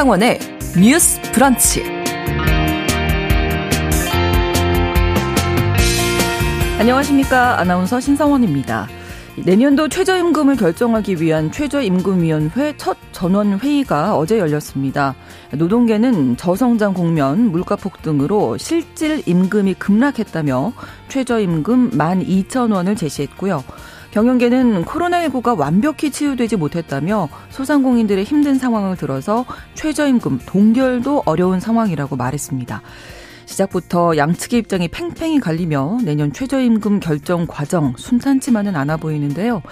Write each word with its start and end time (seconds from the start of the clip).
신성원의 0.00 0.38
뉴스 0.80 1.20
브런치. 1.32 1.84
안녕하십니까. 6.78 7.60
아나운서 7.60 8.00
신성원입니다. 8.00 8.88
내년도 9.44 9.88
최저임금을 9.88 10.56
결정하기 10.56 11.20
위한 11.20 11.52
최저임금위원회 11.52 12.78
첫 12.78 12.96
전원회의가 13.12 14.16
어제 14.16 14.38
열렸습니다. 14.38 15.14
노동계는 15.52 16.38
저성장 16.38 16.94
국면, 16.94 17.50
물가 17.52 17.76
폭 17.76 18.00
등으로 18.00 18.56
실질 18.56 19.22
임금이 19.26 19.74
급락했다며 19.74 20.72
최저임금 21.08 21.90
12,000원을 21.90 22.96
제시했고요. 22.96 23.62
경영계는 24.12 24.84
코로나19가 24.84 25.58
완벽히 25.58 26.10
치유되지 26.10 26.56
못했다며 26.56 27.28
소상공인들의 27.50 28.24
힘든 28.24 28.58
상황을 28.58 28.96
들어서 28.96 29.44
최저임금 29.74 30.40
동결도 30.46 31.22
어려운 31.26 31.60
상황이라고 31.60 32.16
말했습니다. 32.16 32.82
시작부터 33.46 34.16
양측의 34.16 34.60
입장이 34.60 34.88
팽팽히 34.88 35.40
갈리며 35.40 35.98
내년 36.04 36.32
최저임금 36.32 37.00
결정 37.00 37.46
과정 37.48 37.94
순탄치만은 37.96 38.76
않아 38.76 38.96
보이는데요. 38.96 39.62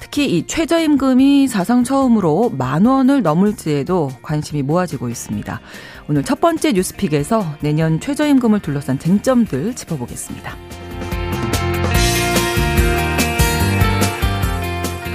특히 0.00 0.36
이 0.36 0.46
최저임금이 0.46 1.48
사상 1.48 1.84
처음으로 1.84 2.50
만 2.56 2.84
원을 2.84 3.22
넘을지에도 3.22 4.10
관심이 4.20 4.62
모아지고 4.62 5.08
있습니다. 5.08 5.60
오늘 6.08 6.22
첫 6.22 6.40
번째 6.40 6.72
뉴스픽에서 6.72 7.42
내년 7.60 8.00
최저임금을 8.00 8.60
둘러싼 8.60 8.98
쟁점들 8.98 9.74
짚어보겠습니다. 9.74 10.54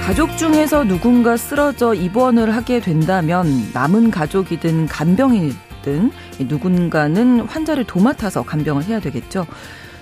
가족 0.08 0.38
중에서 0.38 0.84
누군가 0.84 1.36
쓰러져 1.36 1.92
입원을 1.92 2.56
하게 2.56 2.80
된다면 2.80 3.46
남은 3.74 4.10
가족이든 4.10 4.86
간병인 4.86 5.52
등 5.82 6.10
누군가는 6.38 7.40
환자를 7.40 7.84
도맡아서 7.84 8.42
간병을 8.42 8.84
해야 8.84 9.00
되겠죠. 9.00 9.46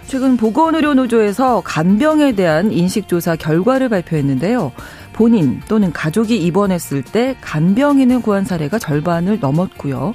최근 0.06 0.36
보건의료노조에서 0.36 1.62
간병에 1.64 2.36
대한 2.36 2.70
인식조사 2.70 3.34
결과를 3.34 3.88
발표했는데요. 3.88 4.70
본인 5.12 5.60
또는 5.66 5.92
가족이 5.92 6.36
입원했을 6.36 7.02
때 7.02 7.34
간병인을 7.40 8.22
구한 8.22 8.44
사례가 8.44 8.78
절반을 8.78 9.40
넘었고요. 9.40 10.14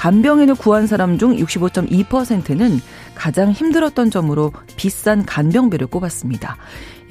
간병인을 0.00 0.54
구한 0.54 0.86
사람 0.86 1.18
중 1.18 1.36
65.2%는 1.36 2.80
가장 3.14 3.50
힘들었던 3.50 4.10
점으로 4.10 4.50
비싼 4.76 5.26
간병비를 5.26 5.88
꼽았습니다. 5.88 6.56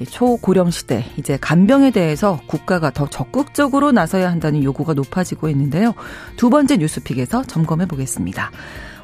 초고령 0.08 0.72
시대 0.72 1.04
이제 1.16 1.38
간병에 1.40 1.92
대해서 1.92 2.40
국가가 2.48 2.90
더 2.90 3.08
적극적으로 3.08 3.92
나서야 3.92 4.28
한다는 4.28 4.64
요구가 4.64 4.94
높아지고 4.94 5.48
있는데요. 5.50 5.94
두 6.36 6.50
번째 6.50 6.78
뉴스픽에서 6.78 7.44
점검해 7.44 7.86
보겠습니다. 7.86 8.50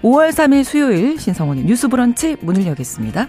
5월 0.02 0.30
3일 0.30 0.64
수요일 0.64 1.20
신성원의 1.20 1.66
뉴스 1.66 1.86
브런치 1.86 2.38
문을 2.40 2.66
여겠습니다. 2.66 3.28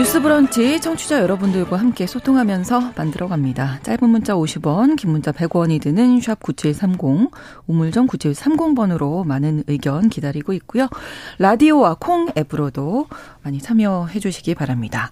뉴스 0.00 0.22
브런치 0.22 0.80
청취자 0.80 1.20
여러분들과 1.20 1.76
함께 1.76 2.06
소통하면서 2.06 2.94
만들어갑니다. 2.96 3.80
짧은 3.82 4.08
문자 4.08 4.32
50원, 4.32 4.96
긴 4.96 5.10
문자 5.10 5.30
100원이 5.30 5.78
드는 5.78 6.22
샵 6.22 6.40
9730, 6.40 7.30
우물정 7.66 8.06
9730번으로 8.06 9.26
많은 9.26 9.64
의견 9.66 10.08
기다리고 10.08 10.54
있고요. 10.54 10.88
라디오와 11.38 11.96
콩 12.00 12.30
앱으로도 12.34 13.08
많이 13.42 13.58
참여해 13.58 14.20
주시기 14.20 14.54
바랍니다. 14.54 15.10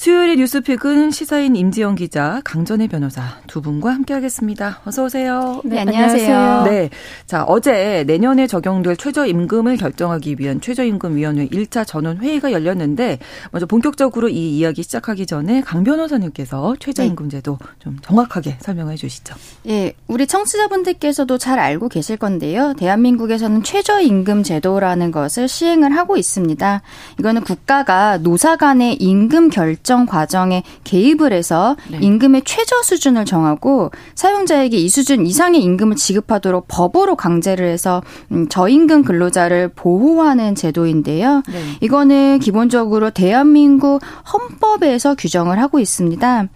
수요일의 0.00 0.36
뉴스픽은 0.36 1.10
시사인 1.10 1.54
임지영 1.56 1.96
기자, 1.96 2.40
강전애 2.42 2.88
변호사 2.88 3.22
두 3.46 3.60
분과 3.60 3.90
함께하겠습니다. 3.90 4.80
어서 4.86 5.04
오세요. 5.04 5.60
네, 5.62 5.80
안녕하세요. 5.80 6.62
네, 6.64 6.88
자 7.26 7.44
어제 7.44 8.02
내년에 8.06 8.46
적용될 8.46 8.96
최저임금을 8.96 9.76
결정하기 9.76 10.36
위한 10.38 10.62
최저임금위원회 10.62 11.48
1차 11.48 11.86
전원 11.86 12.16
회의가 12.16 12.50
열렸는데 12.52 13.18
먼저 13.50 13.66
본격적으로 13.66 14.30
이 14.30 14.56
이야기 14.56 14.82
시작하기 14.82 15.26
전에 15.26 15.60
강 15.60 15.84
변호사님께서 15.84 16.76
최저임금제도 16.80 17.58
네. 17.60 17.66
좀 17.80 17.98
정확하게 18.00 18.56
설명해 18.62 18.96
주시죠. 18.96 19.34
예, 19.68 19.92
우리 20.06 20.26
청취자분들께서도 20.26 21.36
잘 21.36 21.58
알고 21.58 21.90
계실 21.90 22.16
건데요. 22.16 22.72
대한민국에서는 22.78 23.62
최저임금 23.62 24.44
제도라는 24.44 25.10
것을 25.10 25.46
시행을 25.46 25.94
하고 25.94 26.16
있습니다. 26.16 26.80
이거는 27.18 27.42
국가가 27.42 28.16
노사 28.16 28.56
간의 28.56 28.94
임금 28.94 29.50
결 29.50 29.76
결정 29.90 30.06
과정에 30.06 30.62
개입을 30.84 31.32
해서 31.32 31.74
네. 31.90 31.98
임금의 32.00 32.42
최저 32.44 32.80
수준을 32.80 33.24
정하고 33.24 33.90
사용자에게 34.14 34.76
이 34.76 34.88
수준 34.88 35.26
이상의 35.26 35.60
임금을 35.62 35.96
지급하도록 35.96 36.66
법으로 36.68 37.16
강제를 37.16 37.66
해서 37.66 38.00
음, 38.30 38.48
저임금 38.48 39.02
근로자를 39.02 39.70
보호하는 39.74 40.54
제도인데요. 40.54 41.42
네. 41.48 41.62
이거는 41.80 42.38
기본적으로 42.38 43.10
대한민국 43.10 44.00
헌법에서 44.32 45.16
규정을 45.16 45.58
하고 45.58 45.80
있습니다. 45.80 46.46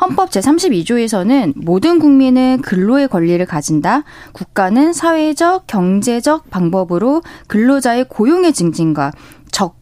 헌법 0.00 0.30
제32조에서는 0.30 1.52
모든 1.54 2.00
국민은 2.00 2.60
근로의 2.62 3.06
권리를 3.06 3.44
가진다. 3.46 4.02
국가는 4.32 4.92
사회적, 4.92 5.68
경제적 5.68 6.50
방법으로 6.50 7.22
근로자의 7.46 8.06
고용의 8.08 8.52
증진과 8.52 9.12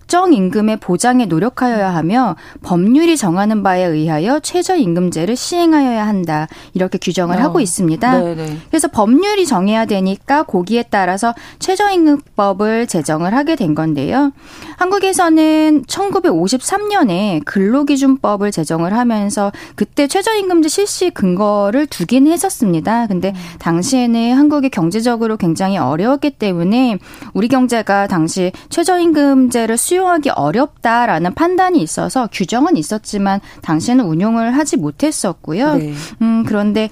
적 0.09 0.19
적정 0.19 0.33
임금의 0.33 0.79
보장에 0.79 1.27
노력하여야 1.27 1.95
하며 1.95 2.35
법률이 2.63 3.17
정하는 3.17 3.63
바에 3.63 3.85
의하여 3.85 4.41
최저임금제를 4.41 5.37
시행하여야 5.37 6.05
한다. 6.05 6.49
이렇게 6.75 6.99
규정을 6.99 7.37
어. 7.37 7.41
하고 7.41 7.61
있습니다. 7.61 8.19
네네. 8.19 8.59
그래서 8.69 8.89
법률이 8.89 9.47
정해야 9.47 9.85
되니까 9.85 10.43
거기에 10.43 10.85
따라서 10.91 11.35
최저임금법을 11.61 12.89
제정을 12.89 13.33
하게 13.35 13.55
된 13.55 13.77
건데요. 13.77 14.33
한국에서는 14.79 15.85
1953년에 15.85 17.45
근로기준법을 17.45 18.51
제정을 18.51 18.97
하면서 18.97 19.53
그때 19.77 20.09
최저임금제 20.09 20.69
실시 20.69 21.11
근거를 21.11 21.87
두긴 21.87 22.27
했었습니다. 22.27 23.07
근데 23.07 23.35
당시에는 23.61 24.33
한국이 24.35 24.71
경제적으로 24.71 25.37
굉장히 25.37 25.77
어려웠기 25.79 26.31
때문에 26.31 26.99
우리 27.35 27.49
경제가 27.49 28.09
당시 28.09 28.53
최저임금제를 28.71 29.77
수용 29.77 29.99
수용하기 30.09 30.31
어렵다라는 30.31 31.35
판단이 31.35 31.81
있어서 31.83 32.29
규정은 32.33 32.77
있었지만 32.77 33.41
당시에는 33.63 34.05
운용을 34.05 34.57
하지 34.57 34.77
못했었고요. 34.77 35.75
네. 35.75 35.93
음, 36.23 36.45
그런데 36.47 36.89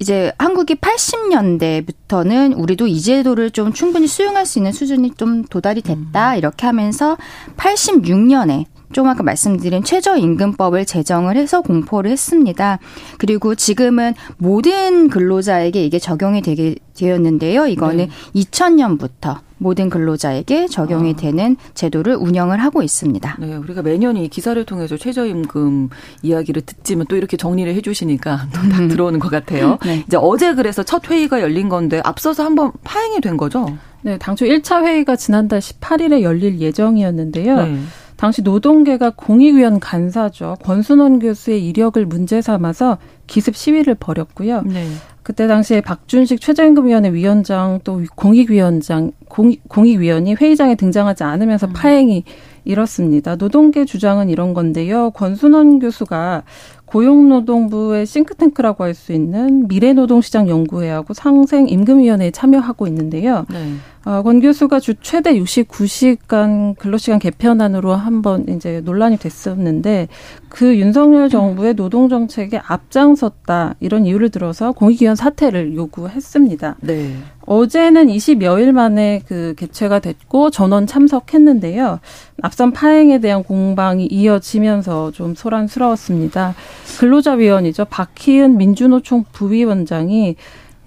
이제 0.00 0.32
한국이 0.38 0.76
80년대부터는 0.76 2.58
우리도 2.58 2.86
이 2.86 3.00
제도를 3.00 3.50
좀 3.50 3.72
충분히 3.72 4.06
수용할 4.06 4.46
수 4.46 4.58
있는 4.58 4.72
수준이 4.72 5.14
좀 5.14 5.44
도달이 5.44 5.82
됐다. 5.82 6.32
음. 6.32 6.38
이렇게 6.38 6.66
하면서 6.66 7.16
86년에 7.56 8.66
좀 8.92 9.08
아까 9.08 9.22
말씀드린 9.22 9.84
최저임금법을 9.84 10.84
제정을 10.84 11.36
해서 11.36 11.60
공포를 11.60 12.10
했습니다. 12.10 12.78
그리고 13.18 13.54
지금은 13.54 14.14
모든 14.38 15.08
근로자에게 15.08 15.84
이게 15.84 15.98
적용이 15.98 16.42
되게 16.42 16.74
되었는데요. 16.94 17.66
이거는 17.66 18.08
네. 18.08 18.10
2000년부터 18.34 19.38
모든 19.58 19.90
근로자에게 19.90 20.68
적용이 20.68 21.12
아. 21.12 21.16
되는 21.16 21.56
제도를 21.74 22.14
운영을 22.14 22.58
하고 22.62 22.82
있습니다. 22.82 23.36
네, 23.40 23.56
우리가 23.56 23.82
매년 23.82 24.16
이 24.16 24.28
기사를 24.28 24.62
통해서 24.64 24.96
최저임금 24.96 25.90
이야기를 26.22 26.62
듣지만 26.62 27.06
또 27.08 27.16
이렇게 27.16 27.36
정리를 27.36 27.72
해주시니까 27.74 28.48
또딱 28.54 28.80
음. 28.80 28.88
들어오는 28.88 29.18
것 29.18 29.30
같아요. 29.30 29.78
네. 29.84 30.04
이제 30.06 30.16
어제 30.16 30.54
그래서 30.54 30.82
첫 30.82 31.08
회의가 31.10 31.40
열린 31.40 31.68
건데 31.68 32.00
앞서서 32.04 32.44
한번 32.44 32.72
파행이 32.84 33.20
된 33.20 33.36
거죠? 33.36 33.76
네, 34.02 34.16
당초 34.16 34.44
1차 34.44 34.84
회의가 34.84 35.16
지난달 35.16 35.58
18일에 35.60 36.22
열릴 36.22 36.60
예정이었는데요. 36.60 37.56
네. 37.64 37.78
당시 38.18 38.42
노동계가 38.42 39.12
공익위원 39.14 39.78
간사죠. 39.78 40.56
권순원 40.62 41.20
교수의 41.20 41.64
이력을 41.64 42.04
문제 42.04 42.42
삼아서 42.42 42.98
기습 43.28 43.54
시위를 43.54 43.94
벌였고요. 43.94 44.62
네. 44.62 44.88
그때 45.22 45.46
당시에 45.46 45.82
박준식 45.82 46.40
최저임금위원회 46.40 47.12
위원장 47.12 47.78
또 47.84 48.02
공익위원장 48.16 49.12
공익, 49.28 49.68
공익위원이 49.68 50.34
회의장에 50.34 50.74
등장하지 50.74 51.22
않으면서 51.22 51.68
음. 51.68 51.72
파행이 51.74 52.24
이렇습니다. 52.64 53.36
노동계 53.36 53.84
주장은 53.84 54.30
이런 54.30 54.52
건데요. 54.52 55.10
권순원 55.12 55.78
교수가 55.78 56.42
고용노동부의 56.90 58.04
싱크탱크라고 58.06 58.84
할 58.84 58.94
수 58.98 59.12
있는 59.12 59.68
미래노동시장 59.68 60.48
연구회하고 60.48 61.14
상생임금위원회에 61.14 62.30
참여하고 62.32 62.86
있는데요. 62.88 63.46
네. 63.50 63.74
어, 64.04 64.22
권 64.22 64.40
교수가 64.40 64.80
주 64.80 64.94
최대 65.02 65.34
69시간 65.34 66.76
근로시간 66.78 67.18
개편안으로 67.18 67.94
한번 67.94 68.46
이제 68.48 68.80
논란이 68.84 69.18
됐었는데 69.18 70.08
그 70.48 70.78
윤석열 70.78 71.28
정부의 71.28 71.74
노동정책에 71.74 72.60
앞장섰다 72.64 73.74
이런 73.80 74.06
이유를 74.06 74.30
들어서 74.30 74.72
공익위원 74.72 75.14
사퇴를 75.14 75.74
요구했습니다. 75.74 76.76
네. 76.80 77.16
어제는 77.44 78.06
20여일 78.08 78.72
만에 78.72 79.22
그 79.26 79.54
개최가 79.56 79.98
됐고 79.98 80.50
전원 80.50 80.86
참석했는데요. 80.86 82.00
앞선 82.42 82.72
파행에 82.72 83.20
대한 83.20 83.42
공방이 83.42 84.06
이어지면서 84.06 85.10
좀 85.12 85.34
소란스러웠습니다. 85.34 86.54
근로자위원이죠. 86.98 87.84
박희은 87.86 88.56
민주노총 88.56 89.24
부위원장이 89.32 90.36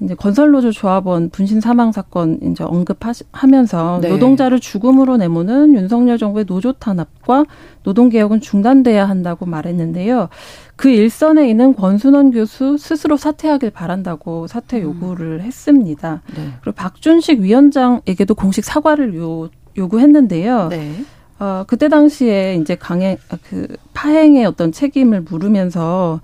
이제 0.03 0.15
건설노조 0.15 0.71
조합원 0.71 1.29
분신 1.29 1.61
사망 1.61 1.91
사건 1.91 2.39
이제 2.41 2.63
언급하면서 2.63 3.99
네. 4.01 4.09
노동자를 4.09 4.59
죽음으로 4.59 5.17
내모는 5.17 5.75
윤석열 5.75 6.17
정부의 6.17 6.45
노조 6.45 6.73
탄압과 6.73 7.45
노동 7.83 8.09
개혁은 8.09 8.41
중단돼야 8.41 9.07
한다고 9.07 9.45
말했는데요. 9.45 10.29
그 10.75 10.89
일선에 10.89 11.47
있는 11.47 11.75
권순원 11.75 12.31
교수 12.31 12.77
스스로 12.79 13.15
사퇴하길 13.15 13.69
바란다고 13.69 14.47
사퇴 14.47 14.79
음. 14.79 14.83
요구를 14.83 15.39
음. 15.39 15.41
했습니다. 15.41 16.23
네. 16.35 16.49
그리고 16.61 16.75
박준식 16.75 17.41
위원장에게도 17.41 18.33
공식 18.33 18.65
사과를 18.65 19.15
요, 19.15 19.49
요구했는데요. 19.77 20.69
네. 20.69 20.95
어, 21.41 21.63
그때 21.65 21.89
당시에 21.89 22.59
이제 22.61 22.75
강행, 22.75 23.17
그 23.49 23.65
파행의 23.95 24.45
어떤 24.45 24.71
책임을 24.71 25.21
물으면서 25.21 26.21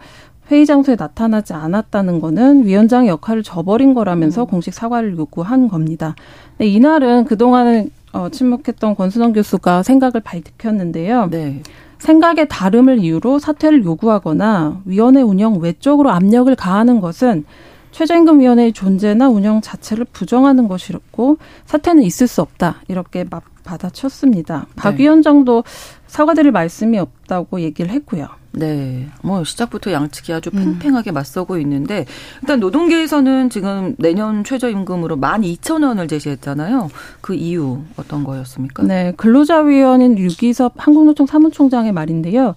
회의 0.51 0.67
장소에 0.67 0.95
나타나지 0.95 1.53
않았다는 1.53 2.21
거는 2.21 2.67
위원장의 2.67 3.09
역할을 3.09 3.41
저버린 3.41 3.95
거라면서 3.95 4.43
음. 4.43 4.47
공식 4.47 4.75
사과를 4.75 5.17
요구한 5.17 5.69
겁니다. 5.69 6.15
네, 6.59 6.67
이날은 6.67 7.25
그동안은 7.25 7.89
어, 8.13 8.29
침묵했던 8.29 8.95
권순원 8.95 9.33
교수가 9.33 9.81
생각을 9.81 10.21
밝혔는데요. 10.23 11.29
네. 11.31 11.63
생각의 11.97 12.47
다름을 12.47 12.99
이유로 12.99 13.39
사퇴를 13.39 13.83
요구하거나 13.85 14.83
위원회 14.85 15.23
운영 15.23 15.57
외적으로 15.59 16.11
압력을 16.11 16.55
가하는 16.55 17.01
것은 17.01 17.43
최저임금위원회의 17.89 18.71
존재나 18.71 19.29
운영 19.29 19.61
자체를 19.61 20.05
부정하는 20.13 20.67
것이었고 20.67 21.37
사퇴는 21.65 22.03
있을 22.03 22.27
수 22.27 22.43
없다 22.43 22.81
이렇게 22.87 23.23
받아쳤습니다. 23.67 24.65
박 24.75 24.95
네. 24.95 25.03
위원장도 25.03 25.63
사과드릴 26.07 26.51
말씀이 26.51 26.97
없다고 26.97 27.61
얘기를 27.61 27.91
했고요. 27.91 28.27
네. 28.53 29.07
뭐 29.21 29.43
시작부터 29.43 29.91
양측이 29.91 30.33
아주 30.33 30.49
음. 30.53 30.79
팽팽하게 30.79 31.11
음. 31.11 31.13
맞서고 31.13 31.57
있는데 31.59 32.05
일단 32.41 32.59
노동계에서는 32.59 33.49
지금 33.49 33.95
내년 33.99 34.43
최저임금으로 34.43 35.17
12,000원을 35.17 36.09
제시했잖아요. 36.09 36.89
그 37.21 37.35
이유 37.35 37.81
어떤 37.97 38.23
거였습니까? 38.23 38.83
네. 38.83 39.13
근로자위원인 39.17 40.17
유기섭 40.17 40.73
한국노총 40.77 41.27
사무총장의 41.27 41.91
말인데요. 41.91 42.55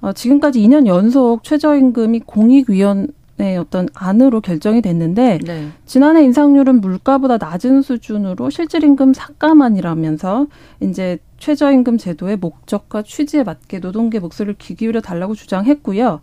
어, 0.00 0.12
지금까지 0.12 0.60
2년 0.60 0.86
연속 0.86 1.42
최저임금이 1.42 2.20
공익위원 2.20 3.08
네, 3.38 3.56
어떤 3.56 3.88
안으로 3.94 4.40
결정이 4.40 4.82
됐는데 4.82 5.38
네. 5.44 5.68
지난해 5.86 6.24
인상률은 6.24 6.80
물가보다 6.80 7.38
낮은 7.38 7.82
수준으로 7.82 8.50
실질임금 8.50 9.14
삭감안이라면서 9.14 10.48
이제 10.80 11.18
최저임금 11.38 11.98
제도의 11.98 12.36
목적과 12.36 13.02
취지에 13.02 13.44
맞게 13.44 13.78
노동계 13.78 14.18
목소리를 14.18 14.56
귀 14.58 14.74
기울여 14.74 15.00
달라고 15.00 15.36
주장했고요. 15.36 16.20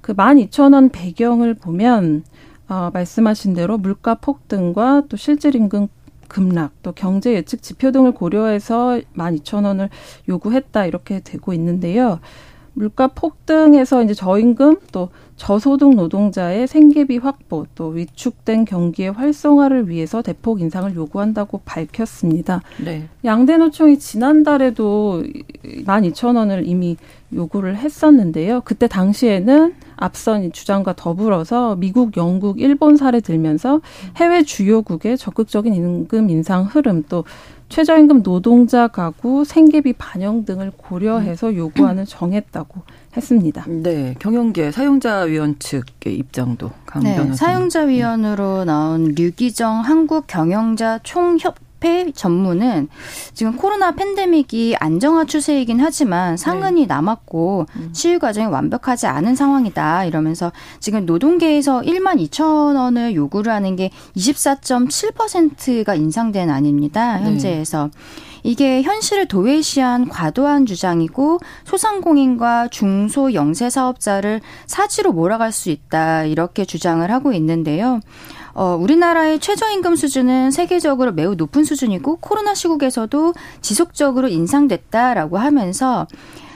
그 0.00 0.14
12,000원 0.14 0.90
배경을 0.92 1.54
보면 1.54 2.24
어, 2.68 2.90
말씀하신 2.92 3.54
대로 3.54 3.78
물가 3.78 4.16
폭등과 4.16 5.04
또 5.08 5.16
실질임금 5.16 5.86
급락, 6.26 6.72
또 6.82 6.90
경제 6.90 7.32
예측 7.34 7.62
지표 7.62 7.92
등을 7.92 8.10
고려해서 8.10 9.00
12,000원을 9.16 9.88
요구했다 10.28 10.86
이렇게 10.86 11.20
되고 11.20 11.52
있는데요. 11.52 12.18
물가 12.76 13.06
폭등에서 13.06 14.02
이제 14.02 14.12
저임금 14.12 14.76
또 14.92 15.08
저소득 15.36 15.94
노동자의 15.94 16.66
생계비 16.66 17.16
확보 17.18 17.66
또 17.74 17.88
위축된 17.88 18.66
경기의 18.66 19.12
활성화를 19.12 19.88
위해서 19.88 20.20
대폭 20.20 20.60
인상을 20.60 20.94
요구한다고 20.94 21.62
밝혔습니다. 21.64 22.60
네. 22.84 23.08
양대 23.24 23.56
노총이 23.56 23.98
지난달에도 23.98 25.24
12,000원을 25.64 26.66
이미 26.66 26.96
요구를 27.32 27.76
했었는데요. 27.76 28.60
그때 28.64 28.86
당시에는 28.86 29.74
앞선 29.96 30.52
주장과 30.52 30.94
더불어서 30.96 31.76
미국, 31.76 32.16
영국, 32.18 32.60
일본 32.60 32.96
사례 32.96 33.20
들면서 33.20 33.80
해외 34.16 34.42
주요국의 34.42 35.16
적극적인 35.16 35.74
임금 35.74 36.28
인상 36.28 36.64
흐름 36.64 37.04
또 37.08 37.24
최저임금 37.68 38.22
노동자 38.22 38.88
가구 38.88 39.44
생계비 39.44 39.92
반영 39.94 40.44
등을 40.44 40.72
고려해서 40.76 41.54
요구안을 41.54 42.06
정했다고 42.06 42.82
했습니다. 43.16 43.64
네, 43.68 44.14
경영계 44.18 44.72
사용자위원 44.72 45.58
측의 45.58 46.16
입장도 46.16 46.70
강 46.84 47.02
네. 47.02 47.32
사용자위원으로 47.32 48.64
나온 48.64 49.14
류기정 49.16 49.80
한국경영자 49.80 51.00
총협 51.02 51.65
협회 51.86 52.10
전문은 52.10 52.88
지금 53.32 53.56
코로나 53.56 53.92
팬데믹이 53.92 54.74
안정화 54.80 55.26
추세이긴 55.26 55.78
하지만 55.80 56.36
상흔이 56.36 56.82
네. 56.82 56.86
남았고 56.86 57.66
음. 57.76 57.90
치유 57.92 58.18
과정이 58.18 58.48
완벽하지 58.48 59.06
않은 59.06 59.36
상황이다 59.36 60.04
이러면서 60.04 60.50
지금 60.80 61.06
노동계에서 61.06 61.82
1만 61.82 62.20
2천 62.28 62.76
원을 62.76 63.14
요구를 63.14 63.52
하는 63.52 63.76
게 63.76 63.90
24.7%가 64.16 65.94
인상된 65.94 66.50
안입니다. 66.50 67.18
네. 67.18 67.24
현재에서. 67.24 67.90
네. 67.92 68.26
이게 68.42 68.82
현실을 68.82 69.26
도외시한 69.26 70.08
과도한 70.08 70.66
주장이고 70.66 71.40
소상공인과 71.64 72.68
중소 72.68 73.34
영세 73.34 73.70
사업자를 73.70 74.40
사지로 74.66 75.12
몰아갈 75.12 75.50
수 75.50 75.70
있다 75.70 76.22
이렇게 76.24 76.64
주장을 76.64 77.10
하고 77.10 77.32
있는데요. 77.32 77.98
어, 78.58 78.74
우리나라의 78.74 79.38
최저임금 79.38 79.96
수준은 79.96 80.50
세계적으로 80.50 81.12
매우 81.12 81.34
높은 81.34 81.62
수준이고 81.62 82.16
코로나 82.16 82.54
시국에서도 82.54 83.34
지속적으로 83.60 84.28
인상됐다라고 84.28 85.36
하면서 85.36 86.06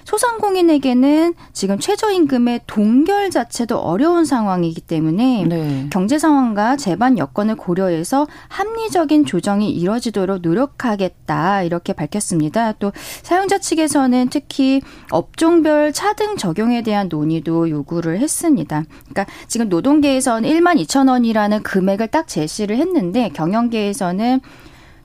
소상공인에게는 0.04 1.34
지금 1.52 1.78
최저임금의 1.78 2.60
동결 2.66 3.30
자체도 3.30 3.78
어려운 3.78 4.24
상황이기 4.24 4.80
때문에 4.80 5.44
네. 5.48 5.86
경제 5.90 6.18
상황과 6.18 6.76
재반 6.76 7.18
여건을 7.18 7.56
고려해서 7.56 8.26
합리적인 8.48 9.26
조정이 9.26 9.70
이뤄지도록 9.70 10.42
노력하겠다 10.42 11.62
이렇게 11.62 11.92
밝혔습니다. 11.92 12.72
또 12.72 12.92
사용자 13.22 13.58
측에서는 13.58 14.28
특히 14.30 14.80
업종별 15.10 15.92
차등 15.92 16.36
적용에 16.36 16.82
대한 16.82 17.08
논의도 17.08 17.70
요구를 17.70 18.18
했습니다. 18.18 18.84
그러니까 19.08 19.26
지금 19.48 19.68
노동계에서는 19.68 20.48
1만 20.48 20.80
2천 20.82 21.08
원이라는 21.08 21.62
금액을 21.62 22.08
딱 22.08 22.28
제시를 22.28 22.76
했는데 22.76 23.30
경영계에서는 23.30 24.40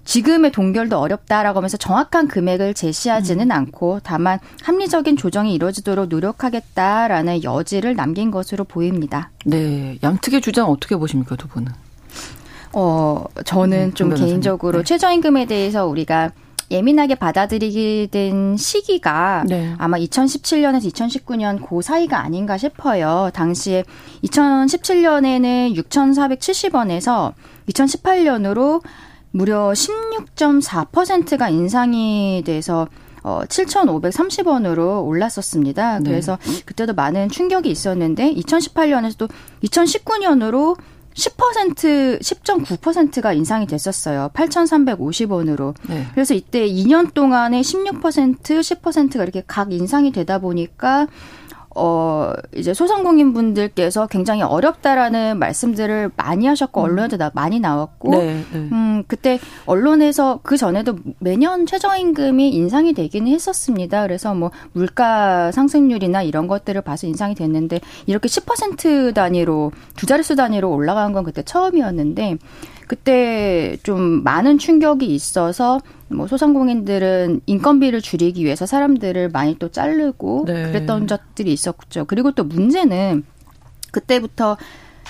지금의 0.06 0.52
동결도 0.52 0.98
어렵다라고 0.98 1.58
하면서 1.58 1.78
정확한 1.78 2.28
금액을 2.28 2.76
제시하지는 2.76 3.48
음. 3.48 3.52
않고 3.52 4.00
다만 4.04 4.40
합리적인 4.64 5.18
조정이 5.18 5.54
이루어지도록 5.56 6.08
노력하겠다라는 6.08 7.44
여지를 7.44 7.96
남긴 7.96 8.32
것으로 8.32 8.64
보입니다. 8.64 9.32
네. 9.46 9.98
양측의 10.02 10.42
주장 10.42 10.70
어떻게 10.70 10.96
보십니까, 10.96 11.36
두 11.36 11.48
분은? 11.48 11.72
어, 12.74 13.26
저는 13.46 13.90
네, 13.90 13.94
좀 13.94 14.14
개인적으로 14.14 14.80
네. 14.80 14.84
최저임금에 14.84 15.46
대해서 15.46 15.88
우리가 15.88 16.32
예민하게 16.72 17.16
받아들이게 17.16 18.08
된 18.12 18.58
시기가 18.58 19.46
네. 19.48 19.74
아마 19.78 19.98
2017년에서 19.98 20.92
2019년 20.92 21.64
그 21.68 21.82
사이가 21.82 22.20
아닌가 22.20 22.58
싶어요. 22.58 23.30
당시에 23.34 23.84
2017년에는 24.24 25.76
6,470원에서 25.76 27.34
2018년으로 27.70 28.82
무려 29.36 29.72
16.4%가 29.72 31.50
인상이 31.50 32.42
돼서 32.46 32.88
어, 33.22 33.42
7,530원으로 33.44 35.06
올랐었습니다. 35.06 36.00
네. 36.00 36.10
그래서 36.10 36.38
그때도 36.64 36.94
많은 36.94 37.28
충격이 37.28 37.70
있었는데 37.70 38.34
2018년에서 38.34 39.18
도 39.18 39.28
2019년으로 39.64 40.78
10% 41.16 42.22
10.9%가 42.22 43.34
인상이 43.34 43.68
됐었어요. 43.68 44.30
8,350원으로. 44.34 45.74
네. 45.90 46.06
그래서 46.14 46.34
이때 46.34 46.66
2년 46.68 47.14
동안에 47.14 47.60
16% 47.60 48.42
10%가 48.42 49.24
이렇게 49.24 49.44
각 49.46 49.74
인상이 49.74 50.12
되다 50.14 50.40
보니까 50.40 51.08
어, 51.78 52.32
이제 52.56 52.74
소상공인 52.74 53.34
분들께서 53.34 54.08
굉장히 54.08 54.42
어렵다라는 54.42 55.38
말씀들을 55.38 56.12
많이 56.16 56.48
하셨고, 56.48 56.82
음. 56.82 56.86
언론에도 56.86 57.18
나, 57.18 57.32
많이 57.34 57.60
나왔고, 57.60 58.12
네, 58.12 58.44
네. 58.54 58.60
음, 58.72 59.04
그때 59.08 59.40
언론에서 59.66 60.40
그 60.42 60.56
전에도 60.56 60.96
매년 61.20 61.66
최저임금이 61.66 62.50
인상이 62.50 62.94
되기는 62.94 63.30
했었습니다. 63.30 64.04
그래서 64.04 64.34
뭐 64.34 64.52
물가 64.72 65.52
상승률이나 65.52 66.24
이런 66.24 66.48
것들을 66.48 66.82
봐서 66.82 67.08
인상이 67.08 67.36
됐는데, 67.36 67.82
이렇게 68.06 68.30
10% 68.30 69.14
단위로, 69.14 69.74
두 69.98 70.06
자릿수 70.06 70.38
단위로 70.38 70.72
올라간 70.72 71.12
건 71.12 71.26
그때 71.26 71.44
처음이었는데, 71.44 72.38
그때 72.88 73.78
좀 73.84 74.24
많은 74.24 74.58
충격이 74.58 75.06
있어서 75.08 75.80
뭐 76.08 76.28
소상공인들은 76.28 77.42
인건비를 77.46 78.02
줄이기 78.02 78.46
위해서 78.46 78.66
사람들을 78.66 79.30
많이 79.30 79.58
또 79.58 79.70
자르고 79.70 80.46
네. 80.48 80.72
그랬던 80.72 81.08
적들이 81.08 81.52
있었죠. 81.54 82.06
그리고 82.06 82.32
또 82.32 82.44
문제는 82.44 83.24
그때부터 83.92 84.58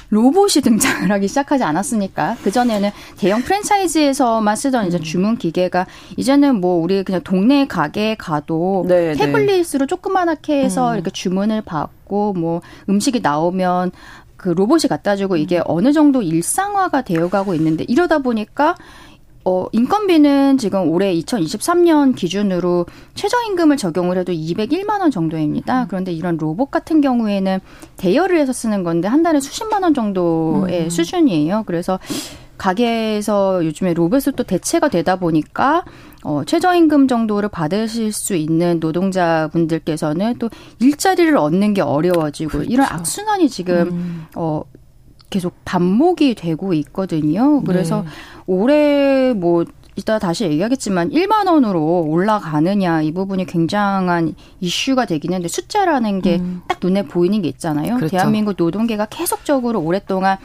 로봇이 0.09 0.61
등장을 0.63 1.11
하기 1.11 1.27
시작하지 1.27 1.63
않았으니까 1.63 2.37
그 2.43 2.51
전에는 2.51 2.91
대형 3.17 3.41
프랜차이즈에서만 3.41 4.55
쓰던 4.55 4.87
이제 4.87 4.97
음. 4.97 5.03
주문 5.03 5.37
기계가 5.37 5.87
이제는 6.17 6.61
뭐 6.61 6.81
우리 6.81 7.03
그냥 7.03 7.21
동네 7.23 7.65
가게에 7.67 8.15
가도 8.15 8.85
네, 8.87 9.13
네. 9.13 9.15
태블릿으로 9.15 9.85
네. 9.85 9.87
조그만하게 9.87 10.63
해서 10.63 10.91
음. 10.91 10.95
이렇게 10.95 11.09
주문을 11.09 11.61
받고 11.61 12.33
뭐 12.33 12.61
음식이 12.87 13.21
나오면 13.21 13.91
그 14.45 14.51
로봇이 14.51 14.81
갖다 14.87 15.15
주고 15.15 15.37
이게 15.37 15.57
음. 15.57 15.63
어느 15.65 15.91
정도 15.91 16.21
일상화가 16.21 17.01
되어 17.01 17.29
가고 17.29 17.55
있는데 17.55 17.83
이러다 17.87 18.19
보니까 18.19 18.75
어, 19.43 19.65
인건비는 19.71 20.59
지금 20.59 20.87
올해 20.87 21.11
2023년 21.15 22.15
기준으로 22.15 22.85
최저임금을 23.15 23.77
적용을 23.77 24.19
해도 24.19 24.31
201만 24.31 25.01
원 25.01 25.09
정도입니다. 25.09 25.83
음. 25.83 25.87
그런데 25.87 26.11
이런 26.11 26.37
로봇 26.37 26.69
같은 26.69 27.01
경우에는 27.01 27.59
대여를 27.97 28.37
해서 28.37 28.53
쓰는 28.53 28.83
건데 28.83 29.07
한 29.07 29.23
달에 29.23 29.39
수십만 29.39 29.81
원 29.81 29.95
정도의 29.95 30.83
음. 30.83 30.89
수준이에요. 30.91 31.63
그래서 31.65 31.99
가게에서 32.57 33.65
요즘에 33.65 33.93
로봇이 33.93 34.35
또 34.35 34.43
대체가 34.43 34.89
되다 34.89 35.17
보니까 35.17 35.83
어, 36.23 36.43
최저임금 36.45 37.07
정도를 37.07 37.49
받으실 37.49 38.11
수 38.11 38.35
있는 38.35 38.79
노동자분들께서는 38.79 40.37
또 40.39 40.49
일자리를 40.79 41.35
얻는 41.37 41.73
게 41.73 41.81
어려워지고 41.81 42.49
그렇죠. 42.49 42.69
이런 42.71 42.87
악순환이 42.89 43.49
지금 43.49 43.89
음. 43.91 44.25
어, 44.35 44.63
계속 45.29 45.53
반복이 45.65 46.35
되고 46.35 46.73
있거든요. 46.73 47.61
그래서 47.63 48.01
네. 48.01 48.07
올해 48.47 49.33
뭐 49.33 49.65
이따 49.95 50.19
다시 50.19 50.43
얘기하겠지만 50.45 51.11
1만 51.11 51.47
원으로 51.47 52.05
올라가느냐 52.07 53.01
이 53.01 53.11
부분이 53.11 53.45
굉장한 53.45 54.35
이슈가 54.59 55.05
되긴 55.05 55.31
했는데 55.31 55.47
숫자라는 55.47 56.21
게딱 56.21 56.41
음. 56.41 56.61
눈에 56.83 57.03
보이는 57.03 57.41
게 57.41 57.47
있잖아요. 57.49 57.95
그렇죠. 57.95 58.11
대한민국 58.11 58.55
노동계가 58.57 59.05
계속적으로 59.05 59.79
오랫동안 59.79 60.37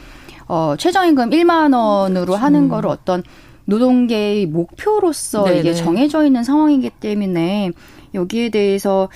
어 0.51 0.75
최저임금 0.75 1.29
1만 1.29 1.73
원으로 1.73 2.35
하는 2.35 2.63
음. 2.63 2.67
거를 2.67 2.89
어떤 2.89 3.23
노동계의 3.63 4.47
목표로서 4.47 5.45
네네. 5.45 5.59
이게 5.59 5.73
정해져 5.73 6.25
있는 6.25 6.43
상황이기 6.43 6.89
때문에 6.89 7.71
여기에 8.13 8.49
대해서 8.49 9.07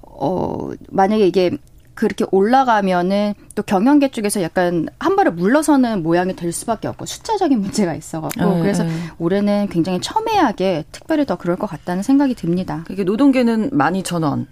어 0.00 0.70
만약에 0.90 1.24
이게 1.24 1.52
그렇게 1.94 2.24
올라가면은 2.32 3.34
또 3.54 3.62
경영계 3.62 4.08
쪽에서 4.08 4.42
약간 4.42 4.88
한 4.98 5.14
발을 5.14 5.34
물러서는 5.34 6.02
모양이 6.02 6.34
될 6.34 6.50
수밖에 6.50 6.88
없고 6.88 7.06
숫자적인 7.06 7.60
문제가 7.60 7.94
있어갖고 7.94 8.54
네, 8.54 8.60
그래서 8.60 8.82
네. 8.82 8.90
올해는 9.20 9.68
굉장히 9.68 10.00
첨예하게 10.00 10.86
특별히 10.90 11.24
더 11.24 11.36
그럴 11.36 11.54
것 11.54 11.68
같다는 11.68 12.02
생각이 12.02 12.34
듭니다. 12.34 12.84
이게 12.90 13.04
노동계는 13.04 13.70
많이 13.72 14.02
전원, 14.02 14.48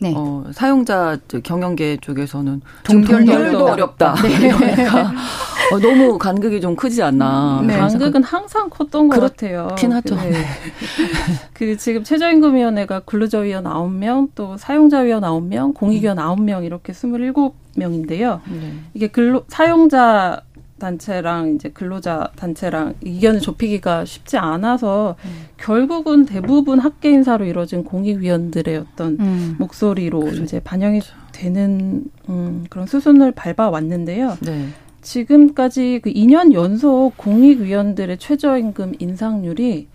네. 0.00 0.14
어, 0.16 0.44
사용자 0.52 1.18
경영계 1.42 1.98
쪽에서는 2.00 2.62
동결도 2.84 3.66
어렵다. 3.66 4.14
네. 4.22 4.48
그러니까 4.50 5.12
어, 5.72 5.78
너무 5.78 6.18
간극이 6.18 6.60
좀 6.60 6.76
크지 6.76 7.02
않나. 7.02 7.62
네. 7.66 7.76
간극은 7.76 8.22
항상 8.22 8.68
컸던 8.70 9.08
것 9.08 9.20
같아요. 9.20 9.64
그렇긴 9.66 9.92
하죠. 9.92 10.14
네. 10.16 10.32
그 11.54 11.76
지금 11.76 12.04
최저임금위원회가 12.04 13.00
근로자위원 13.00 13.64
9명, 13.64 14.30
또 14.34 14.56
사용자위원 14.56 15.22
9명, 15.22 15.74
공익위원 15.74 16.18
9명 16.18 16.64
이렇게 16.64 16.92
27명인데요. 16.92 18.40
네. 18.50 18.72
이게 18.94 19.08
근로 19.08 19.44
사용자 19.48 20.42
단체랑 20.78 21.54
이제 21.54 21.70
근로자 21.70 22.30
단체랑 22.36 22.94
의견을 23.02 23.40
좁히기가 23.40 24.04
쉽지 24.04 24.36
않아서 24.36 25.16
음. 25.24 25.46
결국은 25.56 26.26
대부분 26.26 26.78
학계 26.78 27.10
인사로 27.10 27.44
이루어진 27.46 27.84
공익위원들의 27.84 28.76
어떤 28.76 29.16
음. 29.20 29.56
목소리로 29.58 30.20
그렇죠. 30.20 30.42
이제 30.42 30.60
반영이 30.60 31.00
되는 31.32 32.04
음, 32.28 32.66
그런 32.68 32.86
수순을 32.86 33.32
밟아 33.32 33.70
왔는데요. 33.70 34.36
네. 34.42 34.68
지금까지 35.04 36.00
그 36.02 36.12
2년 36.12 36.52
연속 36.52 37.12
공익위원들의 37.16 38.18
최저임금 38.18 38.94
인상률이 38.98 39.86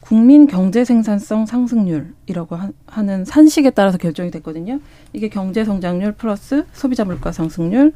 국민 0.00 0.46
경제 0.46 0.84
생산성 0.84 1.46
상승률이라고 1.46 2.58
하는 2.86 3.24
산식에 3.24 3.70
따라서 3.70 3.98
결정이 3.98 4.30
됐거든요. 4.30 4.80
이게 5.12 5.28
경제 5.28 5.64
성장률 5.64 6.12
플러스 6.12 6.64
소비자 6.72 7.04
물가 7.04 7.30
상승률 7.30 7.92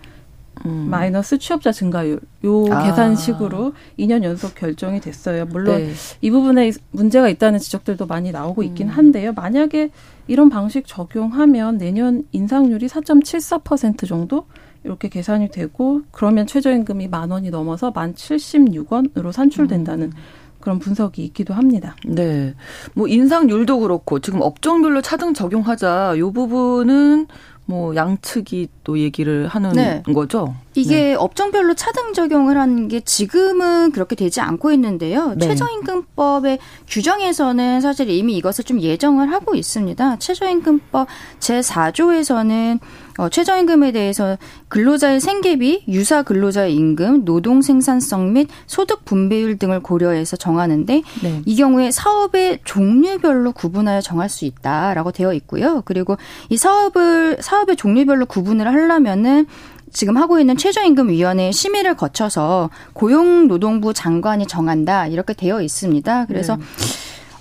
음. 0.65 0.89
마이너스 0.89 1.39
취업자 1.39 1.73
증가율 1.73 2.21
요 2.45 2.73
아. 2.73 2.85
계산식으로 2.85 3.75
2년 3.99 4.23
연속 4.23 4.55
결정이 4.55 5.01
됐어요. 5.01 5.47
물론 5.47 5.79
네. 5.79 5.93
이 6.21 6.31
부분에 6.31 6.71
문제가 6.93 7.29
있다는 7.29 7.59
지적들도 7.59 8.07
많이 8.07 8.31
나오고 8.31 8.63
있긴 8.63 8.89
음. 8.89 8.93
한데요. 8.93 9.33
만약에 9.33 9.91
이런 10.29 10.49
방식 10.49 10.87
적용하면 10.87 11.79
내년 11.79 12.25
인상률이 12.33 12.87
4.74% 12.87 14.09
정도 14.09 14.47
이렇게 14.87 15.09
계산이 15.09 15.50
되고 15.50 16.02
그러면 16.11 16.47
최저임금이 16.47 17.09
만 17.09 17.31
원이 17.31 17.50
넘어서 17.50 17.90
만 17.90 18.14
76원으로 18.14 19.33
산출된다는 19.33 20.07
음. 20.07 20.12
그런 20.61 20.78
분석이 20.78 21.25
있기도 21.26 21.55
합니다. 21.55 21.95
네. 22.05 22.55
뭐 22.95 23.07
인상률도 23.07 23.81
그렇고 23.81 24.19
지금 24.19 24.40
업종별로 24.40 25.00
차등 25.00 25.35
적용하자 25.35 26.14
요 26.19 26.33
부분은 26.33 27.26
뭐 27.66 27.95
양측이 27.95 28.69
또 28.85 28.99
얘기를 28.99 29.49
하는 29.49 29.73
네. 29.73 30.02
거죠. 30.14 30.55
이게 30.75 30.97
네. 30.97 31.14
업종별로 31.14 31.75
차등 31.75 32.14
적용을 32.14 32.57
하는 32.57 32.87
게 32.87 33.00
지금은 33.00 33.90
그렇게 33.90 34.14
되지 34.14 34.40
않고 34.40 34.71
있는데요. 34.73 35.35
네. 35.37 35.47
최저임금법의 35.47 36.59
규정에서는 36.88 37.81
사실 37.81 38.09
이미 38.09 38.37
이것을 38.37 38.64
좀 38.64 38.81
예정을 38.81 39.33
하고 39.33 39.57
있습니다. 39.57 40.19
최저임금법 40.19 41.09
제4조에서는 41.40 42.78
어, 43.19 43.29
최저임금에 43.29 43.93
대해서 43.93 44.37
근로자의 44.69 45.21
생계비, 45.21 45.85
유사 45.89 46.23
근로자의 46.23 46.75
임금, 46.75 47.25
노동 47.25 47.63
생산성 47.63 48.33
및 48.33 48.49
소득 48.67 49.05
분배율 49.05 49.59
등을 49.59 49.81
고려해서 49.81 50.37
정하는데 50.37 51.03
네. 51.23 51.43
이 51.45 51.57
경우에 51.57 51.91
사업의 51.91 52.61
종류별로 52.65 53.53
구분하여 53.53 54.01
정할 54.01 54.29
수 54.29 54.45
있다라고 54.45 55.13
되어 55.13 55.33
있고요. 55.35 55.83
그리고 55.85 56.17
이 56.49 56.57
사업을 56.57 57.39
사업의 57.41 57.77
종류별로 57.77 58.27
구분을 58.27 58.67
하려면은 58.67 59.47
지금 59.93 60.19
하고 60.19 60.39
있는 60.39 60.57
최저임금위원회 60.57 61.53
심의를 61.53 61.97
거쳐서 61.97 62.69
고용노동부 62.93 63.95
장관이 63.95 64.47
정한다 64.47 65.07
이렇게 65.07 65.33
되어 65.33 65.63
있습니다. 65.63 66.27
그래서 66.27 66.57
네. 66.57 66.63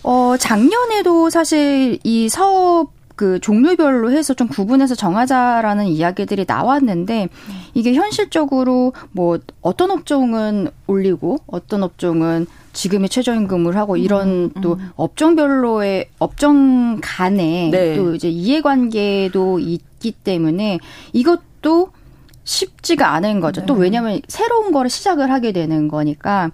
어 0.04 0.36
작년에도 0.38 1.30
사실 1.30 2.00
이 2.04 2.30
사업 2.30 2.94
그 3.16 3.40
종류별로 3.40 4.12
해서 4.12 4.34
좀 4.34 4.48
구분해서 4.48 4.96
정하자라는 4.96 5.88
이야기들이 5.88 6.46
나왔는데 6.48 7.30
이게 7.74 7.94
현실적으로 7.94 8.94
뭐 9.12 9.40
어떤 9.62 9.92
업종은 9.92 10.70
올리고 10.88 11.38
어떤 11.48 11.84
업종은 11.84 12.48
지금의 12.74 13.10
최저임금을 13.10 13.78
하고 13.78 13.96
이런 13.96 14.52
음, 14.56 14.62
또 14.62 14.74
음. 14.74 14.90
업종별로의 14.96 16.10
업종 16.20 17.00
간에 17.02 17.70
네. 17.72 17.96
또 17.96 18.14
이제 18.14 18.30
이해관계도 18.30 19.60
있기 19.60 20.12
때문에 20.12 20.80
이것도 21.14 21.92
쉽지가 22.46 23.12
않은 23.16 23.42
거죠. 23.42 23.62
네. 23.62 23.66
또 23.66 23.74
왜냐하면 23.74 24.22
새로운 24.28 24.72
거를 24.72 24.90
시작을 24.90 25.32
하게 25.32 25.52
되는 25.52 25.88
거니까. 25.88 26.52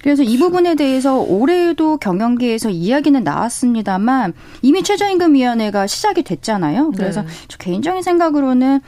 그래서 0.00 0.22
이 0.22 0.38
부분에 0.38 0.76
대해서 0.76 1.20
올해도 1.20 1.98
경영계에서 1.98 2.70
이야기는 2.70 3.22
나왔습니다만 3.22 4.32
이미 4.62 4.82
최저임금위원회가 4.82 5.86
시작이 5.86 6.22
됐잖아요. 6.22 6.92
그래서 6.92 7.22
네. 7.22 7.28
저 7.48 7.58
개인적인 7.58 8.02
생각으로는 8.02 8.80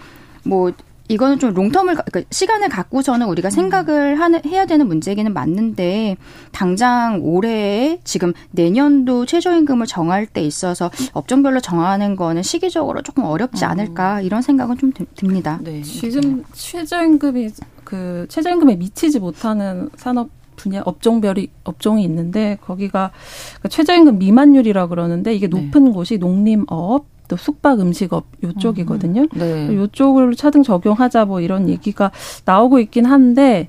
뭐 0.44 0.73
이거는 1.08 1.38
좀 1.38 1.52
롱텀을 1.52 2.02
그러니까 2.04 2.23
시간을 2.30 2.68
갖고서는 2.68 3.26
우리가 3.26 3.49
음. 3.49 3.50
생각을 3.50 4.18
하는 4.20 4.40
해야 4.46 4.64
되는 4.64 4.87
문제기는 4.88 5.32
맞는데 5.32 6.16
당장 6.50 7.20
올해 7.23 7.99
지금 8.04 8.32
내년도 8.52 9.26
최저임금을 9.26 9.87
정할 9.87 10.26
때 10.26 10.40
있어서 10.40 10.90
업종별로 11.12 11.61
정하는 11.61 12.16
거는 12.16 12.42
시기적으로 12.42 13.02
조금 13.02 13.25
어렵지 13.25 13.64
어. 13.64 13.68
않을까 13.68 14.23
이런 14.23 14.40
생각은 14.40 14.78
좀 14.78 14.92
듭니다. 15.14 15.61
네. 15.62 15.82
지금 15.82 16.42
최저임금이 16.52 17.50
그 17.84 18.26
최저임금에 18.30 18.76
미치지 18.76 19.18
못하는 19.18 19.90
산업 19.96 20.30
분야 20.56 20.82
업종별이 20.84 21.50
업종이 21.64 22.04
있는데 22.04 22.58
거기가 22.62 23.11
그러니까 23.58 23.68
최저임금 23.68 24.18
미만율이라 24.18 24.87
그러는데 24.87 25.34
이게 25.34 25.49
네. 25.49 25.61
높은 25.61 25.84
네. 25.84 25.90
곳이 25.90 26.18
농림업 26.18 27.13
또 27.35 27.37
숙박 27.37 27.81
음식업 27.81 28.25
요쪽이거든요. 28.43 29.23
음. 29.23 29.29
네. 29.35 29.75
요쪽을 29.75 30.37
차등 30.37 30.62
적용하자 30.62 31.25
뭐 31.25 31.41
이런 31.41 31.69
얘기가 31.69 32.12
나오고 32.45 32.79
있긴 32.79 33.05
한데 33.05 33.69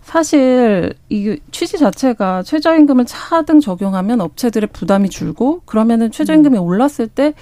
사실 0.00 0.94
이 1.10 1.36
취지 1.50 1.78
자체가 1.78 2.42
최저임금을 2.42 3.04
차등 3.04 3.60
적용하면 3.60 4.20
업체들의 4.20 4.70
부담이 4.72 5.10
줄고 5.10 5.60
그러면은 5.66 6.10
최저임금이 6.10 6.58
음. 6.58 6.62
올랐을 6.62 7.08
때 7.14 7.34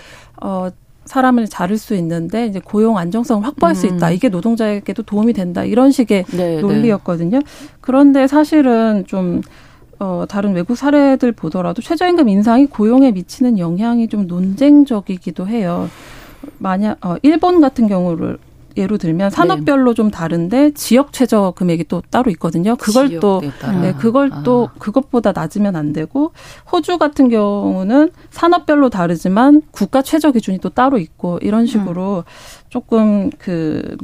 어, 0.42 0.68
사람을 1.06 1.46
자를 1.46 1.78
수 1.78 1.94
있는데 1.94 2.46
이제 2.46 2.60
고용 2.62 2.98
안정성을 2.98 3.46
확보할 3.46 3.74
음. 3.74 3.76
수 3.76 3.86
있다. 3.86 4.08
음. 4.08 4.12
이게 4.12 4.28
노동자에게도 4.28 5.04
도움이 5.04 5.32
된다. 5.32 5.64
이런 5.64 5.90
식의 5.92 6.24
네, 6.32 6.36
네. 6.56 6.60
논리였거든요. 6.60 7.38
네. 7.38 7.44
그런데 7.80 8.26
사실은 8.26 9.04
좀 9.06 9.40
어, 10.00 10.24
다른 10.26 10.54
외국 10.54 10.76
사례들 10.76 11.32
보더라도 11.32 11.82
최저임금 11.82 12.28
인상이 12.28 12.66
고용에 12.66 13.12
미치는 13.12 13.58
영향이 13.58 14.08
좀 14.08 14.26
논쟁적이기도 14.26 15.46
해요. 15.46 15.88
만약 16.58 16.96
어, 17.04 17.16
일본 17.22 17.60
같은 17.60 17.86
경우를 17.86 18.38
예로 18.76 18.96
들면 18.96 19.30
산업별로 19.30 19.92
네. 19.92 19.94
좀 19.94 20.10
다른데 20.10 20.70
지역 20.72 21.12
최저 21.12 21.52
금액이 21.54 21.84
또 21.88 22.02
따로 22.08 22.30
있거든요. 22.30 22.76
그걸 22.76 23.20
또 23.20 23.42
네, 23.82 23.92
그걸 23.92 24.30
아. 24.32 24.42
또 24.42 24.70
그것보다 24.78 25.32
낮으면 25.32 25.76
안 25.76 25.92
되고 25.92 26.32
호주 26.72 26.96
같은 26.96 27.28
경우는 27.28 28.10
산업별로 28.30 28.88
다르지만 28.88 29.60
국가 29.70 30.00
최저 30.02 30.30
기준이 30.30 30.58
또 30.58 30.70
따로 30.70 30.98
있고 30.98 31.38
이런 31.42 31.66
식으로 31.66 32.18
음. 32.18 32.22
조금 32.70 33.30
그 33.38 33.96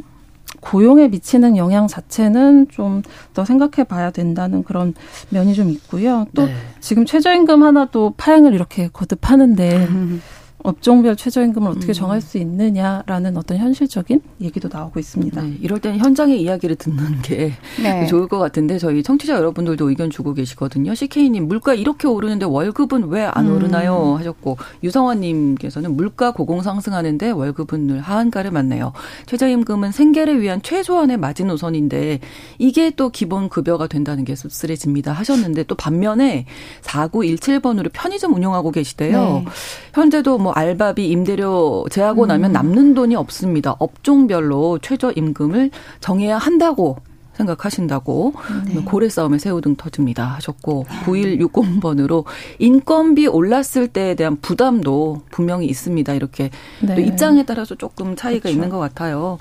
고용에 0.67 1.09
미치는 1.09 1.57
영향 1.57 1.87
자체는 1.87 2.69
좀 2.71 3.03
더 3.37 3.45
생각해 3.45 3.85
봐야 3.87 4.11
된다는 4.11 4.65
그런 4.65 4.95
면이 5.29 5.55
좀 5.55 5.69
있고요. 5.69 6.27
또 6.35 6.47
네. 6.47 6.55
지금 6.81 7.05
최저임금 7.05 7.63
하나 7.63 7.85
도 7.85 8.15
파행을 8.17 8.55
이렇게 8.55 8.89
거듭하는데 8.91 9.89
업종별 10.67 11.15
최저임금을 11.15 11.71
어떻게 11.71 11.93
음. 11.93 11.95
정할 11.95 12.21
수 12.21 12.39
있느냐라는 12.39 13.37
어떤 13.37 13.57
현실적인 13.59 14.21
얘기도 14.41 14.69
나오고 14.71 14.99
있습니다. 14.99 15.41
네, 15.41 15.57
이럴 15.61 15.79
때는 15.79 15.99
현장의 15.99 16.43
이야기를 16.43 16.75
듣는 16.75 17.23
게 17.23 17.53
네. 17.81 18.07
좋을 18.07 18.27
것 18.27 18.39
같은데 18.39 18.79
저희 18.79 19.05
청취자 19.05 19.37
여러분들도 19.37 19.89
의견 19.89 20.11
주고 20.11 20.35
계시거든요. 20.35 20.95
CK님 20.95 21.47
물가 21.47 21.73
이렇게 21.73 22.09
오르는데 22.09 22.47
월급은 22.47 23.09
왜안 23.09 23.47
음. 23.47 23.57
오르나요? 23.57 24.17
하셨고 24.19 24.57
유성환님께서는 24.83 25.95
물가 25.97 26.33
고공 26.33 26.63
상승하는데 26.63 27.31
월급은 27.31 27.87
늘 27.87 28.01
하한가를 28.01 28.51
맞네요. 28.51 28.93
최저임금은 29.27 29.93
생계를 29.93 30.43
위한 30.43 30.61
최소한의 30.63 31.17
마지노선인데 31.19 32.19
이게 32.59 32.91
또 32.91 33.11
기본 33.11 33.49
급여가 33.49 33.87
된다는 33.87 34.25
게 34.25 34.35
씁쓸해집니다. 34.35 35.13
하셨는데 35.13 35.63
또 35.65 35.77
반면에 35.77 36.47
4917번으로 36.83 37.91
편의점 37.93 38.35
운영하고 38.35 38.73
계시대요. 38.73 39.45
네. 39.45 39.51
현재도 39.95 40.39
뭐 40.39 40.56
알바비, 40.57 41.07
임대료 41.09 41.85
제하고 41.91 42.25
나면 42.25 42.51
음. 42.51 42.53
남는 42.53 42.95
돈이 42.95 43.15
없습니다. 43.15 43.77
업종별로 43.79 44.79
최저 44.81 45.13
임금을 45.13 45.71
정해야 46.01 46.39
한다고 46.39 46.97
생각하신다고 47.35 48.33
네. 48.67 48.81
고래 48.87 49.11
싸움에 49.11 49.37
새우 49.37 49.61
등 49.61 49.77
터집니다 49.77 50.25
하셨고 50.25 50.87
9160번으로 51.05 52.25
인건비 52.59 53.27
올랐을 53.27 53.89
때에 53.93 54.15
대한 54.15 54.37
부담도 54.41 55.25
분명히 55.31 55.67
있습니다. 55.67 56.15
이렇게 56.15 56.49
네. 56.81 56.95
또 56.95 57.01
입장에 57.03 57.45
따라서 57.45 57.75
조금 57.75 58.17
차이가 58.17 58.45
그렇죠. 58.45 58.55
있는 58.55 58.71
것 58.71 58.79
같아요. 58.79 59.37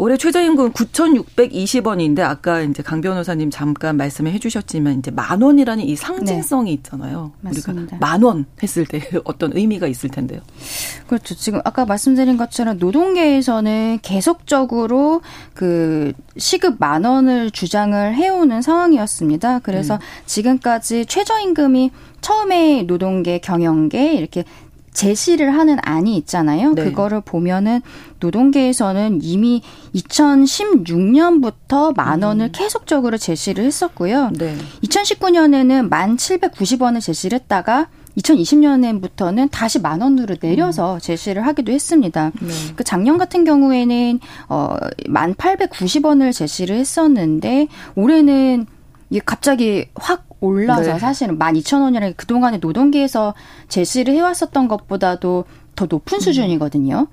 올해 0.00 0.16
최저임금 0.16 0.72
9,620원인데 0.72 2.20
아까 2.20 2.62
이제 2.62 2.82
강 2.82 3.02
변호사님 3.02 3.50
잠깐 3.50 3.98
말씀해 3.98 4.38
주셨지만 4.38 4.98
이제 4.98 5.10
만 5.10 5.42
원이라는 5.42 5.84
이 5.84 5.94
상징성이 5.94 6.70
네. 6.70 6.74
있잖아요. 6.76 7.32
맞습니다. 7.42 7.72
우리가 7.82 7.96
만 8.00 8.22
원 8.22 8.46
했을 8.62 8.86
때 8.86 9.02
어떤 9.24 9.54
의미가 9.54 9.86
있을 9.86 10.08
텐데요. 10.08 10.40
그렇죠. 11.06 11.34
지금 11.34 11.60
아까 11.64 11.84
말씀드린 11.84 12.38
것처럼 12.38 12.78
노동계에서는 12.78 13.98
계속적으로 14.00 15.20
그 15.52 16.14
시급 16.38 16.76
만 16.78 17.04
원을 17.04 17.50
주장을 17.50 18.14
해오는 18.14 18.62
상황이었습니다. 18.62 19.58
그래서 19.58 19.98
네. 19.98 20.04
지금까지 20.24 21.04
최저임금이 21.06 21.90
처음에 22.22 22.84
노동계, 22.84 23.38
경영계 23.40 24.14
이렇게 24.14 24.44
제시를 24.92 25.54
하는 25.54 25.78
안이 25.82 26.16
있잖아요. 26.18 26.74
네. 26.74 26.84
그거를 26.84 27.20
보면은 27.20 27.80
노동계에서는 28.18 29.20
이미 29.22 29.62
2016년부터 29.94 31.94
만 31.94 32.22
원을 32.22 32.46
음. 32.46 32.52
계속적으로 32.52 33.16
제시를 33.16 33.64
했었고요. 33.64 34.30
네. 34.34 34.56
2019년에는 34.84 35.88
만 35.88 36.16
790원을 36.16 37.00
제시를 37.00 37.38
했다가 37.40 37.88
2020년부터는 38.18 39.48
다시 39.50 39.80
만 39.80 40.00
원으로 40.00 40.36
내려서 40.36 40.94
음. 40.94 40.98
제시를 40.98 41.46
하기도 41.46 41.72
했습니다. 41.72 42.32
네. 42.40 42.52
그 42.76 42.84
작년 42.84 43.18
같은 43.18 43.44
경우에는 43.44 44.20
어만 44.48 45.34
890원을 45.34 46.32
제시를 46.32 46.76
했었는데 46.76 47.68
올해는 47.94 48.66
이게 49.10 49.20
갑자기 49.24 49.86
확 49.94 50.29
올라서 50.40 50.94
네. 50.94 50.98
사실은 50.98 51.38
12,000원이라는 51.38 52.16
그동안에 52.16 52.58
노동계에서 52.58 53.34
제시를 53.68 54.14
해왔었던 54.14 54.68
것보다도 54.68 55.44
더 55.76 55.86
높은 55.88 56.18
음. 56.18 56.20
수준이거든요. 56.20 57.06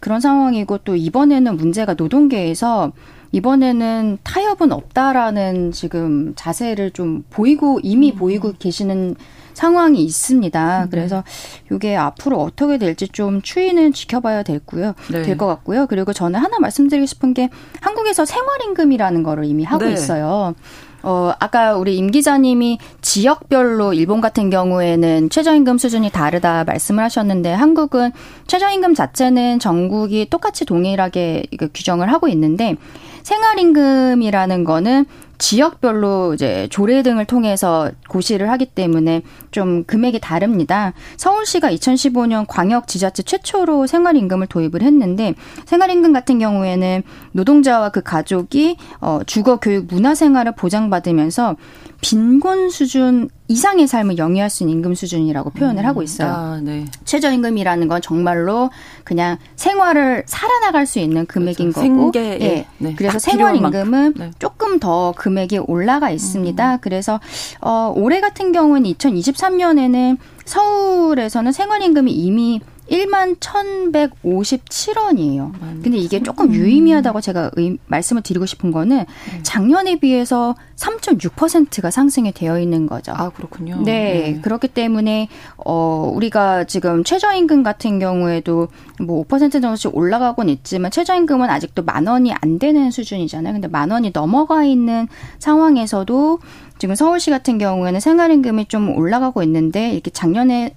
그런 0.00 0.20
상황이고 0.20 0.78
또 0.78 0.96
이번에는 0.96 1.56
문제가 1.56 1.94
노동계에서 1.94 2.92
이번에는 3.32 4.18
타협은 4.22 4.72
없다라는 4.72 5.72
지금 5.72 6.34
자세를 6.36 6.90
좀 6.90 7.24
보이고 7.30 7.80
이미 7.82 8.12
음. 8.12 8.16
보이고 8.16 8.52
계시는 8.58 9.16
상황이 9.54 10.02
있습니다. 10.04 10.84
음. 10.84 10.90
그래서 10.90 11.24
이게 11.70 11.96
앞으로 11.96 12.40
어떻게 12.40 12.78
될지 12.78 13.08
좀 13.08 13.42
추이는 13.42 13.92
지켜봐야 13.92 14.42
될고요. 14.42 14.94
네. 15.10 15.22
될것 15.22 15.48
같고요. 15.48 15.86
그리고 15.86 16.12
저는 16.12 16.40
하나 16.40 16.58
말씀드리고 16.58 17.06
싶은 17.06 17.34
게 17.34 17.48
한국에서 17.80 18.24
생활임금이라는 18.24 19.22
거를 19.22 19.44
이미 19.44 19.64
하고 19.64 19.86
네. 19.86 19.92
있어요. 19.92 20.54
어, 21.02 21.32
아까 21.38 21.74
우리 21.74 21.96
임 21.96 22.10
기자님이 22.10 22.78
지역별로 23.00 23.92
일본 23.92 24.20
같은 24.20 24.50
경우에는 24.50 25.30
최저임금 25.30 25.78
수준이 25.78 26.10
다르다 26.10 26.64
말씀을 26.64 27.02
하셨는데 27.04 27.52
한국은 27.52 28.12
최저임금 28.46 28.94
자체는 28.94 29.58
전국이 29.58 30.28
똑같이 30.30 30.64
동일하게 30.64 31.44
규정을 31.74 32.12
하고 32.12 32.28
있는데 32.28 32.76
생활임금이라는 33.22 34.64
거는 34.64 35.06
지역별로 35.42 36.34
이제 36.34 36.68
조례 36.70 37.02
등을 37.02 37.24
통해서 37.24 37.90
고시를 38.08 38.48
하기 38.50 38.66
때문에 38.66 39.22
좀 39.50 39.82
금액이 39.82 40.20
다릅니다. 40.20 40.92
서울시가 41.16 41.72
2015년 41.72 42.44
광역 42.46 42.86
지자체 42.86 43.24
최초로 43.24 43.88
생활임금을 43.88 44.46
도입을 44.46 44.82
했는데 44.82 45.34
생활임금 45.66 46.12
같은 46.12 46.38
경우에는 46.38 47.02
노동자와 47.32 47.88
그 47.88 48.02
가족이 48.02 48.76
어 49.00 49.18
주거 49.26 49.56
교육 49.56 49.86
문화 49.88 50.14
생활을 50.14 50.54
보장받으면서 50.54 51.56
빈곤 52.02 52.68
수준 52.68 53.30
이상의 53.46 53.86
삶을 53.86 54.18
영위할 54.18 54.50
수 54.50 54.64
있는 54.64 54.76
임금 54.76 54.94
수준이라고 54.94 55.50
표현을 55.50 55.84
음, 55.84 55.86
하고 55.86 56.02
있어요. 56.02 56.28
아, 56.28 56.60
네. 56.60 56.84
최저임금이라는 57.04 57.86
건 57.86 58.02
정말로 58.02 58.70
그냥 59.04 59.38
생활을 59.54 60.24
살아나갈 60.26 60.84
수 60.84 60.98
있는 60.98 61.26
금액인 61.26 61.72
그렇죠. 61.72 61.88
거고, 61.88 62.12
생계, 62.12 62.38
예. 62.40 62.66
네. 62.78 62.94
그래서 62.96 63.20
생활임금은 63.20 64.14
네. 64.16 64.30
조금 64.40 64.80
더 64.80 65.14
금액이 65.16 65.58
올라가 65.58 66.10
있습니다. 66.10 66.74
음. 66.74 66.78
그래서 66.80 67.20
어, 67.60 67.92
올해 67.94 68.20
같은 68.20 68.50
경우는 68.50 68.90
2023년에는 68.94 70.18
서울에서는 70.44 71.52
생활임금이 71.52 72.12
이미 72.12 72.60
1만 72.90 73.38
1,157원이에요. 73.38 75.52
근데 75.82 75.96
이게 75.96 76.22
조금 76.22 76.48
음. 76.48 76.54
유의미하다고 76.54 77.20
제가 77.20 77.50
의, 77.54 77.78
말씀을 77.86 78.22
드리고 78.22 78.44
싶은 78.44 78.70
거는 78.70 78.98
네. 78.98 79.42
작년에 79.42 79.96
비해서 79.96 80.54
3.6%가 80.76 81.90
상승이 81.90 82.32
되어 82.32 82.58
있는 82.58 82.86
거죠. 82.86 83.12
아, 83.14 83.30
그렇군요. 83.30 83.82
네. 83.84 84.34
네. 84.34 84.40
그렇기 84.42 84.68
때문에 84.68 85.28
어 85.56 86.10
우리가 86.12 86.64
지금 86.64 87.04
최저임금 87.04 87.62
같은 87.62 87.98
경우에도 87.98 88.68
뭐 89.00 89.24
5% 89.24 89.62
정도씩 89.62 89.96
올라가곤 89.96 90.48
있지만 90.48 90.90
최저임금은 90.90 91.48
아직도 91.48 91.84
만 91.84 92.06
원이 92.06 92.32
안 92.32 92.58
되는 92.58 92.90
수준이잖아요. 92.90 93.54
근데 93.54 93.68
만 93.68 93.90
원이 93.90 94.10
넘어가 94.12 94.64
있는 94.64 95.08
상황에서도 95.38 96.40
지금 96.82 96.96
서울시 96.96 97.30
같은 97.30 97.58
경우에는 97.58 98.00
생활임금이 98.00 98.66
좀 98.66 98.98
올라가고 98.98 99.44
있는데 99.44 99.92
이렇게 99.92 100.10
작년에 100.10 100.74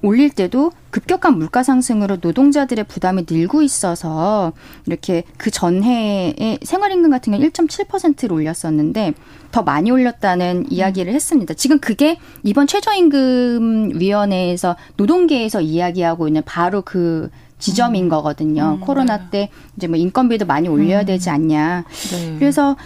올릴 0.00 0.30
때도 0.30 0.70
급격한 0.90 1.38
물가 1.38 1.64
상승으로 1.64 2.18
노동자들의 2.20 2.84
부담이 2.84 3.26
늘고 3.28 3.60
있어서 3.62 4.52
이렇게 4.86 5.24
그 5.38 5.50
전해에 5.50 6.60
생활임금 6.62 7.10
같은 7.10 7.32
경우 7.32 7.44
1.7%를 7.44 8.32
올렸었는데 8.32 9.14
더 9.50 9.64
많이 9.64 9.90
올렸다는 9.90 10.66
이야기를 10.70 11.12
했습니다. 11.12 11.54
지금 11.54 11.80
그게 11.80 12.20
이번 12.44 12.68
최저임금 12.68 13.98
위원회에서 13.98 14.76
노동계에서 14.98 15.62
이야기하고 15.62 16.28
있는 16.28 16.42
바로 16.46 16.82
그 16.82 17.28
지점인 17.58 18.04
음. 18.04 18.08
거거든요. 18.08 18.78
음, 18.78 18.80
코로나 18.80 19.18
네. 19.18 19.24
때 19.32 19.50
이제 19.76 19.88
뭐 19.88 19.96
인건비도 19.96 20.46
많이 20.46 20.68
올려야 20.68 21.00
음. 21.00 21.06
되지 21.06 21.28
않냐. 21.28 21.86
네. 22.12 22.36
그래서 22.38 22.76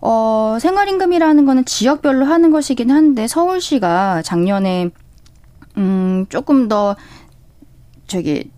어 0.00 0.58
생활임금이라는 0.60 1.44
거는 1.44 1.64
지역별로 1.64 2.24
하는 2.24 2.50
것이긴 2.50 2.90
한데 2.90 3.26
서울시가 3.26 4.22
작년에 4.22 4.90
음, 5.76 6.26
조금 6.28 6.68
더 6.68 6.96
저기 8.06 8.50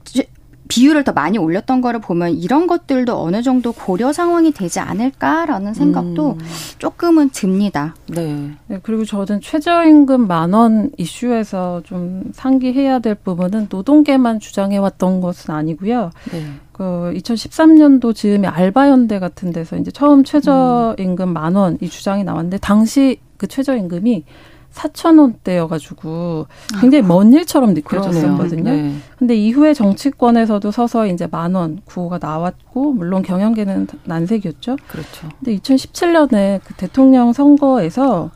비율을 0.70 1.04
더 1.04 1.12
많이 1.12 1.36
올렸던 1.36 1.80
거를 1.80 2.00
보면 2.00 2.30
이런 2.36 2.66
것들도 2.66 3.20
어느 3.20 3.42
정도 3.42 3.72
고려 3.72 4.12
상황이 4.12 4.52
되지 4.52 4.78
않을까라는 4.80 5.74
생각도 5.74 6.30
음. 6.32 6.38
조금은 6.78 7.30
듭니다. 7.30 7.94
네. 8.06 8.52
네. 8.68 8.78
그리고 8.82 9.04
저는 9.04 9.40
최저임금 9.42 10.26
만 10.26 10.54
원 10.54 10.90
이슈에서 10.96 11.82
좀 11.84 12.24
상기해야 12.32 12.98
될 13.00 13.14
부분은 13.14 13.66
노동계만 13.70 14.40
주장해왔던 14.40 15.20
것은 15.20 15.54
아니고요. 15.54 16.10
네. 16.32 16.44
그 16.72 17.12
2013년도 17.14 18.14
즈음에 18.14 18.48
알바연대 18.48 19.18
같은 19.18 19.52
데서 19.52 19.76
이제 19.76 19.90
처음 19.90 20.24
최저임금 20.24 21.28
음. 21.28 21.32
만원 21.32 21.78
이 21.80 21.88
주장이 21.88 22.24
나왔는데 22.24 22.58
당시 22.58 23.20
그 23.36 23.46
최저임금이 23.46 24.24
4천 24.72 25.18
원대여가지고 25.18 26.46
굉장히 26.80 27.02
먼 27.06 27.32
일처럼 27.32 27.74
느껴졌었거든요. 27.74 28.70
네. 28.70 28.94
근데 29.18 29.34
이후에 29.36 29.74
정치권에서도 29.74 30.70
서서히 30.70 31.12
이제 31.12 31.26
만 31.30 31.50
원 31.54 31.80
구호가 31.84 32.18
나왔고 32.20 32.92
물론 32.92 33.22
경영계는 33.22 33.88
난색이었죠. 34.04 34.76
그렇죠. 34.86 35.28
근데 35.38 35.56
2017년에 35.56 36.60
그 36.64 36.74
대통령 36.74 37.32
선거에서 37.32 38.30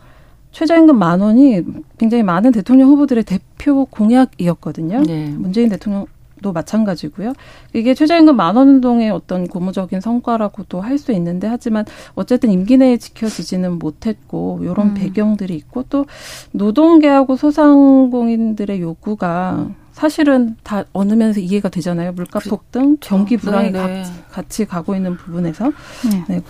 최저임금 0.51 0.99
만 0.99 1.21
원이 1.21 1.63
굉장히 1.99 2.23
많은 2.23 2.53
대통령 2.53 2.89
후보들의 2.89 3.25
대표 3.25 3.85
공약이었거든요. 3.87 5.03
네. 5.03 5.29
문재인 5.37 5.69
대통령 5.69 6.07
도 6.43 6.53
마찬가지고요. 6.53 7.33
이게 7.75 7.95
최저임금 7.95 8.37
만원 8.37 8.69
운동의 8.69 9.11
어떤 9.11 9.47
고무적인 9.47 10.01
성과라고도 10.01 10.81
할 10.81 10.99
수 10.99 11.13
있는데 11.13 11.47
하지만 11.49 11.85
어쨌든 12.15 12.51
임기 12.51 12.77
내에 12.77 12.97
지켜지지는 12.97 13.79
못했고 13.79 14.61
이런 14.63 14.89
음. 14.89 14.95
배경들이 14.95 15.55
있고 15.57 15.85
또 15.91 16.07
노동계하고 16.53 17.37
소상공인들의 17.37 18.81
요구가 18.81 19.69
사실은 19.93 20.57
다 20.65 20.85
어느 20.93 21.13
면에서 21.15 21.41
이해가 21.41 21.69
되잖아요. 21.69 22.13
물가 22.13 22.41
폭등, 22.41 22.97
경기 23.01 23.37
불황이 23.37 23.71
네, 23.71 23.87
네. 23.87 24.05
같이 24.31 24.65
가고 24.65 24.97
있는 24.97 25.17
부분에서 25.17 25.71
네. 26.11 26.25
네. 26.29 26.41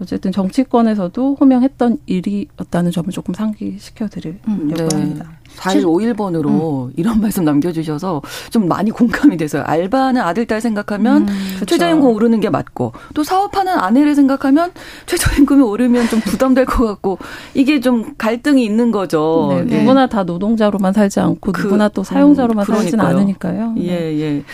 어쨌든 0.00 0.32
정치권에서도 0.32 1.36
호명했던 1.40 1.98
일이었다는 2.06 2.90
점을 2.90 3.10
조금 3.10 3.34
상기시켜드리려고 3.34 4.40
음, 4.48 4.72
네. 4.74 4.88
합니다. 4.92 5.30
4151번으로 5.56 6.86
음. 6.86 6.92
이런 6.96 7.20
말씀 7.20 7.44
남겨주셔서 7.44 8.22
좀 8.50 8.68
많이 8.68 8.90
공감이 8.90 9.36
돼서요. 9.36 9.62
알바는 9.64 10.20
아들, 10.20 10.46
딸 10.46 10.60
생각하면 10.60 11.28
음, 11.28 11.56
최저임금 11.66 12.08
오르는 12.08 12.40
게 12.40 12.50
맞고 12.50 12.92
또 13.14 13.22
사업하는 13.22 13.72
아내를 13.72 14.14
생각하면 14.14 14.72
최저임금이 15.06 15.62
오르면 15.62 16.08
좀 16.08 16.20
부담될 16.20 16.64
것 16.64 16.86
같고 16.86 17.18
이게 17.54 17.80
좀 17.80 18.14
갈등이 18.18 18.64
있는 18.64 18.90
거죠. 18.90 19.48
네, 19.50 19.64
네. 19.64 19.78
누구나 19.78 20.06
다 20.06 20.24
노동자로만 20.24 20.92
살지 20.92 21.20
않고 21.20 21.52
그, 21.52 21.62
누구나 21.62 21.88
또 21.88 22.02
사용자로만 22.02 22.66
음, 22.68 22.74
살지는 22.74 23.04
않으니까요. 23.04 23.74
예, 23.78 23.90
예. 23.90 24.44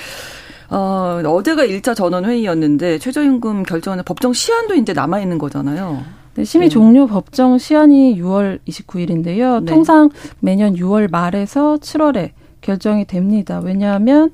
어, 0.71 1.21
어제가 1.25 1.67
1차 1.67 1.95
전원 1.95 2.25
회의였는데 2.25 2.99
최저임금 2.99 3.65
결정하는 3.65 4.05
법정 4.05 4.33
시한도 4.33 4.75
이제 4.77 4.93
남아 4.93 5.21
있는 5.21 5.39
거잖아요. 5.39 6.03
네, 6.35 6.45
심의 6.45 6.69
네. 6.69 6.73
종료 6.73 7.07
법정 7.07 7.59
시한이 7.59 8.21
6월 8.21 8.61
29일인데요. 8.67 9.65
네. 9.65 9.73
통상 9.73 10.11
매년 10.39 10.75
6월 10.75 11.11
말에서 11.11 11.77
7월에 11.79 12.31
결정이 12.61 13.07
됩니다. 13.07 13.61
왜냐하면 13.63 14.31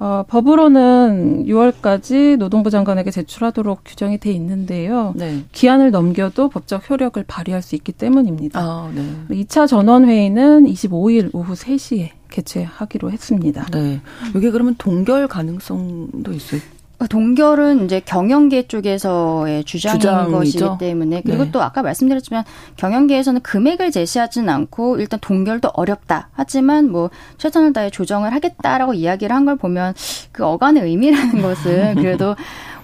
어, 0.00 0.24
법으로는 0.28 1.46
6월까지 1.46 2.36
노동부 2.36 2.70
장관에게 2.70 3.10
제출하도록 3.10 3.80
규정이 3.84 4.18
돼 4.18 4.30
있는데요. 4.32 5.12
네. 5.16 5.44
기한을 5.52 5.90
넘겨도 5.90 6.50
법적 6.50 6.88
효력을 6.88 7.22
발휘할 7.26 7.62
수 7.62 7.74
있기 7.74 7.92
때문입니다. 7.92 8.60
아, 8.60 8.90
네. 8.94 9.02
2차 9.30 9.66
전원 9.66 10.08
회의는 10.08 10.66
25일 10.66 11.30
오후 11.32 11.54
3시에 11.54 12.10
개최하기로 12.30 13.10
했습니다. 13.10 13.66
네. 13.72 14.00
이게 14.36 14.50
그러면 14.50 14.76
동결 14.78 15.26
가능성도 15.26 16.32
있어요? 16.32 16.60
동결은 17.06 17.84
이제 17.84 18.00
경영계 18.04 18.66
쪽에서의 18.66 19.62
주장인 19.64 20.00
주장이죠? 20.00 20.32
것이기 20.36 20.64
때문에 20.80 21.22
그리고 21.24 21.44
네. 21.44 21.50
또 21.52 21.62
아까 21.62 21.82
말씀드렸지만 21.82 22.44
경영계에서는 22.76 23.40
금액을 23.42 23.92
제시하지는 23.92 24.48
않고 24.48 24.98
일단 24.98 25.20
동결도 25.20 25.70
어렵다. 25.74 26.30
하지만 26.32 26.90
뭐 26.90 27.10
최선을 27.38 27.72
다해 27.72 27.90
조정을 27.90 28.34
하겠다라고 28.34 28.94
이야기를 28.94 29.34
한 29.34 29.48
걸 29.48 29.56
보면 29.56 29.94
그 30.32 30.44
어간의 30.44 30.82
의미라는 30.82 31.40
것은 31.40 31.94
그래도 32.02 32.34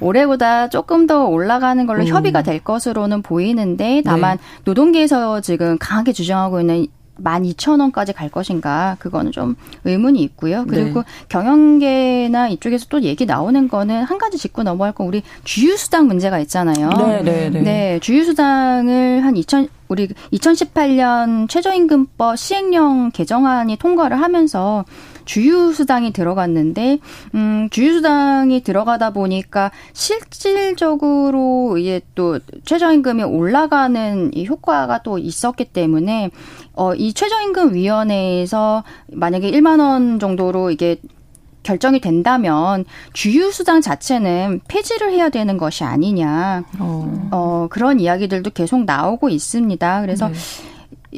올해보다 0.00 0.68
조금 0.68 1.07
더 1.07 1.24
올라가는 1.27 1.85
걸로 1.87 2.03
음. 2.03 2.07
협의가 2.07 2.42
될 2.42 2.61
것으로는 2.62 3.22
보이는데 3.22 4.03
다만 4.05 4.38
네. 4.38 4.42
노동계에서 4.64 5.40
지금 5.40 5.77
강하게 5.79 6.12
주장하고 6.12 6.61
있는 6.61 6.87
12,000원까지 7.22 8.14
갈 8.14 8.29
것인가 8.29 8.96
그거는 8.98 9.33
좀 9.33 9.57
의문이 9.85 10.20
있고요. 10.22 10.64
그리고 10.68 11.03
네. 11.03 11.09
경영계나 11.29 12.48
이쪽에서 12.48 12.87
또 12.88 13.03
얘기 13.03 13.27
나오는 13.27 13.68
거는 13.68 14.03
한 14.03 14.18
가지 14.18 14.38
짚고 14.38 14.62
넘어갈 14.62 14.92
건 14.92 15.07
우리 15.07 15.22
주유수당 15.44 16.07
문제가 16.07 16.38
있잖아요. 16.40 16.90
네, 16.90 17.22
네, 17.22 17.50
네. 17.50 17.61
네 17.61 17.98
주유수당을 18.00 19.24
한 19.24 19.37
2000, 19.37 19.68
우리 19.88 20.09
2018년 20.09 21.48
최저임금법 21.48 22.38
시행령 22.38 23.11
개정안이 23.12 23.77
통과를 23.77 24.20
하면서 24.20 24.85
주유수당이 25.24 26.12
들어갔는데 26.12 26.98
음 27.34 27.68
주유수당이 27.70 28.62
들어가다 28.62 29.10
보니까 29.10 29.70
실질적으로 29.92 31.76
이게 31.78 32.00
또 32.14 32.38
최저임금이 32.64 33.22
올라가는 33.22 34.30
이 34.34 34.46
효과가 34.46 35.02
또 35.02 35.18
있었기 35.18 35.66
때문에 35.66 36.30
어 36.74 36.94
이 37.04 37.12
최저임금 37.12 37.74
위원회에서 37.74 38.84
만약에 39.12 39.50
1만 39.50 39.80
원 39.80 40.18
정도로 40.18 40.70
이게 40.70 40.96
결정이 41.62 42.00
된다면 42.00 42.84
주유수당 43.14 43.80
자체는 43.80 44.60
폐지를 44.68 45.12
해야 45.12 45.30
되는 45.30 45.56
것이 45.56 45.82
아니냐. 45.82 46.64
어, 46.78 47.28
어 47.30 47.66
그런 47.70 48.00
이야기들도 48.00 48.50
계속 48.50 48.84
나오고 48.84 49.30
있습니다. 49.30 50.00
그래서 50.02 50.28
네. 50.28 50.34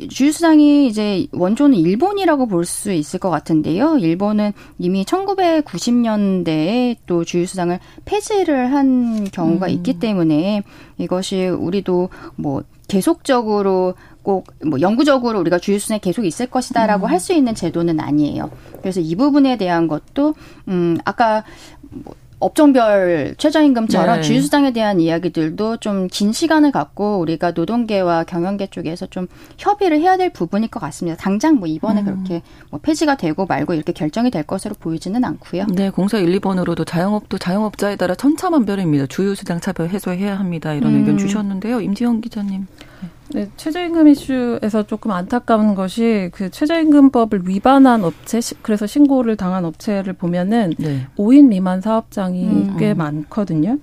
주유수당이 0.09 0.87
이제 0.89 1.27
원조는 1.33 1.79
일본이라고 1.79 2.47
볼 2.47 2.67
수 2.67 2.93
있을 2.93 3.21
것 3.21 3.31
같은데요. 3.31 3.99
일본은 3.99 4.53
이미 4.79 5.05
1990년대에 5.05 6.97
또 7.07 7.25
주유수당을 7.25 7.79
폐지를 8.05 8.73
한 8.73 9.25
경우가 9.31 9.67
음. 9.67 9.71
있기 9.71 9.99
때문에 10.01 10.63
이것이 10.99 11.47
우리도 11.47 12.09
뭐 12.35 12.65
계속적으로 12.89 13.95
꼭뭐 14.23 14.81
영구적으로 14.81 15.39
우리가 15.41 15.59
주유수당이 15.59 16.01
계속 16.01 16.25
있을 16.25 16.47
것이다라고 16.47 17.07
음. 17.07 17.11
할수 17.11 17.33
있는 17.33 17.55
제도는 17.55 18.01
아니에요. 18.01 18.51
그래서 18.81 19.01
이 19.01 19.15
부분에 19.15 19.57
대한 19.57 19.87
것도 19.87 20.35
음 20.69 20.99
아까 21.05 21.45
뭐 21.91 22.15
업종별 22.47 23.35
최저임금처럼 23.39 24.17
네. 24.17 24.23
주유수당에 24.23 24.73
대한 24.73 25.01
이야기들도 25.01 25.79
좀 25.79 26.07
긴 26.17 26.33
시간을 26.33 26.73
갖고 26.73 27.19
우리가 27.19 27.51
노동계와 27.51 28.25
경영계 28.25 28.69
쪽에서 28.69 29.07
좀 29.07 29.27
협의를 29.59 30.01
해야 30.01 30.17
될 30.17 30.31
부분일 30.31 30.69
것 30.71 30.81
같습니다. 30.81 31.17
당장 31.19 31.57
뭐 31.57 31.69
이번에 31.69 32.01
음. 32.01 32.05
그렇게 32.07 32.43
뭐 32.71 32.81
폐지가 32.81 33.17
되고 33.17 33.45
말고 33.45 33.75
이렇게 33.75 33.93
결정이 33.93 34.31
될 34.31 34.45
것으로 34.45 34.75
보이지는 34.79 35.25
않고요. 35.25 35.67
네, 35.75 35.91
공사 35.91 36.19
1, 36.19 36.41
2번으로도 36.41 36.87
자영업도 36.87 37.39
자영업자에 37.39 37.97
따라 37.97 38.15
천차만별입니다. 38.15 39.07
주유수당 39.07 39.61
차별 39.61 39.89
해소해야 39.91 40.39
합니다. 40.39 40.73
이런 40.73 40.95
음. 40.95 41.01
의견 41.01 41.19
주셨는데요. 41.19 41.81
임지영 41.81 42.21
기자님. 42.23 42.67
네, 43.03 43.09
최저임금 43.57 44.09
이슈에서 44.09 44.85
조금 44.85 45.11
안타까운 45.11 45.75
것이 45.75 46.31
그 46.33 46.51
최저임금법을 46.51 47.49
위반한 47.49 48.05
업체, 48.05 48.41
그래서 48.63 48.87
신고를 48.87 49.37
당한 49.37 49.65
업체를 49.65 50.13
보면은 50.13 50.75
네. 50.79 51.07
5인 51.17 51.49
미만 51.49 51.81
사업장이 51.81 52.45
음. 52.45 52.77
꽤 52.79 52.95
많거든요. 52.95 53.79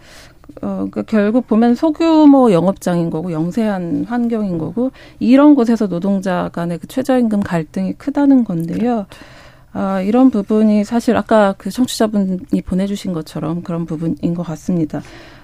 어, 0.62 0.88
그 0.92 1.04
결국 1.04 1.48
보면 1.48 1.76
소규모 1.76 2.52
영업장인 2.52 3.10
거고 3.10 3.32
영세한 3.32 4.06
환경인 4.08 4.58
거고 4.58 4.92
이런 5.20 5.56
곳에서 5.56 5.88
노동자 5.88 6.50
간의 6.54 6.80
그 6.80 6.88
최저임금 6.88 7.42
갈등이 7.42 7.94
크다는 7.94 8.44
건데요. 8.44 9.08
아, 9.74 10.02
이런 10.02 10.30
부분이 10.30 10.84
사실 10.84 11.18
아까 11.18 11.56
그 11.58 11.72
청취자분이 11.72 12.62
보내주신 12.64 13.12
것처럼 13.12 13.64
그런 13.64 13.86
부분인 13.86 14.36
것 14.36 14.44
같습니다. 14.44 15.02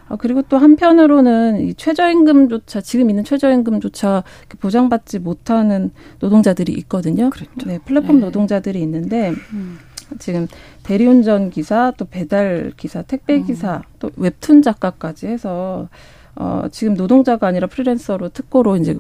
아, 0.10 0.16
그리고 0.16 0.42
또 0.42 0.58
한편으로는 0.58 1.62
이 1.62 1.74
최저임금조차 1.76 2.82
지금 2.82 3.10
있는 3.10 3.24
최저임금조차 3.24 4.24
보장받지 4.60 5.20
못하는 5.20 5.92
노동자들이 6.20 6.74
있거든요. 6.80 7.30
그렇죠. 7.30 7.52
네, 7.66 7.80
플랫폼 7.86 8.20
네. 8.20 8.26
노동자들이 8.26 8.82
있는데 8.82 9.32
음. 9.54 9.78
지금 10.18 10.48
대리운전 10.82 11.52
기사, 11.52 11.94
또 11.96 12.06
배달 12.06 12.74
기사, 12.76 13.04
택배 13.04 13.42
기사, 13.44 13.78
음. 13.78 13.82
또 14.00 14.10
웹툰 14.18 14.64
작가까지 14.64 15.28
해서 15.28 15.88
어 16.36 16.64
지금 16.72 16.96
노동자가 16.96 17.48
아니라 17.48 17.68
프리랜서로 17.68 18.30
특고로 18.30 18.78
이제 18.78 18.98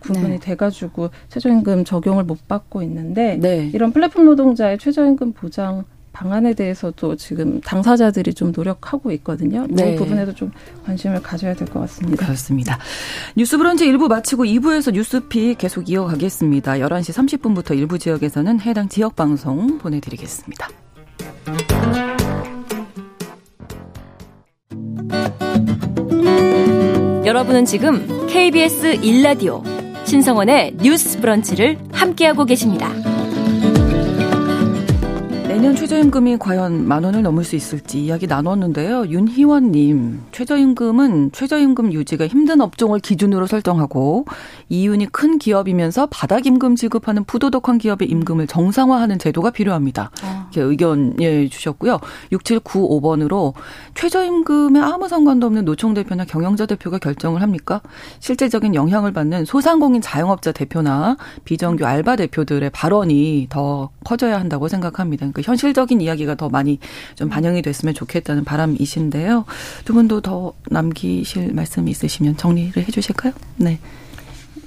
구분이 0.00 0.28
네. 0.28 0.38
돼가지고 0.38 1.08
최저임금 1.30 1.84
적용을 1.84 2.24
못 2.24 2.46
받고 2.46 2.82
있는데 2.82 3.38
네. 3.40 3.70
이런 3.72 3.92
플랫폼 3.92 4.26
노동자의 4.26 4.76
최저임금 4.76 5.32
보장 5.32 5.84
방안에 6.14 6.54
대해서도 6.54 7.16
지금 7.16 7.60
당사자들이 7.60 8.32
좀 8.34 8.52
노력하고 8.54 9.10
있거든요. 9.12 9.66
네. 9.68 9.92
이 9.92 9.96
부분에도 9.96 10.32
좀 10.32 10.50
관심을 10.86 11.20
가져야 11.22 11.54
될 11.54 11.68
것 11.68 11.80
같습니다. 11.80 12.24
그렇습니다. 12.24 12.78
뉴스 13.36 13.58
브런치 13.58 13.84
1부 13.86 14.08
마치고 14.08 14.44
2부에서 14.44 14.92
뉴스피 14.92 15.56
계속 15.56 15.90
이어가겠습니다. 15.90 16.74
11시 16.74 17.40
30분부터 17.42 17.76
일부 17.76 17.98
지역에서는 17.98 18.60
해당 18.60 18.88
지역 18.88 19.16
방송 19.16 19.78
보내드리겠습니다. 19.78 20.68
여러분은 27.24 27.64
지금 27.64 28.26
KBS 28.28 29.00
1라디오 29.00 29.62
신성원의 30.06 30.76
뉴스 30.82 31.20
브런치를 31.20 31.78
함께하고 31.92 32.44
계십니다. 32.44 32.90
내년 35.54 35.76
최저임금이 35.76 36.38
과연 36.38 36.88
만 36.88 37.04
원을 37.04 37.22
넘을 37.22 37.44
수 37.44 37.54
있을지 37.54 38.04
이야기 38.04 38.26
나눴는데요. 38.26 39.06
윤희원님, 39.06 40.22
최저임금은 40.32 41.30
최저임금 41.30 41.92
유지가 41.92 42.26
힘든 42.26 42.60
업종을 42.60 42.98
기준으로 42.98 43.46
설정하고 43.46 44.24
이윤이 44.68 45.06
큰 45.12 45.38
기업이면서 45.38 46.06
바닥임금 46.06 46.74
지급하는 46.74 47.22
부도덕한 47.22 47.78
기업의 47.78 48.10
임금을 48.10 48.48
정상화하는 48.48 49.20
제도가 49.20 49.50
필요합니다. 49.50 50.10
아. 50.24 50.48
이렇게 50.50 50.60
의견 50.60 51.14
예, 51.20 51.48
주셨고요. 51.48 52.00
6795번으로 52.32 53.54
최저임금에 53.94 54.80
아무 54.80 55.06
상관도 55.06 55.46
없는 55.46 55.64
노총 55.64 55.94
대표나 55.94 56.24
경영자 56.24 56.66
대표가 56.66 56.98
결정을 56.98 57.42
합니까? 57.42 57.80
실질적인 58.18 58.74
영향을 58.74 59.12
받는 59.12 59.44
소상공인 59.44 60.02
자영업자 60.02 60.50
대표나 60.50 61.16
비정규 61.44 61.86
알바 61.86 62.16
대표들의 62.16 62.70
발언이 62.70 63.46
더 63.50 63.90
커져야 64.02 64.40
한다고 64.40 64.66
생각합니다. 64.66 65.20
그러니까 65.20 65.43
현실적인 65.44 66.00
이야기가 66.00 66.34
더 66.34 66.48
많이 66.48 66.78
좀 67.14 67.28
반영이 67.28 67.62
됐으면 67.62 67.94
좋겠다는 67.94 68.44
바람이신데요. 68.44 69.44
두 69.84 69.92
분도 69.92 70.20
더 70.20 70.52
남기실 70.70 71.52
말씀 71.52 71.88
있으시면 71.88 72.36
정리를 72.36 72.82
해 72.82 72.90
주실까요? 72.90 73.32
네. 73.56 73.78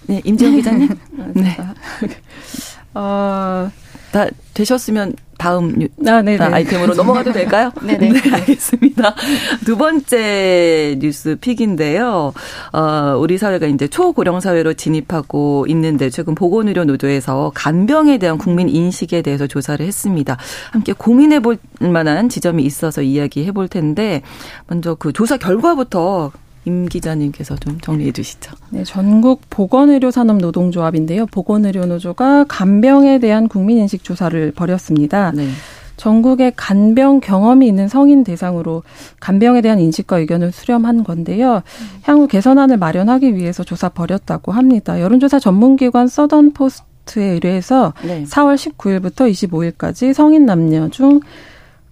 네, 0.07 0.21
임지영 0.23 0.55
기자님. 0.55 0.89
네. 1.35 1.57
어, 2.93 3.69
다 4.11 4.27
되셨으면 4.53 5.13
다음 5.37 5.87
아, 6.07 6.23
아이템으로 6.51 6.95
넘어가도 6.95 7.31
될까요? 7.31 7.71
네네. 7.81 8.09
네, 8.09 8.21
알겠습니다. 8.31 9.13
두 9.65 9.77
번째 9.77 10.97
뉴스 10.99 11.35
픽인데요. 11.39 12.33
어, 12.73 13.17
우리 13.19 13.37
사회가 13.37 13.67
이제 13.67 13.87
초고령 13.87 14.39
사회로 14.39 14.73
진입하고 14.73 15.65
있는데 15.69 16.09
최근 16.09 16.33
보건의료 16.33 16.85
노조에서 16.85 17.51
간병에 17.53 18.17
대한 18.17 18.37
국민 18.37 18.67
인식에 18.67 19.21
대해서 19.21 19.45
조사를 19.45 19.85
했습니다. 19.85 20.37
함께 20.71 20.93
고민해 20.93 21.41
볼 21.41 21.57
만한 21.79 22.29
지점이 22.29 22.63
있어서 22.63 23.01
이야기해 23.03 23.51
볼 23.51 23.67
텐데 23.67 24.23
먼저 24.67 24.95
그 24.95 25.13
조사 25.13 25.37
결과부터 25.37 26.31
임 26.67 26.85
기자님께서 26.85 27.55
좀 27.55 27.79
정리해 27.79 28.11
주시죠. 28.11 28.53
네, 28.71 28.83
전국 28.83 29.41
보건의료산업 29.49 30.37
노동조합인데요. 30.37 31.25
보건의료노조가 31.27 32.45
간병에 32.49 33.19
대한 33.19 33.47
국민인식 33.47 34.03
조사를 34.03 34.51
벌였습니다. 34.51 35.31
네. 35.31 35.47
전국의 35.95 36.53
간병 36.57 37.21
경험이 37.21 37.67
있는 37.67 37.87
성인 37.87 38.23
대상으로 38.25 38.83
간병에 39.21 39.61
대한 39.61 39.79
인식과 39.79 40.19
의견을 40.19 40.51
수렴한 40.51 41.05
건데요. 41.05 41.63
향후 42.03 42.27
개선안을 42.27 42.77
마련하기 42.77 43.35
위해서 43.35 43.63
조사 43.63 43.87
벌였다고 43.87 44.51
합니다. 44.51 45.01
여론조사 45.01 45.39
전문기관 45.39 46.07
서던 46.09 46.51
포스트에 46.51 47.25
의뢰해서 47.25 47.93
네. 48.03 48.25
4월 48.25 48.55
19일부터 48.55 49.31
25일까지 49.31 50.13
성인 50.13 50.45
남녀 50.45 50.89
중 50.89 51.21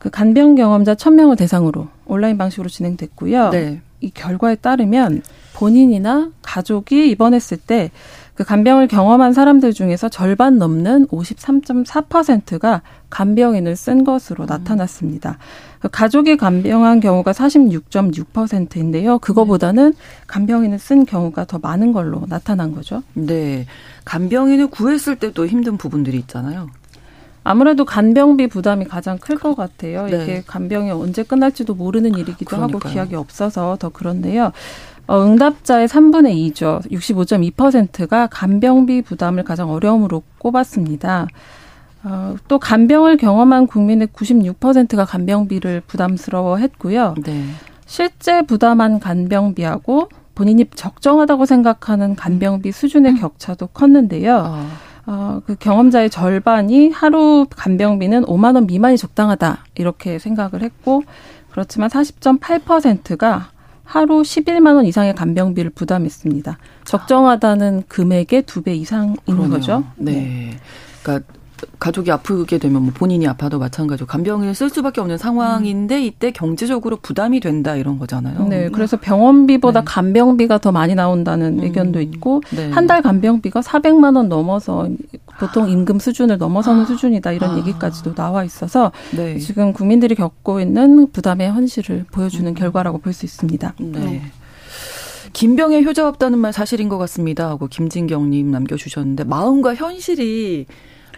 그 0.06 0.12
간병 0.12 0.54
경험자 0.54 0.94
1000명을 0.94 1.36
대상으로 1.36 1.88
온라인 2.06 2.38
방식으로 2.38 2.70
진행됐고요. 2.70 3.50
네. 3.50 3.82
이 4.02 4.12
결과에 4.12 4.56
따르면 4.56 5.22
본인이나 5.54 6.32
가족이 6.42 7.10
입원했을 7.10 7.58
때 7.58 7.92
그 8.36 8.44
간병을 8.44 8.90
경험한 8.90 9.34
사람들 9.34 9.74
중에서 9.74 10.10
절반 10.10 10.58
넘는 10.58 11.08
53.4%가 11.08 12.82
간병인을 13.10 13.78
쓴 13.78 14.04
것으로 14.04 14.44
음. 14.44 14.48
나타났습니다. 14.48 15.38
그 15.80 15.88
가족이 15.88 16.36
간병한 16.36 17.00
경우가 17.00 17.32
46.6%인데요. 17.32 19.20
그거보다는 19.20 19.94
간병인을 20.28 20.80
쓴 20.80 21.06
경우가 21.06 21.46
더 21.46 21.60
많은 21.60 21.94
걸로 21.94 22.24
나타난 22.28 22.74
거죠. 22.74 23.04
네. 23.14 23.66
간병인을 24.04 24.68
구했을 24.68 25.16
때도 25.16 25.48
힘든 25.48 25.78
부분들이 25.78 26.18
있잖아요. 26.18 26.70
아무래도 27.46 27.86
간병비 27.86 28.48
부담이 28.48 28.86
가장 28.86 29.18
클 29.20 29.38
것 29.38 29.56
같아요. 29.56 30.08
네. 30.08 30.24
이게 30.24 30.44
간병이 30.46 30.92
언제 30.92 31.24
끝날지도 31.24 31.76
모르는 31.76 32.16
일이기도 32.16 32.46
그러니까요. 32.58 32.78
하고 32.78 32.80
기약이 32.90 33.16
없어서 33.16 33.78
더 33.80 33.90
그런데요. 33.90 34.52
어, 35.08 35.22
응답자의 35.24 35.88
3분의 35.88 36.54
2죠. 36.54 36.82
65.2%가 36.92 38.28
간병비 38.28 39.04
부담을 39.04 39.44
가장 39.44 39.70
어려움으로 39.70 40.24
꼽았습니다. 40.40 41.28
어, 42.04 42.36
또 42.48 42.58
간병을 42.60 43.18
경험한 43.18 43.68
국민의 43.68 44.08
96%가 44.08 45.06
간병비를 45.06 45.82
부담스러워 45.86 46.58
했고요. 46.58 47.14
네. 47.24 47.46
실제 47.86 48.42
부담한 48.42 49.00
간병비하고 49.00 50.10
본인이 50.34 50.66
적정하다고 50.74 51.46
생각하는 51.46 52.16
간병비 52.16 52.72
수준의 52.72 53.14
음. 53.14 53.18
격차도 53.20 53.68
컸는데요. 53.68 54.44
어. 54.48 54.68
어, 55.08 55.42
그 55.46 55.56
경험자의 55.56 56.10
절반이 56.10 56.90
하루 56.90 57.46
간병비는 57.56 58.24
5만 58.26 58.56
원 58.56 58.66
미만이 58.66 58.98
적당하다 58.98 59.66
이렇게 59.76 60.18
생각을 60.20 60.62
했고 60.64 61.04
그렇지만 61.52 61.90
40.8%가 61.90 63.50
하루 63.84 64.22
11만 64.24 64.76
원 64.76 64.86
이상의 64.86 65.14
간병비를 65.14 65.70
부담했습니다. 65.72 66.58
적정하다는 66.86 67.84
금액의 67.88 68.44
두 68.44 68.62
배 68.64 68.74
이상인 68.74 69.16
그러네요. 69.26 69.50
거죠. 69.50 69.84
네. 69.98 70.58
그러니까 71.04 71.28
가족이 71.80 72.12
아프게 72.12 72.58
되면 72.58 72.82
뭐 72.84 72.94
본인이 72.94 73.28
아파도 73.28 73.60
마찬가지로 73.60 74.08
간병을 74.08 74.54
쓸 74.56 74.70
수밖에 74.70 75.02
없는 75.02 75.18
상황인데 75.18 76.06
이때 76.06 76.32
경제적으로 76.32 76.98
부담이 76.98 77.40
된다 77.40 77.76
이런 77.76 78.00
거잖아요. 78.00 78.48
네, 78.48 78.70
그래서 78.70 78.98
병원비보다 78.98 79.82
네. 79.82 79.86
간병비가 79.86 80.60
더 80.60 80.72
많이 80.72 80.96
나온다는 80.96 81.60
음. 81.60 81.64
의견도 81.64 82.02
있고 82.02 82.42
네. 82.56 82.70
한달 82.72 83.02
간병비가 83.02 83.62
400만 83.62 84.16
원 84.16 84.30
넘어서 84.30 84.88
보통 85.40 85.70
임금 85.70 86.00
수준을 86.00 86.38
넘어서는 86.38 86.84
아. 86.84 86.86
수준이다 86.86 87.32
이런 87.34 87.52
아. 87.52 87.58
얘기까지도 87.58 88.16
나와 88.16 88.44
있어서 88.44 88.92
네. 89.16 89.38
지금 89.40 89.74
국민들이 89.74 90.16
겪고 90.16 90.62
있는 90.62 91.12
부담의 91.12 91.52
현실을 91.52 92.06
보여주는 92.12 92.48
음. 92.50 92.54
결과라고 92.54 93.00
볼 93.00 93.14
수 93.16 93.26
있습니다. 93.26 93.74
네. 93.80 94.22
김병의 95.32 95.86
효자 95.86 96.08
없다는 96.08 96.40
말 96.40 96.54
사실인 96.54 96.88
것 96.88 96.98
같습니다 96.98 97.50
하고 97.50 97.68
김진경님 97.68 98.52
남겨주셨는데 98.52 99.26
마음과 99.26 99.76
현실이 99.76 100.66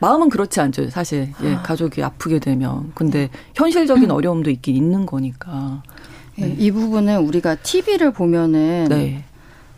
마음은 0.02 0.30
그렇지 0.30 0.60
않죠, 0.60 0.90
사실. 0.90 1.34
예, 1.44 1.56
아. 1.56 1.62
가족이 1.62 2.04
아프게 2.04 2.40
되면. 2.40 2.92
근데 2.96 3.30
현실적인 3.56 4.12
어려움도 4.12 4.50
있긴 4.50 4.76
있는 4.76 5.06
거니까. 5.06 5.84
네. 6.38 6.56
이 6.58 6.72
부분은 6.72 7.22
우리가 7.22 7.56
TV를 7.56 8.12
보면은 8.12 8.88
네. 8.90 9.24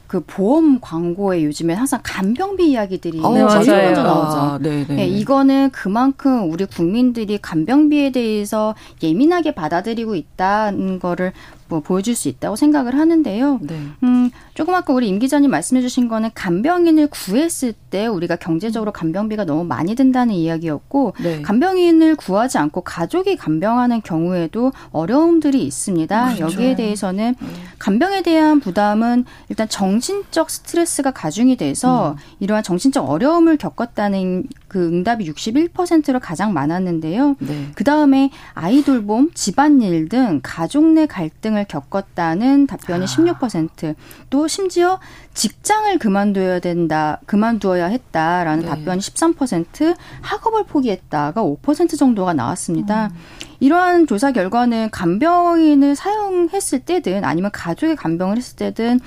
그 0.09 0.23
보험 0.25 0.79
광고에 0.81 1.43
요즘에 1.43 1.75
항상 1.75 1.99
간병비 2.01 2.71
이야기들이 2.71 3.19
어, 3.21 3.31
제일 3.61 3.83
먼저 3.83 4.01
나오죠. 4.01 4.37
아, 4.37 4.59
네, 4.59 4.83
네. 4.87 4.95
네, 4.95 5.07
이거는 5.07 5.69
그만큼 5.69 6.51
우리 6.51 6.65
국민들이 6.65 7.37
간병비에 7.37 8.11
대해서 8.11 8.73
예민하게 9.03 9.53
받아들이고 9.53 10.15
있다는 10.15 10.97
거를 10.97 11.31
뭐 11.67 11.81
보여줄 11.81 12.15
수 12.15 12.27
있다고 12.27 12.55
생각을 12.55 12.97
하는데요. 12.97 13.59
네. 13.61 13.79
음, 14.01 14.31
조금 14.59 14.75
아까 14.75 14.91
우리 14.91 15.07
임 15.07 15.19
기자님 15.19 15.51
말씀해 15.51 15.81
주신 15.81 16.09
거는 16.09 16.31
간병인을 16.33 17.07
구했을 17.07 17.71
때 17.71 18.07
우리가 18.07 18.35
경제적으로 18.35 18.91
간병비가 18.91 19.45
너무 19.45 19.63
많이 19.63 19.95
든다는 19.95 20.35
이야기였고 20.35 21.13
네. 21.23 21.41
간병인을 21.41 22.17
구하지 22.17 22.57
않고 22.57 22.81
가족이 22.81 23.37
간병하는 23.37 24.01
경우에도 24.01 24.73
어려움들이 24.91 25.63
있습니다. 25.63 26.35
그렇죠. 26.35 26.43
여기에 26.43 26.75
대해서는 26.75 27.35
네. 27.39 27.47
간병에 27.79 28.21
대한 28.21 28.59
부담은 28.59 29.23
일단 29.47 29.69
정신적 29.69 30.49
스트레스가 30.49 31.11
가중이 31.11 31.55
돼서 31.55 32.11
음. 32.11 32.15
이러한 32.41 32.61
정신적 32.61 33.09
어려움을 33.09 33.55
겪었다는 33.55 34.43
그 34.67 34.87
응답이 34.87 35.29
61%로 35.31 36.19
가장 36.19 36.53
많았는데요. 36.53 37.37
네. 37.39 37.67
그 37.75 37.85
다음에 37.85 38.29
아이 38.53 38.83
돌봄, 38.83 39.31
집안일 39.33 40.09
등 40.09 40.41
가족 40.43 40.85
내 40.85 41.05
갈등을 41.05 41.65
겪었다는 41.65 42.67
답변이 42.67 43.03
아. 43.03 43.07
16%, 43.07 43.95
또 44.29 44.48
심지어 44.49 44.99
직장을 45.33 45.97
그만둬야 45.99 46.59
된다, 46.59 47.19
그만두어야 47.25 47.85
했다라는 47.85 48.63
네. 48.63 48.69
답변이 48.69 48.99
13%, 48.99 49.95
학업을 50.21 50.65
포기했다가 50.65 51.41
5% 51.41 51.97
정도가 51.97 52.33
나왔습니다. 52.33 53.07
음. 53.07 53.17
이러한 53.61 54.07
조사 54.07 54.31
결과는 54.31 54.89
간병인을 54.91 55.95
사용했을 55.95 56.79
때든 56.79 57.23
아니면 57.23 57.51
가족의 57.51 57.95
간병을 57.95 58.37
했을 58.37 58.55
때든 58.57 58.99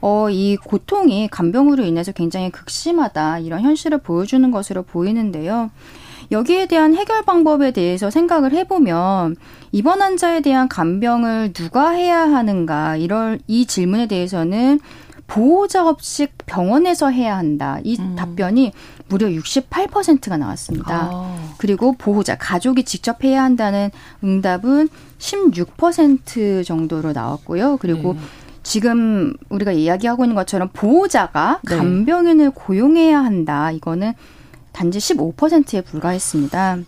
어, 0.00 0.30
이 0.30 0.56
고통이 0.56 1.28
간병으로 1.28 1.84
인해서 1.84 2.12
굉장히 2.12 2.50
극심하다 2.50 3.40
이런 3.40 3.60
현실을 3.62 3.98
보여주는 3.98 4.50
것으로 4.50 4.82
보이는데요. 4.82 5.70
여기에 6.30 6.66
대한 6.66 6.94
해결 6.94 7.22
방법에 7.22 7.72
대해서 7.72 8.10
생각을 8.10 8.52
해보면 8.52 9.36
입원 9.72 10.00
환자에 10.00 10.40
대한 10.40 10.68
간병을 10.68 11.52
누가 11.52 11.90
해야 11.90 12.20
하는가 12.20 12.96
이럴 12.96 13.40
이 13.46 13.66
질문에 13.66 14.06
대해서는 14.06 14.80
보호자 15.26 15.88
없이 15.88 16.26
병원에서 16.46 17.08
해야 17.10 17.36
한다. 17.36 17.78
이 17.84 17.96
음. 18.00 18.16
답변이 18.16 18.72
무려 19.08 19.28
68%가 19.28 20.36
나왔습니다. 20.36 21.08
아. 21.12 21.54
그리고 21.58 21.92
보호자, 21.92 22.36
가족이 22.36 22.82
직접 22.82 23.22
해야 23.22 23.44
한다는 23.44 23.90
응답은 24.24 24.88
16% 25.18 26.64
정도로 26.64 27.12
나왔고요. 27.12 27.76
그리고 27.76 28.14
네. 28.14 28.20
지금 28.64 29.34
우리가 29.50 29.70
이야기하고 29.70 30.24
있는 30.24 30.34
것처럼 30.34 30.68
보호자가 30.72 31.60
네. 31.62 31.76
간병인을 31.76 32.50
고용해야 32.50 33.22
한다. 33.22 33.70
이거는 33.70 34.14
단지 34.72 34.98
15%에 34.98 35.82
불과했습니다. 35.82 36.78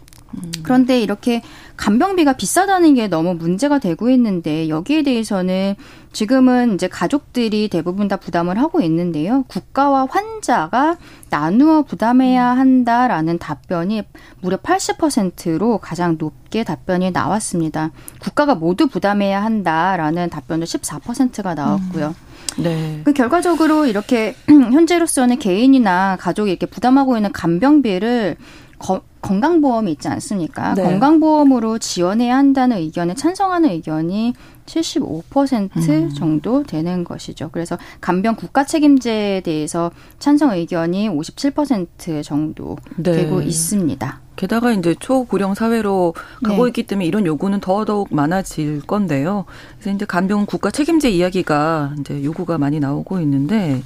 그런데 0.62 1.00
이렇게 1.00 1.42
간병비가 1.76 2.34
비싸다는 2.34 2.94
게 2.94 3.08
너무 3.08 3.34
문제가 3.34 3.78
되고 3.78 4.08
있는데 4.10 4.68
여기에 4.68 5.02
대해서는 5.02 5.74
지금은 6.12 6.74
이제 6.74 6.88
가족들이 6.88 7.68
대부분 7.68 8.08
다 8.08 8.16
부담을 8.16 8.58
하고 8.58 8.80
있는데요. 8.80 9.44
국가와 9.48 10.06
환자가 10.10 10.96
나누어 11.30 11.82
부담해야 11.82 12.44
한다라는 12.44 13.38
답변이 13.38 14.02
무려 14.40 14.58
80%로 14.58 15.78
가장 15.78 16.16
높게 16.18 16.64
답변이 16.64 17.10
나왔습니다. 17.10 17.90
국가가 18.20 18.54
모두 18.54 18.88
부담해야 18.88 19.42
한다라는 19.42 20.30
답변도 20.30 20.66
14%가 20.66 21.54
나왔고요. 21.54 22.08
음. 22.08 22.31
네. 22.58 23.00
그 23.04 23.12
결과적으로 23.12 23.86
이렇게 23.86 24.34
현재로서는 24.48 25.38
개인이나 25.38 26.16
가족이 26.20 26.50
이렇게 26.50 26.66
부담하고 26.66 27.16
있는 27.16 27.32
간병비를 27.32 28.36
거, 28.78 29.02
건강보험이 29.22 29.92
있지 29.92 30.08
않습니까? 30.08 30.74
네. 30.74 30.82
건강보험으로 30.82 31.78
지원해야 31.78 32.36
한다는 32.36 32.78
의견에 32.78 33.14
찬성하는 33.14 33.70
의견이 33.70 34.34
75% 34.66 35.76
음. 35.76 36.10
정도 36.10 36.62
되는 36.64 37.04
것이죠. 37.04 37.50
그래서 37.52 37.78
간병 38.00 38.34
국가 38.36 38.64
책임제에 38.64 39.40
대해서 39.40 39.90
찬성 40.18 40.52
의견이 40.52 41.08
57% 41.08 42.22
정도 42.24 42.76
네. 42.96 43.12
되고 43.12 43.40
있습니다. 43.40 44.21
게다가 44.42 44.72
이제 44.72 44.96
초고령 44.98 45.54
사회로 45.54 46.14
가고 46.42 46.64
네. 46.64 46.70
있기 46.70 46.82
때문에 46.88 47.06
이런 47.06 47.26
요구는 47.26 47.60
더더욱 47.60 48.08
많아질 48.10 48.80
건데요. 48.88 49.44
그래서 49.78 49.94
이제 49.94 50.04
간병 50.04 50.46
국가 50.46 50.72
책임제 50.72 51.08
이야기가 51.10 51.94
이제 52.00 52.24
요구가 52.24 52.58
많이 52.58 52.80
나오고 52.80 53.20
있는데 53.20 53.80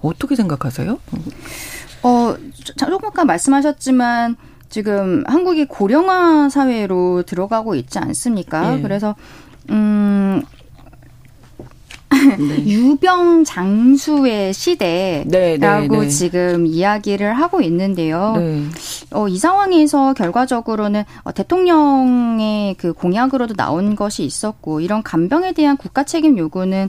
어떻게 0.00 0.34
생각하세요? 0.34 0.98
어, 2.02 2.36
조금 2.76 3.04
아까 3.04 3.24
말씀하셨지만 3.24 4.34
지금 4.68 5.22
한국이 5.28 5.66
고령화 5.66 6.48
사회로 6.48 7.22
들어가고 7.22 7.76
있지 7.76 8.00
않습니까? 8.00 8.78
예. 8.78 8.82
그래서 8.82 9.14
음 9.70 10.42
네. 12.10 12.64
유병 12.66 13.44
장수의 13.44 14.52
시대라고 14.52 15.28
네, 15.30 15.58
네, 15.58 15.88
네, 15.88 16.08
지금 16.08 16.66
이야기를 16.66 17.34
하고 17.34 17.60
있는데요. 17.60 18.34
네. 18.36 18.64
어, 19.12 19.28
이 19.28 19.38
상황에서 19.38 20.12
결과적으로는 20.14 21.04
어, 21.22 21.32
대통령의 21.32 22.74
그 22.74 22.92
공약으로도 22.92 23.54
나온 23.54 23.94
것이 23.96 24.24
있었고 24.24 24.80
이런 24.80 25.02
간병에 25.02 25.52
대한 25.52 25.76
국가 25.76 26.04
책임 26.04 26.36
요구는 26.36 26.88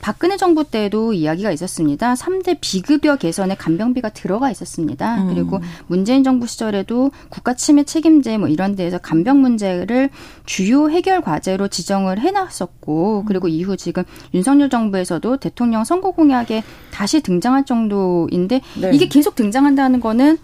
박근혜 0.00 0.36
정부 0.36 0.64
때도 0.64 1.12
이야기가 1.12 1.52
있었습니다. 1.52 2.14
3대 2.14 2.58
비급여 2.60 3.16
개선에 3.16 3.54
간병비가 3.54 4.10
들어가 4.10 4.50
있었습니다. 4.50 5.22
음. 5.22 5.34
그리고 5.34 5.60
문재인 5.86 6.24
정부 6.24 6.46
시절에도 6.46 7.10
국가 7.28 7.54
침해 7.54 7.84
책임제 7.84 8.38
뭐 8.38 8.48
이런 8.48 8.74
데에서 8.74 8.98
간병 8.98 9.40
문제를 9.40 10.10
주요 10.46 10.90
해결 10.90 11.20
과제로 11.20 11.68
지정을 11.68 12.18
해놨었고 12.18 13.24
그리고 13.26 13.48
이후 13.48 13.76
지금 13.76 14.02
윤석열 14.34 14.61
정부에서도 14.68 15.36
대통령 15.38 15.84
선거 15.84 16.10
공약에 16.10 16.62
다시 16.90 17.20
등장할 17.20 17.64
정도인데 17.64 18.60
네. 18.80 18.90
이게 18.92 19.08
계속 19.08 19.34
등장한다는 19.34 20.00
거는 20.00 20.38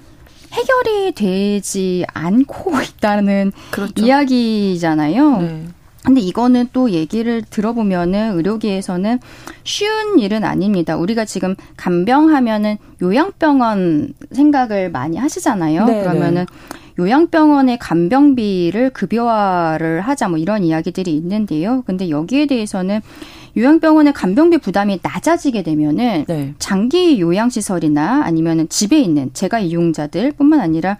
해결이 0.52 1.12
되지 1.12 2.04
않고 2.12 2.72
있다는 2.80 3.52
그렇죠. 3.70 4.04
이야기잖아요. 4.04 5.42
네. 5.42 5.64
근데 6.04 6.20
이거는 6.22 6.68
또 6.72 6.90
얘기를 6.90 7.42
들어보면은 7.42 8.36
의료계에서는 8.36 9.18
쉬운 9.64 10.18
일은 10.18 10.42
아닙니다. 10.42 10.96
우리가 10.96 11.26
지금 11.26 11.54
간병하면은 11.76 12.78
요양병원 13.02 14.14
생각을 14.32 14.90
많이 14.90 15.18
하시잖아요. 15.18 15.84
네, 15.84 16.00
그러면은 16.00 16.46
네. 16.46 16.78
요양병원의 16.98 17.78
간병비를 17.78 18.90
급여화를 18.90 20.00
하자 20.00 20.28
뭐 20.28 20.38
이런 20.38 20.64
이야기들이 20.64 21.14
있는데요. 21.14 21.82
근데 21.86 22.08
여기에 22.10 22.46
대해서는 22.46 23.00
요양병원의 23.58 24.12
간병비 24.12 24.58
부담이 24.58 25.00
낮아지게 25.02 25.64
되면은 25.64 26.24
네. 26.28 26.54
장기 26.58 27.20
요양시설이나 27.20 28.22
아니면은 28.24 28.68
집에 28.68 29.00
있는 29.00 29.30
재가 29.32 29.58
이용자들뿐만 29.58 30.60
아니라 30.60 30.96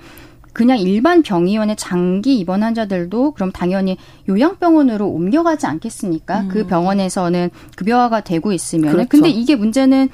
그냥 0.53 0.79
일반 0.79 1.23
병의원의 1.23 1.77
장기 1.77 2.37
입원 2.39 2.65
환자들도 2.65 3.31
그럼 3.33 3.53
당연히 3.53 3.97
요양병원으로 4.29 5.07
옮겨가지 5.07 5.67
않겠습니까? 5.67 6.41
그 6.41 6.45
음. 6.47 6.49
그 6.49 6.67
병원에서는 6.67 7.51
급여화가 7.77 8.23
되고 8.23 8.53
있으면. 8.53 8.91
그렇죠. 8.91 9.09
근데 9.09 9.29
이게 9.29 9.55
문제는 9.55 10.09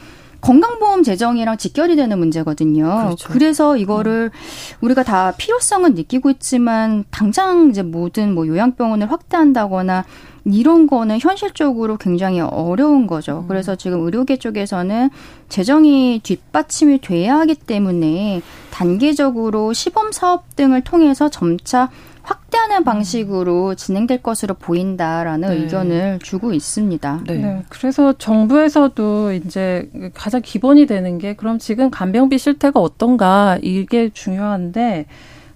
건강보험 0.44 1.02
재정이랑 1.02 1.57
직결이 1.57 1.96
되는 1.96 2.18
문제거든요. 2.18 2.85
그렇죠. 3.04 3.28
그래서 3.33 3.76
이거를 3.76 4.30
음. 4.33 4.76
우리가 4.83 5.02
다 5.02 5.33
필요성은 5.38 5.94
느끼고 5.94 6.30
있지만 6.30 7.04
당장 7.11 7.70
이제 7.70 7.83
모든 7.83 8.35
뭐 8.35 8.46
요양병원을 8.46 9.11
확대한다거나 9.11 10.04
이런 10.44 10.87
거는 10.87 11.18
현실적으로 11.20 11.96
굉장히 11.96 12.40
어려운 12.40 13.07
거죠. 13.07 13.40
음. 13.44 13.48
그래서 13.48 13.74
지금 13.74 14.04
의료계 14.04 14.37
쪽에서는 14.37 15.09
재정이 15.48 16.20
뒷받침이 16.22 17.00
돼야 17.00 17.38
하기 17.38 17.54
때문에 17.54 18.42
단계적으로 18.70 19.72
시범 19.72 20.12
사업 20.12 20.54
등을 20.57 20.83
통해서 20.83 21.30
점차 21.30 21.88
확 22.22 22.43
대하는 22.55 22.79
음. 22.79 22.85
방식으로 22.85 23.75
진행될 23.75 24.23
것으로 24.23 24.55
보인다라는 24.55 25.49
네. 25.49 25.57
의견을 25.57 26.19
주고 26.23 26.53
있습니다. 26.53 27.25
네. 27.27 27.35
네. 27.35 27.62
그래서 27.69 28.12
정부에서도 28.12 29.33
이제 29.33 29.90
가장 30.14 30.40
기본이 30.40 30.87
되는 30.87 31.19
게 31.19 31.35
그럼 31.35 31.59
지금 31.59 31.90
간병비 31.90 32.38
실태가 32.38 32.81
어떤가 32.81 33.59
이게 33.62 34.11
중요한데 34.11 35.07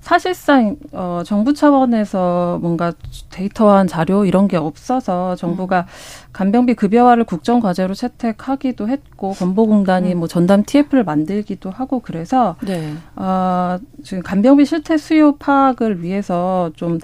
사실상 0.01 0.77
어 0.93 1.23
정부 1.25 1.53
차원에서 1.53 2.59
뭔가 2.63 2.93
데이터화한 3.31 3.87
자료 3.87 4.25
이런 4.25 4.49
게 4.49 4.57
없어서 4.57 5.37
정부가 5.37 5.81
음. 5.81 6.31
간병비 6.33 6.75
급여화를 6.75 7.25
국정 7.25 7.61
과제로 7.61 7.95
채택하기도 7.95 8.89
했고 8.89 9.33
건보공단이 9.33 10.15
음. 10.15 10.19
뭐 10.21 10.29
전담 10.29 10.63
TF를 10.65 11.05
만들기도 11.05 11.71
하고 11.71 12.01
그래서 12.01 12.57
네. 12.65 12.95
어 13.17 13.79
지금 14.03 14.23
간병비 14.23 14.65
실태 14.65 14.97
수요 14.97 15.37
파악을 15.37 16.03
위해서 16.03 16.71
좀 16.75 16.99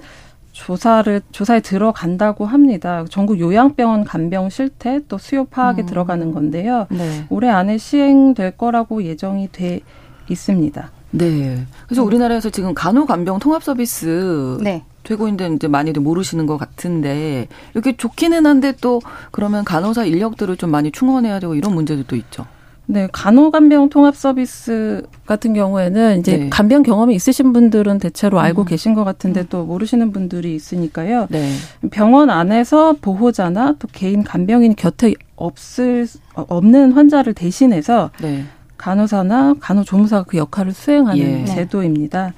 조사를 0.53 1.21
조사에 1.31 1.59
들어간다고 1.59 2.45
합니다. 2.45 3.03
전국 3.09 3.41
요양병원 3.41 4.05
간병 4.05 4.49
실태 4.49 5.01
또 5.09 5.17
수요 5.17 5.43
파악에 5.43 5.81
음. 5.81 5.85
들어가는 5.85 6.31
건데요. 6.31 6.87
네. 6.89 7.25
올해 7.29 7.49
안에 7.49 7.77
시행될 7.77 8.51
거라고 8.51 9.03
예정이 9.03 9.49
돼 9.51 9.81
있습니다. 10.29 10.94
네. 11.17 11.65
그래서 11.87 12.03
음. 12.03 12.07
우리나라에서 12.07 12.49
지금 12.49 12.73
간호간병 12.73 13.39
통합 13.39 13.63
서비스 13.63 14.57
네. 14.61 14.83
되고 15.03 15.27
있는데 15.27 15.55
이제 15.55 15.67
많이들 15.67 16.01
모르시는 16.01 16.45
것 16.45 16.57
같은데 16.57 17.47
이렇게 17.73 17.95
좋기는 17.95 18.45
한데 18.45 18.73
또 18.81 19.01
그러면 19.31 19.63
간호사 19.63 20.05
인력들을 20.05 20.57
좀 20.57 20.71
많이 20.71 20.91
충원해야 20.91 21.39
되고 21.39 21.55
이런 21.55 21.73
문제도 21.73 22.15
있죠. 22.15 22.45
네, 22.87 23.07
간호간병 23.11 23.89
통합 23.89 24.15
서비스 24.15 25.03
같은 25.25 25.53
경우에는 25.53 26.19
이제 26.19 26.37
네. 26.37 26.49
간병 26.49 26.83
경험이 26.83 27.15
있으신 27.15 27.51
분들은 27.51 27.97
대체로 27.97 28.39
알고 28.39 28.63
음. 28.63 28.65
계신 28.65 28.93
것 28.93 29.03
같은데 29.03 29.41
음. 29.41 29.45
또 29.49 29.65
모르시는 29.65 30.11
분들이 30.11 30.55
있으니까요. 30.55 31.27
네. 31.29 31.51
병원 31.89 32.29
안에서 32.29 32.95
보호자나 33.01 33.75
또 33.79 33.87
개인 33.91 34.23
간병인 34.23 34.75
곁에 34.75 35.13
없을 35.35 36.07
없는 36.35 36.91
환자를 36.91 37.33
대신해서 37.33 38.11
네. 38.21 38.45
간호사나 38.85 39.55
간호조무사가 39.59 40.25
그 40.25 40.37
역할을 40.37 40.71
수행하는 40.71 41.19
예. 41.19 41.45
제도입니다. 41.45 42.33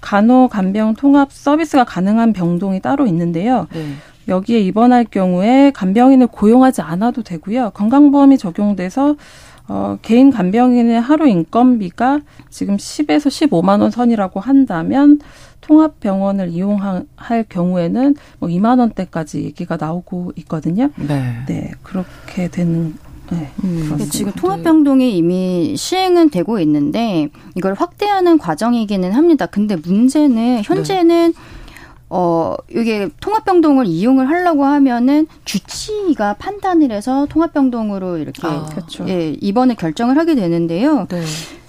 간호 0.00 0.46
간병 0.46 0.94
통합 0.94 1.32
서비스가 1.32 1.82
가능한 1.82 2.32
병동이 2.32 2.80
따로 2.80 3.04
있는데요. 3.08 3.66
네. 3.74 3.94
여기에 4.28 4.60
입원할 4.60 5.04
경우에 5.04 5.72
간병인을 5.74 6.28
고용하지 6.28 6.82
않아도 6.82 7.24
되고요. 7.24 7.70
건강보험이 7.70 8.38
적용돼서 8.38 9.16
어, 9.66 9.98
개인 10.00 10.30
간병인의 10.30 11.00
하루 11.00 11.26
인건비가 11.26 12.20
지금 12.48 12.76
10에서 12.76 13.26
15만 13.26 13.80
원 13.80 13.90
선이라고 13.90 14.38
한다면 14.38 15.18
통합병원을 15.62 16.50
이용할 16.50 17.44
경우에는 17.48 18.14
뭐 18.38 18.48
2만 18.48 18.78
원대까지 18.78 19.42
얘기가 19.42 19.76
나오고 19.76 20.32
있거든요. 20.36 20.90
네. 20.94 21.34
네, 21.48 21.72
그렇게 21.82 22.46
되는 22.46 22.94
네, 23.30 23.50
음, 23.64 23.98
지금 24.10 24.32
통합병동이 24.32 25.16
이미 25.16 25.74
시행은 25.76 26.30
되고 26.30 26.58
있는데 26.60 27.28
이걸 27.54 27.74
확대하는 27.74 28.38
과정이기는 28.38 29.12
합니다. 29.12 29.46
근데 29.46 29.76
문제는 29.76 30.62
현재는 30.64 31.32
네. 31.32 31.38
어, 32.10 32.54
이게 32.70 33.08
통합병동을 33.20 33.86
이용을 33.86 34.28
하려고 34.28 34.64
하면은 34.64 35.26
주치의가 35.44 36.34
판단을 36.34 36.90
해서 36.90 37.26
통합병동으로 37.28 38.16
이렇게 38.16 38.46
아, 38.46 38.64
그렇죠. 38.64 39.06
예, 39.08 39.34
입원을 39.40 39.74
결정을 39.74 40.16
하게 40.16 40.34
되는데요. 40.34 41.06
네. 41.08 41.22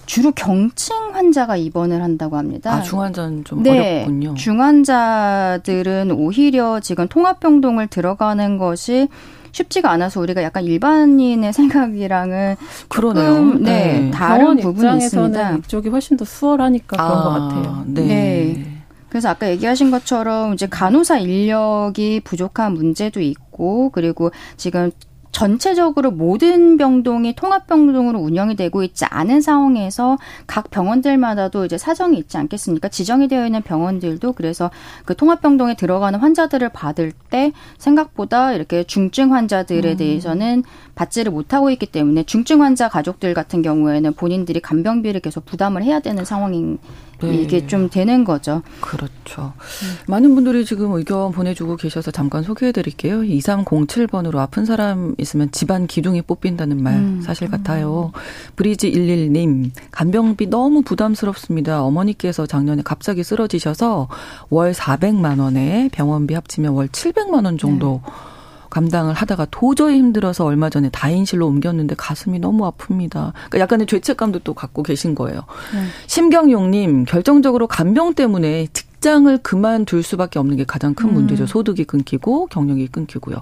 주로 0.06 0.32
경증 0.32 1.14
환자가 1.14 1.56
입원을 1.56 2.02
한다고 2.02 2.36
합니다. 2.36 2.72
아, 2.72 2.82
중환자는 2.82 3.44
좀 3.44 3.62
네, 3.62 3.98
어렵군요. 3.98 4.34
중환자들은 4.34 6.10
오히려 6.10 6.80
지금 6.80 7.06
통합병동을 7.06 7.86
들어가는 7.86 8.58
것이 8.58 9.08
쉽지가 9.52 9.90
않아서 9.90 10.20
우리가 10.20 10.42
약간 10.42 10.64
일반인의 10.64 11.52
생각이랑은 11.52 12.56
그러네요. 12.88 13.54
네, 13.54 14.00
네. 14.00 14.10
다른 14.10 14.56
부분이 14.56 14.98
있습니다. 14.98 15.56
이쪽이 15.56 15.88
훨씬 15.88 16.16
더 16.16 16.24
수월하니까 16.24 16.96
그런 16.96 17.10
아, 17.10 17.22
것 17.22 17.30
같아요. 17.30 17.84
네. 17.86 18.02
네. 18.06 18.80
그래서 19.08 19.28
아까 19.28 19.48
얘기하신 19.50 19.90
것처럼 19.90 20.54
이제 20.54 20.66
간호사 20.68 21.18
인력이 21.18 22.20
부족한 22.24 22.74
문제도 22.74 23.20
있고 23.20 23.90
그리고 23.90 24.30
지금 24.56 24.92
전체적으로 25.32 26.10
모든 26.10 26.76
병동이 26.76 27.34
통합병동으로 27.34 28.18
운영이 28.18 28.56
되고 28.56 28.82
있지 28.82 29.04
않은 29.04 29.40
상황에서 29.40 30.18
각 30.46 30.70
병원들마다도 30.70 31.64
이제 31.64 31.78
사정이 31.78 32.18
있지 32.18 32.36
않겠습니까? 32.36 32.88
지정이 32.88 33.28
되어 33.28 33.46
있는 33.46 33.62
병원들도 33.62 34.32
그래서 34.32 34.70
그 35.04 35.14
통합병동에 35.16 35.74
들어가는 35.74 36.18
환자들을 36.18 36.68
받을 36.70 37.12
때 37.30 37.52
생각보다 37.78 38.52
이렇게 38.52 38.84
중증 38.84 39.34
환자들에 39.34 39.92
음. 39.92 39.96
대해서는 39.96 40.64
받지를 40.94 41.32
못하고 41.32 41.70
있기 41.70 41.86
때문에 41.86 42.24
중증 42.24 42.62
환자 42.62 42.88
가족들 42.88 43.34
같은 43.34 43.62
경우에는 43.62 44.14
본인들이 44.14 44.60
간병비를 44.60 45.20
계속 45.20 45.44
부담을 45.46 45.82
해야 45.82 46.00
되는 46.00 46.24
상황인 46.24 46.78
네. 47.22 47.34
이게 47.34 47.66
좀 47.66 47.90
되는 47.90 48.24
거죠. 48.24 48.62
그렇죠. 48.80 49.52
음. 49.82 49.96
많은 50.06 50.34
분들이 50.34 50.64
지금 50.64 50.92
의견 50.92 51.32
보내주고 51.32 51.76
계셔서 51.76 52.10
잠깐 52.10 52.42
소개해드릴게요. 52.42 53.20
2307번으로 53.20 54.38
아픈 54.38 54.64
사람 54.64 55.14
있으면 55.18 55.50
집안 55.52 55.86
기둥이 55.86 56.22
뽑힌다는 56.22 56.82
말 56.82 56.94
음. 56.94 57.20
사실 57.22 57.48
같아요. 57.50 58.12
브리지 58.56 58.92
11님 58.92 59.70
간병비 59.90 60.46
너무 60.46 60.82
부담스럽습니다. 60.82 61.82
어머니께서 61.82 62.46
작년에 62.46 62.82
갑자기 62.82 63.22
쓰러지셔서 63.22 64.08
월 64.48 64.72
400만 64.72 65.40
원에 65.40 65.88
병원비 65.92 66.34
합치면 66.34 66.72
월 66.72 66.88
700만 66.88 67.44
원 67.44 67.58
정도. 67.58 68.00
네. 68.04 68.29
감당을 68.70 69.14
하다가 69.14 69.48
도저히 69.50 69.98
힘들어서 69.98 70.44
얼마 70.44 70.70
전에 70.70 70.88
다인실로 70.90 71.46
옮겼는데 71.46 71.96
가슴이 71.96 72.38
너무 72.38 72.70
아픕니다. 72.70 73.32
그러니까 73.32 73.58
약간의 73.58 73.86
죄책감도 73.86 74.40
또 74.40 74.54
갖고 74.54 74.82
계신 74.82 75.14
거예요. 75.14 75.42
네. 75.74 75.84
심경용님 76.06 77.04
결정적으로 77.04 77.66
간병 77.66 78.14
때문에 78.14 78.68
직장을 79.00 79.38
그만둘 79.38 80.02
수밖에 80.02 80.38
없는 80.38 80.58
게 80.58 80.64
가장 80.64 80.94
큰 80.94 81.08
음. 81.08 81.14
문제죠. 81.14 81.46
소득이 81.46 81.84
끊기고 81.84 82.46
경력이 82.48 82.88
끊기고요. 82.88 83.38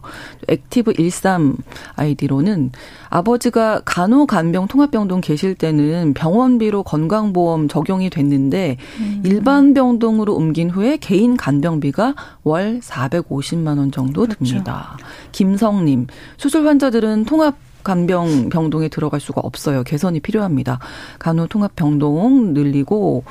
Active 0.47 0.95
13 0.97 1.57
아이디로는 1.97 2.71
아버지가 3.11 3.83
간호간병 3.85 4.69
통합병동 4.69 5.21
계실 5.21 5.57
때는 5.57 6.15
병원비로 6.15 6.85
건강보험 6.85 7.67
적용이 7.67 8.09
됐는데 8.09 8.77
음. 9.01 9.23
일반 9.25 9.75
병동으로 9.75 10.33
옮긴 10.33 10.71
후에 10.71 10.97
개인 10.99 11.37
간병비가 11.37 12.15
월 12.45 12.79
450만 12.79 13.79
원 13.79 13.91
정도 13.91 14.23
그렇죠. 14.23 14.45
듭니다. 14.45 14.97
김성님 15.33 16.07
수술 16.37 16.69
환자들은 16.69 17.25
통합 17.25 17.57
간병 17.83 18.49
병동에 18.51 18.89
들어갈 18.89 19.19
수가 19.19 19.41
없어요. 19.43 19.83
개선이 19.83 20.21
필요합니다. 20.21 20.79
간호 21.19 21.47
통합 21.47 21.75
병동 21.75 22.53
늘리고 22.53 23.25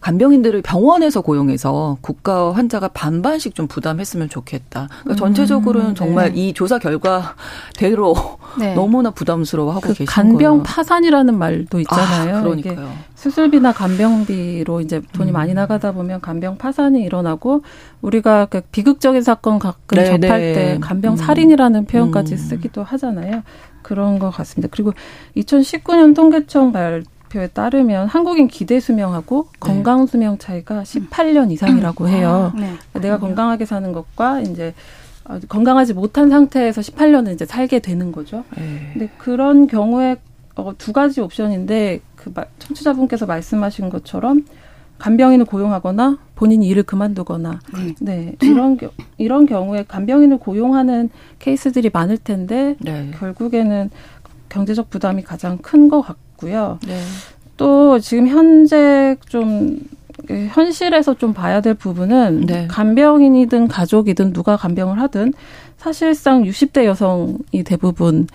간병인들을 0.00 0.62
병원에서 0.62 1.20
고용해서 1.20 1.98
국가 2.00 2.52
환자가 2.52 2.88
반반씩 2.88 3.54
좀 3.54 3.66
부담했으면 3.66 4.28
좋겠다. 4.28 4.88
그러니까 5.02 5.14
전체적으로는 5.16 5.90
음, 5.90 5.94
정말 5.94 6.32
네. 6.32 6.40
이 6.40 6.52
조사 6.54 6.78
결과대로 6.78 8.14
네. 8.58 8.74
너무나 8.74 9.10
부담스러워하고 9.10 9.80
그 9.82 9.88
계신 9.88 10.06
간병 10.06 10.36
거예요. 10.36 10.48
간병 10.50 10.62
파산이라는 10.62 11.38
말도 11.38 11.80
있잖아요. 11.80 12.36
아, 12.36 12.42
그러니까요. 12.42 12.92
수술비나 13.14 13.72
간병비로 13.72 14.80
이제 14.80 15.02
돈이 15.12 15.30
음. 15.30 15.34
많이 15.34 15.52
나가다 15.52 15.92
보면 15.92 16.20
간병 16.20 16.56
파산이 16.56 17.02
일어나고 17.02 17.62
우리가 18.00 18.46
그 18.46 18.62
비극적인 18.72 19.22
사건 19.22 19.58
가끔 19.58 19.98
네, 19.98 20.04
접할 20.06 20.40
네. 20.40 20.52
때 20.54 20.78
간병 20.80 21.14
음. 21.14 21.16
살인이라는 21.16 21.84
표현까지 21.84 22.34
음. 22.34 22.38
쓰기도 22.38 22.82
하잖아요. 22.82 23.42
그런 23.82 24.18
것 24.18 24.30
같습니다. 24.30 24.68
그리고 24.70 24.92
2019년 25.36 26.14
통계청 26.14 26.72
발 26.72 27.04
발표에 27.30 27.46
따르면 27.48 28.08
한국인 28.08 28.48
기대 28.48 28.80
수명하고 28.80 29.48
네. 29.52 29.58
건강 29.60 30.06
수명 30.06 30.36
차이가 30.38 30.82
18년 30.82 31.50
이상이라고 31.52 32.08
해요. 32.08 32.52
네. 32.56 32.74
내가 33.00 33.18
건강하게 33.18 33.64
사는 33.64 33.92
것과 33.92 34.40
이제 34.42 34.74
어, 35.24 35.38
건강하지 35.48 35.94
못한 35.94 36.28
상태에서 36.28 36.80
18년을 36.80 37.32
이제 37.32 37.46
살게 37.46 37.78
되는 37.78 38.12
거죠. 38.12 38.44
네. 38.56 38.90
근데 38.92 39.08
그런 39.16 39.66
경우에 39.66 40.16
어, 40.56 40.72
두 40.76 40.92
가지 40.92 41.20
옵션인데 41.20 42.00
그 42.16 42.32
청취자분께서 42.58 43.26
말씀하신 43.26 43.88
것처럼 43.88 44.44
간병인을 44.98 45.46
고용하거나 45.46 46.18
본인이 46.34 46.68
일을 46.68 46.82
그만두거나 46.82 47.60
네, 47.74 47.94
네 48.00 48.36
이런 48.42 48.76
이런 49.16 49.46
경우에 49.46 49.84
간병인을 49.88 50.38
고용하는 50.38 51.08
케이스들이 51.38 51.88
많을 51.90 52.18
텐데 52.18 52.76
네. 52.80 53.10
결국에는 53.18 53.88
경제적 54.50 54.90
부담이 54.90 55.22
가장 55.22 55.56
큰 55.58 55.88
것 55.88 56.02
같고 56.02 56.29
있고요. 56.40 56.78
네. 56.86 57.00
또 57.56 57.98
지금 57.98 58.26
현재 58.26 59.16
좀 59.28 59.80
현실에서 60.28 61.14
좀 61.14 61.32
봐야 61.34 61.60
될 61.60 61.74
부분은 61.74 62.46
네. 62.46 62.66
간병인이든 62.68 63.68
가족이든 63.68 64.32
누가 64.32 64.56
간병을 64.56 65.00
하든 65.00 65.34
사실상 65.76 66.42
60대 66.42 66.84
여성이 66.84 67.64
대부분 67.64 68.26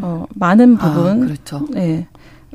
어 0.00 0.26
많은 0.34 0.76
아, 0.80 0.94
부분 0.94 1.22
아, 1.22 1.26
그렇죠. 1.26 1.66
네. 1.70 2.06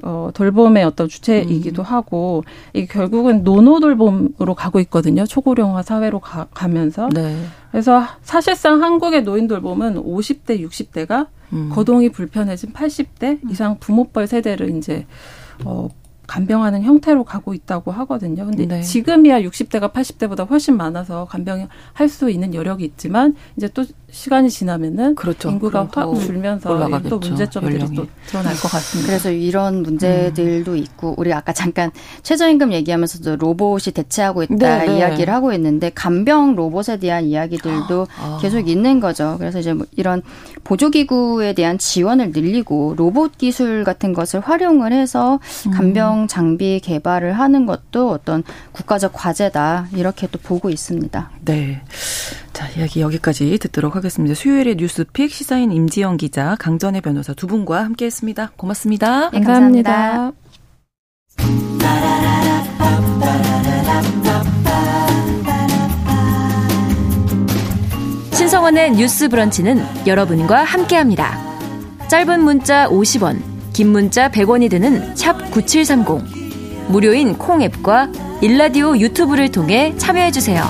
어, 0.03 0.29
돌봄의 0.31 0.83
어떤 0.83 1.07
주체이기도 1.07 1.81
음. 1.81 1.83
하고, 1.83 2.43
이게 2.71 2.85
결국은 2.85 3.43
노노 3.43 3.79
돌봄으로 3.79 4.53
가고 4.55 4.79
있거든요. 4.81 5.25
초고령화 5.25 5.81
사회로 5.81 6.19
가, 6.19 6.45
가면서. 6.53 7.09
네. 7.11 7.35
그래서 7.71 8.03
사실상 8.21 8.83
한국의 8.83 9.23
노인 9.23 9.47
돌봄은 9.47 9.95
50대, 9.95 10.61
60대가 10.61 11.21
음. 11.21 11.36
거동이 11.71 12.09
불편해진 12.09 12.73
80대 12.73 13.39
이상 13.51 13.77
부모뻘 13.79 14.27
세대를 14.27 14.75
이제 14.75 15.05
어 15.63 15.89
간병하는 16.27 16.83
형태로 16.83 17.23
가고 17.23 17.53
있다고 17.53 17.91
하거든요. 17.91 18.45
근데 18.45 18.65
네. 18.65 18.81
지금이야 18.81 19.41
60대가 19.41 19.91
80대보다 19.93 20.49
훨씬 20.49 20.75
많아서 20.77 21.25
간병 21.25 21.67
할 21.93 22.07
수 22.07 22.29
있는 22.29 22.53
여력이 22.53 22.85
있지만 22.85 23.35
이제 23.57 23.67
또 23.73 23.83
시간이 24.09 24.49
지나면은 24.49 25.15
그렇죠. 25.15 25.49
인구가 25.49 25.89
확 25.93 26.15
줄면서 26.19 26.71
올라가겠죠. 26.71 27.09
또 27.09 27.19
문제점들이 27.19 27.75
연령이. 27.75 27.95
또 27.97 28.07
드러날 28.27 28.55
것 28.55 28.71
같습니다. 28.71 29.07
그래서 29.07 29.29
이런 29.29 29.83
문제들도 29.83 30.71
음. 30.71 30.77
있고 30.77 31.13
우리 31.17 31.33
아까 31.33 31.51
잠깐 31.51 31.91
최저임금 32.23 32.71
얘기하면서도 32.71 33.35
로봇이 33.35 33.91
대체하고 33.93 34.43
있다 34.43 34.55
네, 34.55 34.85
네. 34.85 34.97
이야기를 34.97 35.33
하고 35.33 35.51
있는데 35.53 35.91
간병 35.93 36.55
로봇에 36.55 36.97
대한 36.97 37.25
이야기들도 37.25 38.07
아. 38.21 38.39
계속 38.41 38.69
있는 38.69 39.01
거죠. 39.01 39.35
그래서 39.37 39.59
이제 39.59 39.73
뭐 39.73 39.85
이런 39.97 40.21
보조기구에 40.63 41.53
대한 41.53 41.77
지원을 41.77 42.31
늘리고 42.31 42.93
로봇 42.97 43.37
기술 43.37 43.83
같은 43.83 44.13
것을 44.13 44.39
활용을 44.39 44.93
해서 44.93 45.39
음. 45.67 45.71
간병 45.71 46.16
장비 46.25 46.79
개발을 46.79 47.33
하는 47.33 47.67
것도 47.67 48.09
어떤 48.09 48.43
국가적 48.71 49.13
과제다 49.13 49.89
이렇게 49.93 50.25
또 50.31 50.39
보고 50.39 50.71
있습니다. 50.71 51.29
네. 51.45 51.81
자, 52.53 52.67
이야기 52.75 53.01
여기까지 53.01 53.57
듣도록 53.59 53.95
하겠습니다. 53.95 54.33
수요일의 54.33 54.77
뉴스픽 54.77 55.31
시사인 55.31 55.71
임지영 55.71 56.17
기자, 56.17 56.55
강전의 56.59 57.01
변호사 57.01 57.33
두 57.33 57.45
분과 57.45 57.83
함께 57.83 58.05
했습니다. 58.05 58.51
고맙습니다. 58.55 59.29
네, 59.29 59.41
감사합니다. 59.41 60.31
신성원의 68.33 68.93
뉴스 68.93 69.29
브런치는 69.29 70.07
여러분과 70.07 70.63
함께 70.63 70.95
합니다. 70.95 71.37
짧은 72.07 72.41
문자 72.41 72.87
50원, 72.87 73.56
긴 73.77 73.89
문자 73.89 74.27
100원이 74.31 74.71
드는 74.71 75.15
샵 75.15 75.51
9730. 75.51 76.87
무료인 76.87 77.37
콩 77.37 77.61
앱과 77.61 78.11
일라디오 78.41 78.97
유튜브를 78.97 79.51
통해 79.51 79.93
참여해주세요. 79.97 80.63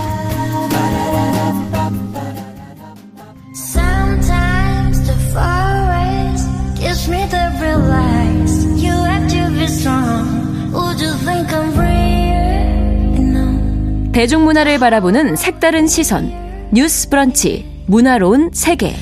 대중문화를 14.12 14.80
바라보는 14.80 15.38
색다른 15.38 15.88
시선. 15.88 16.30
뉴스 16.74 17.08
브런치. 17.08 17.86
문화로운 17.86 18.50
세계 18.52 18.94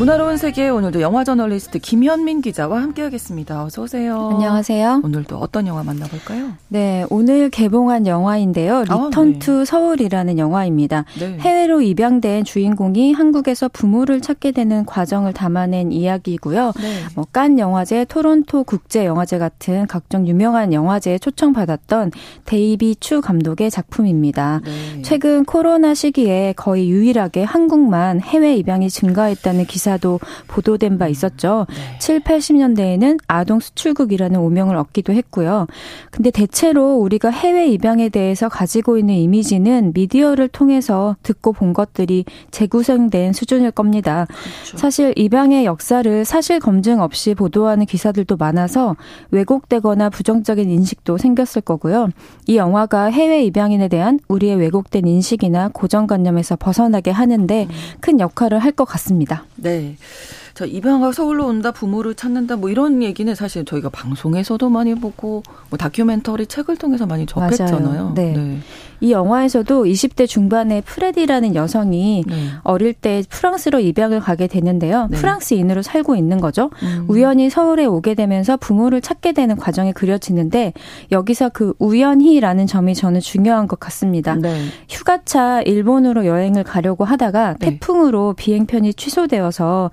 문화로운 0.00 0.38
세계 0.38 0.70
오늘도 0.70 1.02
영화 1.02 1.24
저널리스트 1.24 1.78
김현민 1.78 2.40
기자와 2.40 2.80
함께하겠습니다. 2.80 3.64
어서 3.64 3.82
오세요. 3.82 4.30
안녕하세요. 4.32 5.02
오늘도 5.04 5.36
어떤 5.36 5.66
영화 5.66 5.84
만나볼까요? 5.84 6.52
네, 6.68 7.04
오늘 7.10 7.50
개봉한 7.50 8.06
영화인데요. 8.06 8.80
Return 8.84 9.12
아, 9.14 9.24
네. 9.24 9.38
to 9.40 9.66
서울이라는 9.66 10.38
영화입니다. 10.38 11.04
네. 11.18 11.36
해외로 11.40 11.82
입양된 11.82 12.44
주인공이 12.44 13.12
한국에서 13.12 13.68
부모를 13.68 14.22
찾게 14.22 14.52
되는 14.52 14.86
과정을 14.86 15.34
담아낸 15.34 15.92
이야기고요. 15.92 16.72
네. 16.80 17.00
뭐 17.14 17.26
칸 17.30 17.58
영화제, 17.58 18.06
토론토 18.06 18.64
국제 18.64 19.04
영화제 19.04 19.36
같은 19.38 19.86
각종 19.86 20.26
유명한 20.26 20.72
영화제에 20.72 21.18
초청받았던 21.18 22.10
데이비 22.46 22.96
추 22.96 23.20
감독의 23.20 23.70
작품입니다. 23.70 24.62
네. 24.64 25.02
최근 25.02 25.44
코로나 25.44 25.92
시기에 25.92 26.54
거의 26.56 26.88
유일하게 26.88 27.44
한국만 27.44 28.22
해외 28.22 28.56
입양이 28.56 28.88
증가했다는 28.88 29.66
기사 29.66 29.89
기사도 29.90 30.20
보도된 30.46 30.98
바 30.98 31.08
있었죠. 31.08 31.66
네. 31.68 31.98
7, 31.98 32.20
80년대에는 32.20 33.18
아동 33.26 33.60
수출국이라는 33.60 34.38
오명을 34.38 34.76
얻기도 34.76 35.12
했고요. 35.12 35.66
근데 36.10 36.30
대체로 36.30 36.96
우리가 36.96 37.30
해외 37.30 37.68
입양에 37.68 38.08
대해서 38.08 38.48
가지고 38.48 38.98
있는 38.98 39.14
이미지는 39.14 39.92
미디어를 39.94 40.48
통해서 40.48 41.16
듣고 41.22 41.52
본 41.52 41.72
것들이 41.72 42.24
재구성된 42.50 43.32
수준일 43.32 43.72
겁니다. 43.72 44.26
그렇죠. 44.28 44.76
사실 44.76 45.12
입양의 45.16 45.64
역사를 45.64 46.24
사실 46.24 46.60
검증 46.60 47.00
없이 47.00 47.34
보도하는 47.34 47.86
기사들도 47.86 48.36
많아서 48.36 48.96
왜곡되거나 49.30 50.10
부정적인 50.10 50.70
인식도 50.70 51.18
생겼을 51.18 51.62
거고요. 51.62 52.10
이 52.46 52.56
영화가 52.56 53.06
해외 53.06 53.44
입양인에 53.44 53.88
대한 53.88 54.20
우리의 54.28 54.56
왜곡된 54.56 55.06
인식이나 55.06 55.70
고정관념에서 55.72 56.56
벗어나게 56.56 57.10
하는데 57.10 57.66
음. 57.68 57.74
큰 58.00 58.20
역할을 58.20 58.58
할 58.58 58.70
것 58.70 58.84
같습니다. 58.84 59.44
네. 59.56 59.79
네. 59.80 59.96
저 60.54 60.66
입양가 60.66 61.12
서울로 61.12 61.46
온다 61.46 61.70
부모를 61.70 62.14
찾는다 62.14 62.56
뭐 62.56 62.70
이런 62.70 63.02
얘기는 63.02 63.32
사실 63.34 63.64
저희가 63.64 63.88
방송에서도 63.90 64.68
많이 64.68 64.94
보고 64.94 65.42
뭐 65.68 65.76
다큐멘터리 65.78 66.46
책을 66.46 66.76
통해서 66.76 67.06
많이 67.06 67.26
접했잖아요. 67.26 68.12
네. 68.14 68.32
네. 68.32 68.58
이 69.00 69.12
영화에서도 69.12 69.84
20대 69.84 70.28
중반의 70.28 70.82
프레디라는 70.82 71.54
여성이 71.54 72.22
네. 72.26 72.34
어릴 72.62 72.92
때 72.92 73.22
프랑스로 73.28 73.80
입양을 73.80 74.20
가게 74.20 74.46
되는데요. 74.46 75.08
네. 75.10 75.16
프랑스인으로 75.16 75.82
살고 75.82 76.16
있는 76.16 76.38
거죠. 76.40 76.70
음. 76.82 77.06
우연히 77.08 77.48
서울에 77.48 77.86
오게 77.86 78.14
되면서 78.14 78.56
부모를 78.58 79.00
찾게 79.00 79.32
되는 79.32 79.56
과정이 79.56 79.92
그려지는데 79.92 80.74
여기서 81.12 81.48
그 81.48 81.72
우연히라는 81.78 82.66
점이 82.66 82.94
저는 82.94 83.20
중요한 83.20 83.66
것 83.66 83.80
같습니다. 83.80 84.34
네. 84.34 84.66
휴가차 84.88 85.62
일본으로 85.62 86.26
여행을 86.26 86.64
가려고 86.64 87.04
하다가 87.04 87.56
네. 87.58 87.70
태풍으로 87.70 88.34
비행편이 88.34 88.94
취소되어서 88.94 89.90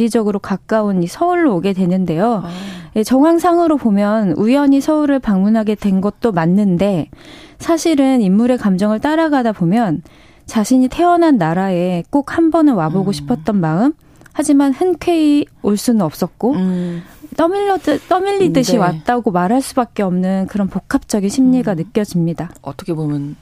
지리적으로 0.00 0.38
가까운 0.38 1.02
이 1.02 1.06
서울로 1.06 1.54
오게 1.56 1.74
되는데요. 1.74 2.42
아. 2.44 2.50
예, 2.96 3.04
정황상으로 3.04 3.76
보면 3.76 4.32
우연히 4.32 4.80
서울을 4.80 5.18
방문하게 5.18 5.74
된 5.74 6.00
것도 6.00 6.32
맞는데 6.32 7.10
사실은 7.58 8.22
인물의 8.22 8.56
감정을 8.56 9.00
따라가다 9.00 9.52
보면 9.52 10.02
자신이 10.46 10.88
태어난 10.88 11.36
나라에 11.36 12.04
꼭 12.10 12.32
한 12.32 12.50
번은 12.50 12.74
와보고 12.74 13.10
음. 13.10 13.12
싶었던 13.12 13.60
마음, 13.60 13.92
하지만 14.32 14.72
흔쾌히 14.72 15.44
올 15.62 15.76
수는 15.76 16.00
없었고, 16.00 16.52
음. 16.54 17.02
떠밀려듯, 17.36 18.08
떠밀리듯이 18.08 18.72
네. 18.72 18.78
왔다고 18.78 19.30
말할 19.30 19.60
수밖에 19.60 20.02
없는 20.02 20.46
그런 20.48 20.68
복합적인 20.68 21.28
심리가 21.28 21.72
음. 21.72 21.76
느껴집니다. 21.76 22.50
어떻게 22.62 22.94
보면 22.94 23.36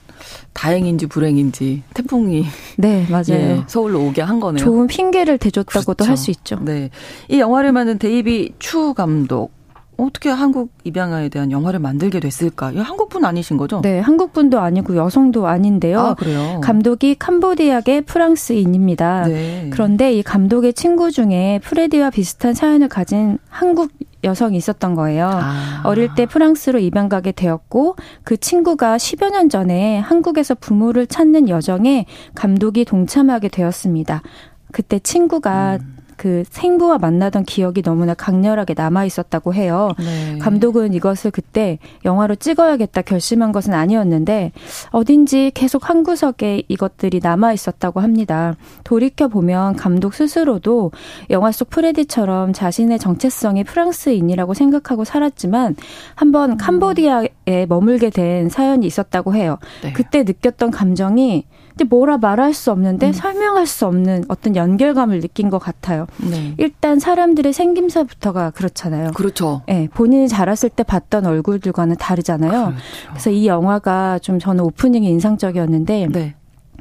다행인지 0.53 1.07
불행인지 1.07 1.83
태풍이 1.95 2.45
네 2.77 3.07
맞아요 3.11 3.25
예, 3.33 3.64
서울로 3.66 4.05
오게 4.07 4.23
한 4.23 4.41
거네요. 4.41 4.64
좋은 4.64 4.87
핑계를 4.87 5.39
대줬다고도 5.39 6.05
그렇죠. 6.05 6.11
할수 6.11 6.31
있죠. 6.31 6.59
네, 6.62 6.91
이 7.29 7.39
영화를 7.41 7.73
만든 7.73 7.99
데이비 7.99 8.55
추 8.59 8.95
감독 8.95 9.57
어떻게 9.99 10.30
한국 10.30 10.70
입양아에 10.84 11.28
대한 11.28 11.51
영화를 11.51 11.80
만들게 11.80 12.20
됐을까? 12.20 12.70
이 12.70 12.78
한국분 12.78 13.24
아니신 13.24 13.57
거죠? 13.57 13.80
네, 13.82 13.99
한국분도 13.99 14.61
아니고 14.61 14.96
여성도 14.96 15.49
아닌데요. 15.49 15.99
아, 15.99 16.14
그래요? 16.14 16.61
감독이 16.62 17.16
캄보디아계 17.16 18.03
프랑스인입니다. 18.03 19.26
네. 19.26 19.70
그런데 19.72 20.12
이 20.12 20.22
감독의 20.22 20.74
친구 20.74 21.11
중에 21.11 21.61
프레디와 21.64 22.11
비슷한 22.11 22.55
사연을 22.55 22.88
가진 22.88 23.38
한국 23.49 23.90
여성이 24.22 24.57
있었던 24.57 24.94
거예요. 24.94 25.30
아. 25.32 25.82
어릴 25.84 26.14
때 26.14 26.26
프랑스로 26.26 26.78
입양 26.78 27.09
가게 27.09 27.32
되었고 27.32 27.96
그 28.22 28.36
친구가 28.36 28.99
10여 28.99 29.30
년 29.30 29.49
전에 29.49 29.99
한국에서 29.99 30.55
부모를 30.55 31.09
찾는 31.09 31.49
여정에 31.49 32.07
감독이 32.36 32.84
동참하게 32.84 33.49
되었습니다. 33.49 34.22
그때 34.70 35.01
친구가 35.01 35.78
음. 35.80 35.97
그 36.19 36.43
생부와 36.51 36.99
만나던 36.99 37.45
기억이 37.45 37.81
너무나 37.81 38.12
강렬하게 38.12 38.75
남아 38.77 39.05
있었다고 39.05 39.55
해요. 39.55 39.93
네. 39.99 40.39
감독은 40.39 40.93
이것을 40.93 41.31
그때 41.31 41.79
영화로 42.05 42.35
찍어야겠다 42.35 43.03
결심한 43.03 43.53
것은 43.53 43.73
아니었는데 43.73 44.53
어딘지 44.91 45.53
계속 45.55 45.89
한 45.89 46.03
구석에 46.03 46.64
이것들이 46.66 47.21
남아 47.23 47.53
있었다고 47.53 48.01
합니다. 48.01 48.57
돌이켜 48.83 49.29
보면 49.29 49.77
감독 49.77 50.12
스스로도 50.12 50.91
영화 51.31 51.53
속 51.53 51.71
프레디처럼 51.71 52.53
자신의 52.53 52.99
정체성이 52.99 53.62
프랑스인이라고 53.62 54.55
생각하고 54.55 55.05
살았지만 55.05 55.77
한번 56.16 56.53
음. 56.53 56.57
캄보디아에 56.57 57.66
머물게 57.69 58.11
된 58.11 58.49
사연이 58.49 58.87
있었다고 58.87 59.37
해요. 59.37 59.59
네. 59.85 59.93
그때 59.93 60.25
느꼈던 60.25 60.73
감정이 60.73 61.47
근데 61.79 61.85
뭐라 61.85 62.18
말할 62.18 62.55
수 62.55 62.72
없는데 62.72 63.07
음. 63.07 63.12
설명할 63.12 63.64
수 63.64 63.87
없는 63.87 64.24
어떤 64.26 64.57
연결감을 64.57 65.20
느낀 65.20 65.49
것 65.49 65.61
같아요. 65.61 66.09
네. 66.16 66.55
일단 66.59 66.99
사람들의 66.99 67.53
생김새부터가 67.53 68.51
그렇잖아요. 68.51 69.12
그렇죠. 69.12 69.62
네, 69.68 69.89
본인이 69.95 70.26
자랐을 70.26 70.70
때 70.70 70.83
봤던 70.83 71.24
얼굴들과는 71.24 71.95
다르잖아요. 71.97 72.51
그렇죠. 72.51 72.74
그래서 73.11 73.31
이 73.31 73.47
영화가 73.47 74.18
좀 74.18 74.41
저는 74.41 74.64
오프닝이 74.64 75.09
인상적이었는데 75.09 76.09
네. 76.11 76.35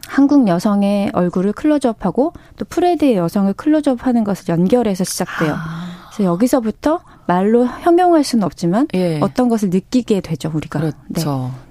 한국 0.08 0.48
여성의 0.48 1.12
얼굴을 1.14 1.54
클로즈업하고 1.54 2.34
또 2.58 2.66
프레드의 2.66 3.18
여성을 3.18 3.54
클로즈업하는 3.54 4.24
것을 4.24 4.50
연결해서 4.50 5.04
시작돼요. 5.04 5.54
아. 5.54 6.10
그래서 6.12 6.24
여기서부터 6.24 7.02
말로 7.28 7.68
형용할 7.68 8.24
수는 8.24 8.44
없지만 8.44 8.88
예. 8.96 9.20
어떤 9.22 9.48
것을 9.48 9.70
느끼게 9.70 10.22
되죠 10.22 10.52
우리가. 10.52 10.80
그렇죠. 10.80 11.52
네. 11.54 11.67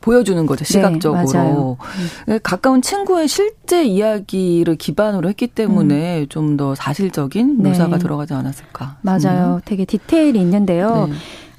보여주는 0.00 0.44
거죠 0.46 0.64
네, 0.64 0.72
시각적으로 0.72 1.76
네, 2.26 2.38
가까운 2.42 2.82
친구의 2.82 3.28
실제 3.28 3.84
이야기를 3.84 4.76
기반으로 4.76 5.28
했기 5.28 5.46
때문에 5.46 6.20
음. 6.22 6.28
좀더 6.28 6.74
사실적인 6.74 7.58
네. 7.62 7.70
묘사가 7.70 7.96
네. 7.96 7.98
들어가지 7.98 8.34
않았을까 8.34 8.98
맞아요 9.02 9.56
음. 9.56 9.60
되게 9.64 9.84
디테일이 9.84 10.40
있는데요 10.40 11.08
네. 11.10 11.14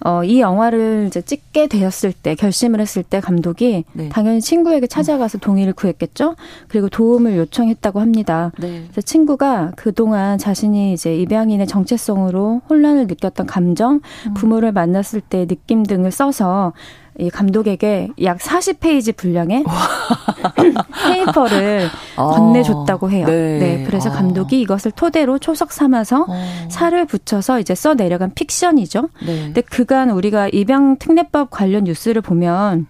어, 0.05 0.23
이 0.23 0.39
영화를 0.39 1.05
이제 1.07 1.21
찍게 1.21 1.67
되었을 1.67 2.13
때, 2.13 2.35
결심을 2.35 2.79
했을 2.79 3.03
때 3.03 3.19
감독이 3.19 3.83
네. 3.91 4.09
당연히 4.09 4.39
친구에게 4.39 4.87
찾아가서 4.87 5.39
동의를 5.39 5.73
구했겠죠? 5.73 6.35
그리고 6.67 6.89
도움을 6.89 7.35
요청했다고 7.37 7.99
합니다. 7.99 8.51
네. 8.59 8.83
그래서 8.85 9.01
친구가 9.01 9.73
그동안 9.75 10.37
자신이 10.37 10.93
이제 10.93 11.15
입양인의 11.17 11.67
정체성으로 11.67 12.61
혼란을 12.69 13.07
느꼈던 13.07 13.45
감정, 13.45 13.99
음. 14.27 14.33
부모를 14.35 14.71
만났을 14.71 15.21
때 15.21 15.45
느낌 15.45 15.83
등을 15.83 16.11
써서 16.11 16.73
이 17.19 17.29
감독에게 17.29 18.09
약 18.23 18.37
40페이지 18.37 19.15
분량의 19.15 19.65
paper를 21.03 21.89
아, 22.15 22.27
건네줬다고 22.27 23.11
해요. 23.11 23.25
네. 23.25 23.59
네 23.59 23.83
그래서 23.85 24.09
아. 24.09 24.13
감독이 24.13 24.61
이것을 24.61 24.91
토대로 24.91 25.37
초석 25.37 25.71
삼아서 25.71 26.25
어. 26.27 26.67
살을 26.69 27.05
붙여서 27.05 27.59
이제 27.59 27.75
써 27.75 27.93
내려간 27.93 28.33
픽션이죠. 28.33 29.09
네. 29.25 29.43
근데 29.45 29.61
그간 29.61 30.09
우리가 30.09 30.49
입양 30.49 30.97
특례법 30.97 31.49
관련 31.49 31.83
뉴스를 31.83 32.21
보면 32.21 32.87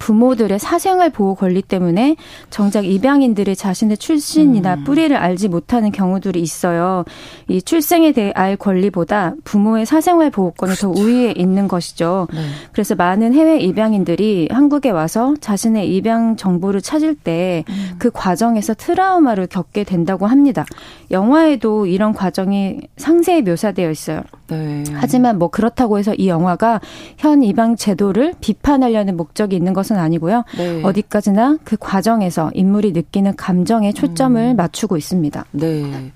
부모들의 0.00 0.58
사생활 0.58 1.10
보호 1.10 1.36
권리 1.36 1.62
때문에 1.62 2.16
정작 2.48 2.84
입양인들이 2.86 3.54
자신의 3.54 3.98
출신이나 3.98 4.74
음. 4.76 4.84
뿌리를 4.84 5.14
알지 5.14 5.48
못하는 5.48 5.92
경우들이 5.92 6.40
있어요. 6.40 7.04
이 7.46 7.62
출생에 7.62 8.12
대해 8.12 8.32
알 8.34 8.56
권리보다 8.56 9.34
부모의 9.44 9.86
사생활 9.86 10.30
보호권이 10.30 10.74
그렇죠. 10.74 10.92
더 10.92 11.00
우위에 11.00 11.34
있는 11.36 11.68
것이죠. 11.68 12.26
네. 12.32 12.40
그래서 12.72 12.94
많은 12.94 13.34
해외 13.34 13.58
입양인들이 13.58 14.48
한국에 14.50 14.90
와서 14.90 15.34
자신의 15.38 15.94
입양 15.94 16.36
정보를 16.36 16.80
찾을 16.80 17.14
때그 17.14 17.70
음. 17.70 17.96
그 17.98 18.10
과정에서 18.10 18.72
트라우마를 18.74 19.46
겪게 19.46 19.84
된다고 19.84 20.26
합니다. 20.26 20.64
영화에도 21.10 21.86
이런 21.86 22.14
과정이 22.14 22.80
상세히 22.96 23.42
묘사되어 23.42 23.90
있어요. 23.90 24.22
네. 24.48 24.82
하지만 24.94 25.38
뭐 25.38 25.48
그렇다고 25.48 25.98
해서 25.98 26.14
이 26.14 26.28
영화가 26.28 26.80
현 27.18 27.42
입양 27.42 27.76
제도를 27.76 28.34
비판하려는 28.40 29.16
목적이 29.16 29.56
있는 29.56 29.72
것은 29.72 29.89
아니고요. 29.98 30.44
네. 30.56 30.82
어디까지나 30.82 31.58
그 31.64 31.76
과정에서 31.78 32.50
인물이 32.54 32.92
느끼는 32.92 33.36
감정에 33.36 33.92
초점을 33.92 34.40
음. 34.40 34.56
맞추고 34.56 34.96
있습니다. 34.96 35.44
네. 35.52 36.12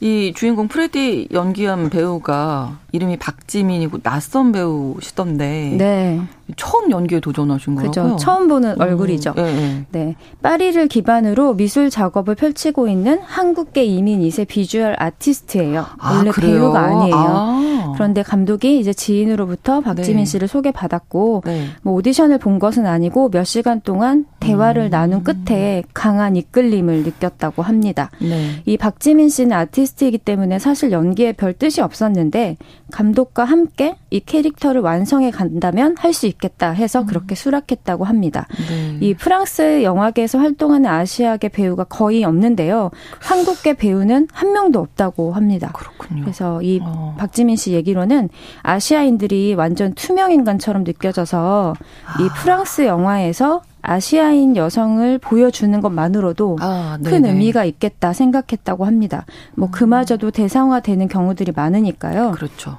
이 0.00 0.32
주인공 0.34 0.68
프레디 0.68 1.28
연기한 1.32 1.90
배우가 1.90 2.78
이름이 2.92 3.16
박지민이고 3.18 3.98
낯선 3.98 4.52
배우시던데. 4.52 5.76
네. 5.76 6.20
처음 6.56 6.90
연기에 6.90 7.20
도전하신 7.20 7.74
거예요? 7.74 7.90
그죠. 7.90 8.16
처음 8.16 8.48
보는 8.48 8.76
음, 8.76 8.80
얼굴이죠. 8.80 9.34
네, 9.34 9.42
네. 9.42 9.84
네. 9.90 10.16
파리를 10.40 10.88
기반으로 10.88 11.54
미술 11.54 11.90
작업을 11.90 12.36
펼치고 12.36 12.88
있는 12.88 13.20
한국계 13.22 13.84
이민 13.84 14.22
2세 14.22 14.48
visual 14.48 14.96
artist예요. 14.98 15.84
아, 15.98 16.14
원래 16.14 16.30
그래요? 16.30 16.52
배우가 16.52 16.80
아니에요. 16.80 17.14
아. 17.14 17.92
그런데 17.94 18.22
감독이 18.22 18.78
이제 18.78 18.94
지인으로부터 18.94 19.80
박지민 19.82 20.18
네. 20.20 20.24
씨를 20.24 20.48
소개받았고 20.48 21.42
네. 21.44 21.66
뭐 21.82 21.92
오디션을 21.94 22.38
본 22.38 22.58
것은 22.58 22.86
아니고 22.86 23.30
몇 23.30 23.44
시간 23.44 23.82
동안 23.82 24.24
대화를 24.40 24.84
음. 24.84 24.90
나눈 24.90 25.24
끝에 25.24 25.82
강한 25.92 26.36
이끌림을 26.36 27.02
느꼈다고 27.02 27.62
합니다. 27.62 28.10
네. 28.20 28.62
이 28.64 28.78
박지민 28.78 29.28
씨는 29.28 29.54
artist이기 29.54 30.18
때문에 30.18 30.58
사실 30.58 30.92
연기에 30.92 31.32
별 31.32 31.52
뜻이 31.52 31.80
없었는데 31.80 32.56
감독과 32.90 33.44
함께 33.44 33.96
이 34.10 34.20
캐릭터를 34.20 34.80
완성해 34.80 35.30
간다면 35.30 35.94
할 35.98 36.18
수 36.18 36.26
있겠다 36.26 36.70
해서 36.70 37.02
음. 37.02 37.06
그렇게 37.06 37.34
수락했다고 37.34 38.04
합니다. 38.04 38.46
네. 38.68 38.98
이 39.00 39.14
프랑스 39.14 39.82
영화계에서 39.84 40.38
활동하는 40.38 40.90
아시아계 40.90 41.48
배우가 41.48 41.84
거의 41.84 42.24
없는데요. 42.24 42.90
한국계 43.20 43.74
배우는 43.74 44.26
한 44.32 44.52
명도 44.52 44.80
없다고 44.80 45.32
합니다. 45.32 45.70
그렇군요. 45.74 46.22
그래서 46.22 46.60
이 46.62 46.80
어. 46.82 47.14
박지민 47.18 47.56
씨 47.56 47.72
얘기로는 47.72 48.30
아시아인들이 48.62 49.54
완전 49.54 49.94
투명 49.94 50.32
인간처럼 50.32 50.82
느껴져서 50.84 51.74
아. 52.06 52.22
이 52.22 52.28
프랑스 52.40 52.84
영화에서 52.86 53.62
아시아인 53.88 54.54
여성을 54.54 55.18
보여주는 55.18 55.80
것만으로도 55.80 56.58
아, 56.60 56.98
큰 57.02 57.24
의미가 57.24 57.64
있겠다 57.64 58.12
생각했다고 58.12 58.84
합니다. 58.84 59.24
뭐 59.54 59.68
음. 59.68 59.72
그마저도 59.72 60.30
대상화되는 60.30 61.08
경우들이 61.08 61.52
많으니까요. 61.56 62.32
그렇죠. 62.32 62.78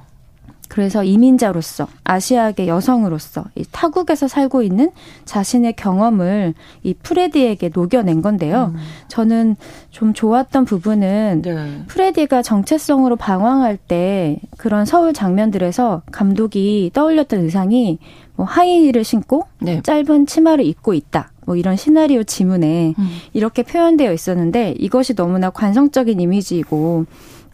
그래서 0.70 1.02
이민자로서 1.02 1.88
아시아계 2.04 2.68
여성으로서 2.68 3.44
이 3.56 3.64
타국에서 3.72 4.28
살고 4.28 4.62
있는 4.62 4.92
자신의 5.24 5.74
경험을 5.74 6.54
이 6.84 6.94
프레디에게 6.94 7.70
녹여낸 7.74 8.22
건데요. 8.22 8.72
음. 8.72 8.80
저는 9.08 9.56
좀 9.90 10.14
좋았던 10.14 10.66
부분은 10.66 11.42
네. 11.44 11.82
프레디가 11.88 12.42
정체성으로 12.42 13.16
방황할 13.16 13.78
때 13.78 14.38
그런 14.58 14.84
서울 14.84 15.12
장면들에서 15.12 16.02
감독이 16.12 16.92
떠올렸던 16.94 17.40
의상이 17.40 17.98
뭐 18.36 18.46
하이힐을 18.46 19.02
신고 19.02 19.48
네. 19.60 19.82
짧은 19.82 20.26
치마를 20.26 20.64
입고 20.64 20.94
있다. 20.94 21.32
뭐 21.46 21.56
이런 21.56 21.74
시나리오 21.74 22.22
지문에 22.22 22.94
음. 22.96 23.08
이렇게 23.32 23.64
표현되어 23.64 24.12
있었는데 24.12 24.76
이것이 24.78 25.16
너무나 25.16 25.50
관성적인 25.50 26.20
이미지이고 26.20 27.06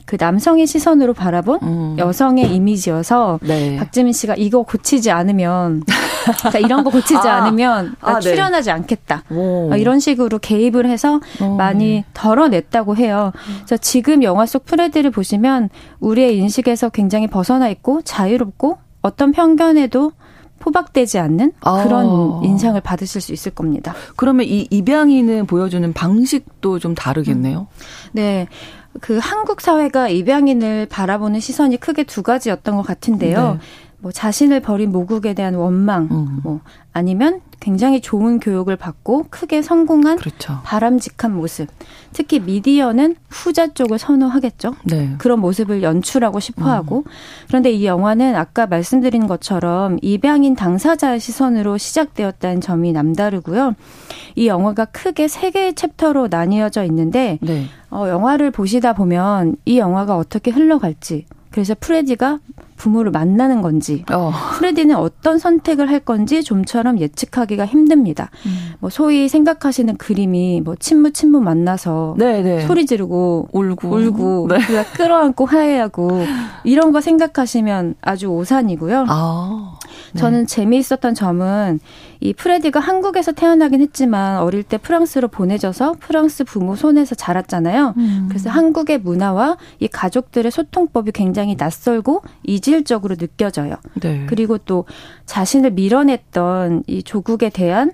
그 0.07 0.17
남성의 0.19 0.69
시선으로 0.69 1.15
바라본 1.15 1.59
음. 1.63 1.97
여성의 1.99 2.55
이미지여서 2.55 3.41
네. 3.43 3.77
박지민 3.77 4.13
씨가 4.13 4.37
이거 4.37 4.63
고치지 4.63 5.11
않으면 5.11 5.83
그러니까 6.39 6.59
이런 6.61 6.85
거 6.85 6.91
고치지 6.91 7.29
아. 7.29 7.43
않으면 7.43 7.97
아, 8.01 8.15
네. 8.15 8.21
출연하지 8.21 8.67
네. 8.67 8.73
않겠다 8.73 9.25
오. 9.31 9.75
이런 9.75 9.99
식으로 9.99 10.39
개입을 10.39 10.87
해서 10.89 11.21
오. 11.43 11.57
많이 11.57 12.05
덜어냈다고 12.15 12.97
해요. 12.97 13.33
그래서 13.59 13.77
지금 13.79 14.23
영화 14.23 14.47
속 14.47 14.65
프레드를 14.65 15.11
보시면 15.11 15.71
우리의 15.99 16.39
인식에서 16.39 16.89
굉장히 16.91 17.27
벗어나 17.27 17.69
있고 17.69 18.01
자유롭고 18.03 18.79
어떤 19.03 19.33
편견에도 19.33 20.13
포박되지 20.61 21.19
않는 21.19 21.53
아. 21.63 21.83
그런 21.83 22.07
아. 22.07 22.41
인상을 22.45 22.81
받으실 22.81 23.21
수 23.21 23.33
있을 23.33 23.53
겁니다. 23.53 23.93
그러면 24.15 24.47
이 24.47 24.69
입양인은 24.71 25.47
보여주는 25.47 25.93
방식도 25.93 26.79
좀 26.79 26.95
다르겠네요. 26.95 27.61
음. 27.61 28.11
네. 28.13 28.47
그 29.01 29.19
한국 29.19 29.61
사회가 29.61 30.09
입양인을 30.09 30.87
바라보는 30.87 31.41
시선이 31.41 31.79
크게 31.79 32.05
두 32.05 32.23
가지였던 32.23 32.77
것 32.77 32.83
같은데요. 32.83 33.55
네. 33.55 33.59
뭐 34.07 34.13
자신을 34.13 34.61
버린 34.61 34.93
모국에 34.93 35.35
대한 35.35 35.57
원망, 35.57 36.07
음. 36.13 36.41
뭐 36.45 36.61
아니면 36.93 37.41
굉장히 37.59 38.01
좋은 38.01 38.39
교육을 38.39 38.77
받고 38.77 39.27
크게 39.31 39.63
성공한 39.63 40.17
그렇죠. 40.17 40.61
바람직한 40.63 41.35
모습. 41.35 41.67
특히 42.13 42.39
미디어는 42.39 43.17
후자 43.29 43.67
쪽을 43.67 43.99
선호하겠죠. 43.99 44.77
네. 44.85 45.13
그런 45.19 45.41
모습을 45.41 45.83
연출하고 45.83 46.39
싶어 46.39 46.71
하고. 46.71 46.99
음. 46.99 47.11
그런데 47.49 47.73
이 47.73 47.85
영화는 47.85 48.37
아까 48.37 48.69
말씀드린 48.69 49.27
것처럼 49.27 49.99
입양인 50.03 50.55
당사자의 50.55 51.19
시선으로 51.19 51.77
시작되었다는 51.77 52.61
점이 52.61 52.93
남다르고요. 52.93 53.75
이 54.37 54.47
영화가 54.47 54.85
크게 54.85 55.27
세 55.27 55.51
개의 55.51 55.75
챕터로 55.75 56.29
나뉘어져 56.31 56.85
있는데 56.85 57.41
네. 57.43 57.65
어, 57.91 58.07
영화를 58.09 58.53
보시다 58.53 58.93
보면 58.93 59.57
이 59.65 59.79
영화가 59.79 60.17
어떻게 60.17 60.53
흘러갈지 60.53 61.27
그래서 61.51 61.75
프레디가 61.81 62.39
부모를 62.77 63.11
만나는 63.11 63.63
건지, 63.63 64.05
어. 64.13 64.33
프레디는 64.59 64.97
어떤 64.97 65.39
선택을 65.39 65.91
할 65.91 66.01
건지 66.01 66.43
좀처럼 66.43 67.01
예측하기가 67.01 67.67
힘듭니다. 67.67 68.31
음. 68.47 68.75
뭐 68.81 68.91
소위 68.91 69.29
생각하시는 69.29 69.97
그림이 69.97 70.61
뭐 70.61 70.75
친부 70.79 71.13
친부 71.13 71.41
만나서 71.41 72.15
네네. 72.19 72.43
네. 72.43 72.67
소리 72.67 72.87
지르고 72.87 73.49
울고 73.53 73.89
울고 73.89 74.49
네. 74.49 74.59
끌어안고 74.97 75.47
화해하고 75.47 76.25
이런 76.65 76.93
거 76.93 77.01
생각하시면 77.01 77.97
아주 78.01 78.27
오산이고요. 78.29 79.07
아. 79.09 79.79
네. 80.13 80.21
저는 80.21 80.47
재미있었던 80.47 81.15
점은 81.15 81.81
이 82.21 82.33
프레디가 82.33 82.81
한국에서 82.81 83.33
태어나긴 83.33 83.81
했지만 83.83 84.39
어릴 84.39 84.63
때 84.63 84.79
프랑스로 84.79 85.29
보내져서 85.29 85.97
프랑스 86.01 86.45
부모 86.45 86.75
손에서 86.75 87.15
자랐잖아요. 87.15 87.95
음. 87.97 88.27
그래서 88.29 88.51
한국의 88.51 88.99
문화와 88.99 89.59
이 89.81 89.89
가족들의 89.89 90.51
소통법이 90.51 91.13
굉장히 91.13 91.57
낯설고 91.59 92.23
이 92.45 92.61
질적으로 92.67 93.15
느껴져요. 93.15 93.77
네. 94.01 94.27
그리고 94.29 94.59
또 94.59 94.87
자신을 95.25 95.71
밀어냈던 95.71 96.83
이 96.89 97.05
조국에 97.05 97.49
대한 97.49 97.93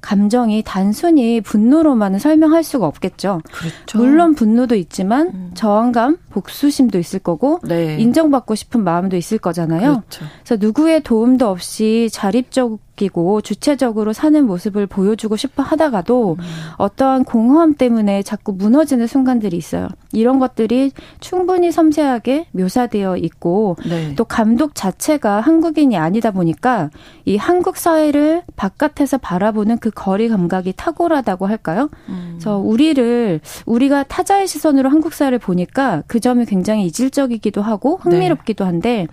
감정이 0.00 0.62
단순히 0.64 1.40
분노로만은 1.40 2.18
설명할 2.18 2.62
수가 2.62 2.86
없겠죠. 2.86 3.40
그렇죠. 3.52 3.98
물론 3.98 4.34
분노도 4.34 4.74
있지만 4.76 5.28
음. 5.28 5.50
저항감, 5.54 6.18
복수심도 6.30 6.98
있을 6.98 7.18
거고 7.18 7.60
네. 7.64 7.96
인정받고 7.98 8.54
싶은 8.54 8.82
마음도 8.84 9.16
있을 9.16 9.38
거잖아요. 9.38 10.02
그렇죠. 10.08 10.24
그래서 10.44 10.64
누구의 10.64 11.02
도움도 11.02 11.48
없이 11.48 12.08
자립적 12.12 12.78
바뀌고 13.02 13.40
주체적으로 13.40 14.12
사는 14.12 14.46
모습을 14.46 14.86
보여주고 14.86 15.36
싶어 15.36 15.62
하다가도 15.62 16.36
음. 16.38 16.44
어떠한 16.78 17.24
공허함 17.24 17.74
때문에 17.74 18.22
자꾸 18.22 18.52
무너지는 18.52 19.06
순간들이 19.06 19.56
있어요. 19.56 19.88
이런 20.12 20.38
것들이 20.38 20.92
충분히 21.20 21.72
섬세하게 21.72 22.46
묘사되어 22.52 23.16
있고 23.18 23.76
네. 23.88 24.14
또 24.14 24.24
감독 24.24 24.74
자체가 24.74 25.40
한국인이 25.40 25.96
아니다 25.96 26.30
보니까 26.30 26.90
이 27.24 27.36
한국 27.36 27.76
사회를 27.76 28.42
바깥에서 28.56 29.18
바라보는 29.18 29.78
그 29.78 29.90
거리 29.90 30.28
감각이 30.28 30.74
탁월하다고 30.76 31.46
할까요? 31.46 31.88
음. 32.08 32.32
그래서 32.34 32.58
우리를 32.58 33.40
우리가 33.66 34.04
타자의 34.04 34.46
시선으로 34.46 34.88
한국 34.88 35.12
사회를 35.12 35.38
보니까 35.38 36.02
그 36.06 36.20
점이 36.20 36.46
굉장히 36.46 36.86
이질적이기도 36.86 37.62
하고 37.62 37.96
흥미롭기도 37.96 38.64
한데 38.64 39.06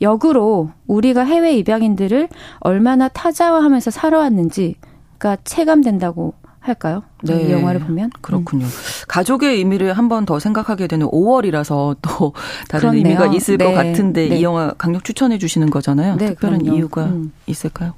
역으로 0.00 0.70
우리가 0.86 1.24
해외 1.24 1.54
입양인들을 1.56 2.28
얼마나 2.60 3.08
타자화하면서 3.08 3.90
살아왔는지가 3.90 5.36
체감된다고 5.44 6.34
할까요? 6.60 7.02
네. 7.22 7.42
이 7.48 7.52
영화를 7.52 7.80
보면 7.80 8.10
그렇군요. 8.20 8.66
음. 8.66 8.70
가족의 9.08 9.56
의미를 9.56 9.94
한 9.94 10.08
번 10.08 10.26
더 10.26 10.38
생각하게 10.38 10.86
되는 10.88 11.06
5월이라서 11.06 11.96
또 12.02 12.32
다른 12.68 12.90
그렇네요. 12.90 12.98
의미가 13.06 13.26
있을 13.34 13.56
네. 13.56 13.64
것 13.64 13.72
같은데 13.72 14.28
네. 14.28 14.38
이 14.38 14.42
영화 14.42 14.72
강력 14.76 15.04
추천해 15.04 15.38
주시는 15.38 15.70
거잖아요. 15.70 16.16
네, 16.16 16.26
특별한 16.28 16.60
그럼요. 16.60 16.76
이유가 16.76 17.04
음. 17.06 17.32
있을까요? 17.46 17.94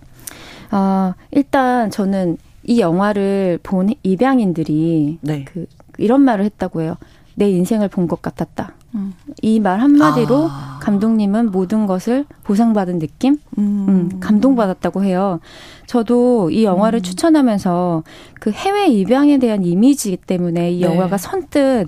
아 0.70 1.14
일단 1.32 1.90
저는 1.90 2.38
이 2.64 2.80
영화를 2.80 3.58
본 3.64 3.90
입양인들이 4.04 5.18
네. 5.22 5.44
그 5.52 5.66
이런 5.98 6.20
말을 6.22 6.44
했다고 6.44 6.82
해요. 6.82 6.96
내 7.34 7.50
인생을 7.50 7.88
본 7.88 8.06
것 8.06 8.20
같았다. 8.22 8.72
음. 8.94 9.14
이말 9.40 9.80
한마디로 9.80 10.48
아. 10.50 10.78
감독님은 10.82 11.50
모든 11.50 11.86
것을 11.86 12.26
보상받은 12.44 12.98
느낌? 12.98 13.38
음. 13.58 13.86
음, 13.88 14.20
감동받았다고 14.20 15.02
해요. 15.04 15.40
저도 15.86 16.50
이 16.50 16.64
영화를 16.64 16.98
음. 16.98 17.02
추천하면서 17.02 18.02
그 18.40 18.50
해외 18.50 18.88
입양에 18.88 19.38
대한 19.38 19.64
이미지 19.64 20.16
때문에 20.16 20.72
이 20.72 20.80
네. 20.80 20.86
영화가 20.86 21.16
선뜻 21.16 21.86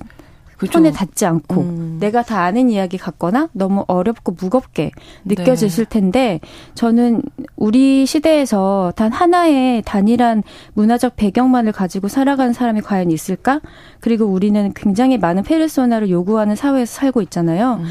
그렇죠. 0.64 0.78
손에 0.78 0.92
닿지 0.92 1.26
않고 1.26 1.60
음. 1.60 1.96
내가 2.00 2.22
다 2.22 2.42
아는 2.42 2.68
이야기 2.70 2.98
같거나 2.98 3.48
너무 3.52 3.84
어렵고 3.86 4.36
무겁게 4.38 4.90
느껴지실 5.24 5.86
네. 5.86 5.88
텐데 5.88 6.40
저는 6.74 7.22
우리 7.56 8.06
시대에서 8.06 8.92
단 8.96 9.12
하나의 9.12 9.82
단일한 9.84 10.42
문화적 10.74 11.16
배경만을 11.16 11.72
가지고 11.72 12.08
살아가는 12.08 12.52
사람이 12.52 12.80
과연 12.82 13.10
있을까? 13.10 13.60
그리고 14.00 14.26
우리는 14.26 14.72
굉장히 14.74 15.18
많은 15.18 15.42
페르소나를 15.42 16.10
요구하는 16.10 16.56
사회에서 16.56 16.92
살고 16.92 17.22
있잖아요. 17.22 17.80
음. 17.80 17.86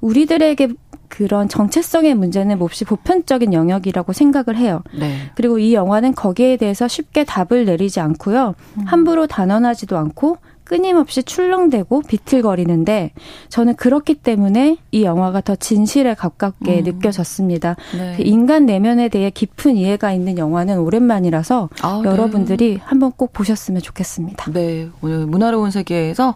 우리들에게 0.00 0.68
그런 1.08 1.48
정체성의 1.48 2.14
문제는 2.14 2.58
몹시 2.58 2.84
보편적인 2.84 3.52
영역이라고 3.52 4.12
생각을 4.12 4.56
해요. 4.56 4.82
네. 4.96 5.16
그리고 5.34 5.58
이 5.58 5.74
영화는 5.74 6.14
거기에 6.14 6.56
대해서 6.56 6.86
쉽게 6.86 7.24
답을 7.24 7.64
내리지 7.64 8.00
않고요. 8.00 8.54
음. 8.78 8.82
함부로 8.86 9.26
단언하지도 9.26 9.96
않고 9.96 10.36
끊임없이 10.68 11.22
출렁대고 11.22 12.02
비틀거리는데 12.02 13.12
저는 13.48 13.74
그렇기 13.76 14.14
때문에 14.14 14.76
이 14.92 15.02
영화가 15.02 15.40
더 15.40 15.56
진실에 15.56 16.14
가깝게 16.14 16.80
음. 16.80 16.84
느껴졌습니다. 16.84 17.76
네. 17.96 18.14
그 18.16 18.22
인간 18.22 18.66
내면에 18.66 19.08
대해 19.08 19.30
깊은 19.30 19.76
이해가 19.76 20.12
있는 20.12 20.36
영화는 20.36 20.78
오랜만이라서 20.78 21.70
아, 21.82 22.00
네. 22.04 22.10
여러분들이 22.10 22.74
네. 22.74 22.80
한번 22.84 23.12
꼭 23.12 23.32
보셨으면 23.32 23.80
좋겠습니다. 23.80 24.52
네, 24.52 24.90
오늘 25.00 25.26
문화로운 25.26 25.70
세계에서 25.70 26.34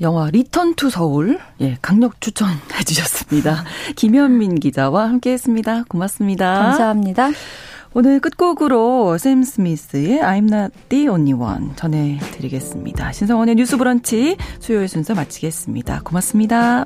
영화 0.00 0.28
Return 0.28 0.74
to 0.74 0.90
서울 0.90 1.38
예 1.60 1.78
강력 1.80 2.20
추천해 2.20 2.56
주셨습니다. 2.84 3.64
김현민 3.96 4.56
기자와 4.56 5.04
함께했습니다. 5.08 5.84
고맙습니다. 5.88 6.52
감사합니다. 6.52 7.30
오늘 7.98 8.20
끝곡으로 8.20 9.16
샘 9.16 9.42
스미스의 9.42 10.20
I'm 10.20 10.52
Not 10.52 10.74
The 10.90 11.08
Only 11.08 11.32
One 11.32 11.70
전해드리겠습니다. 11.76 13.10
신성원의 13.10 13.54
뉴스 13.54 13.78
브런치 13.78 14.36
수요일 14.60 14.86
순서 14.86 15.14
마치겠습니다. 15.14 16.02
고맙습니다. 16.04 16.84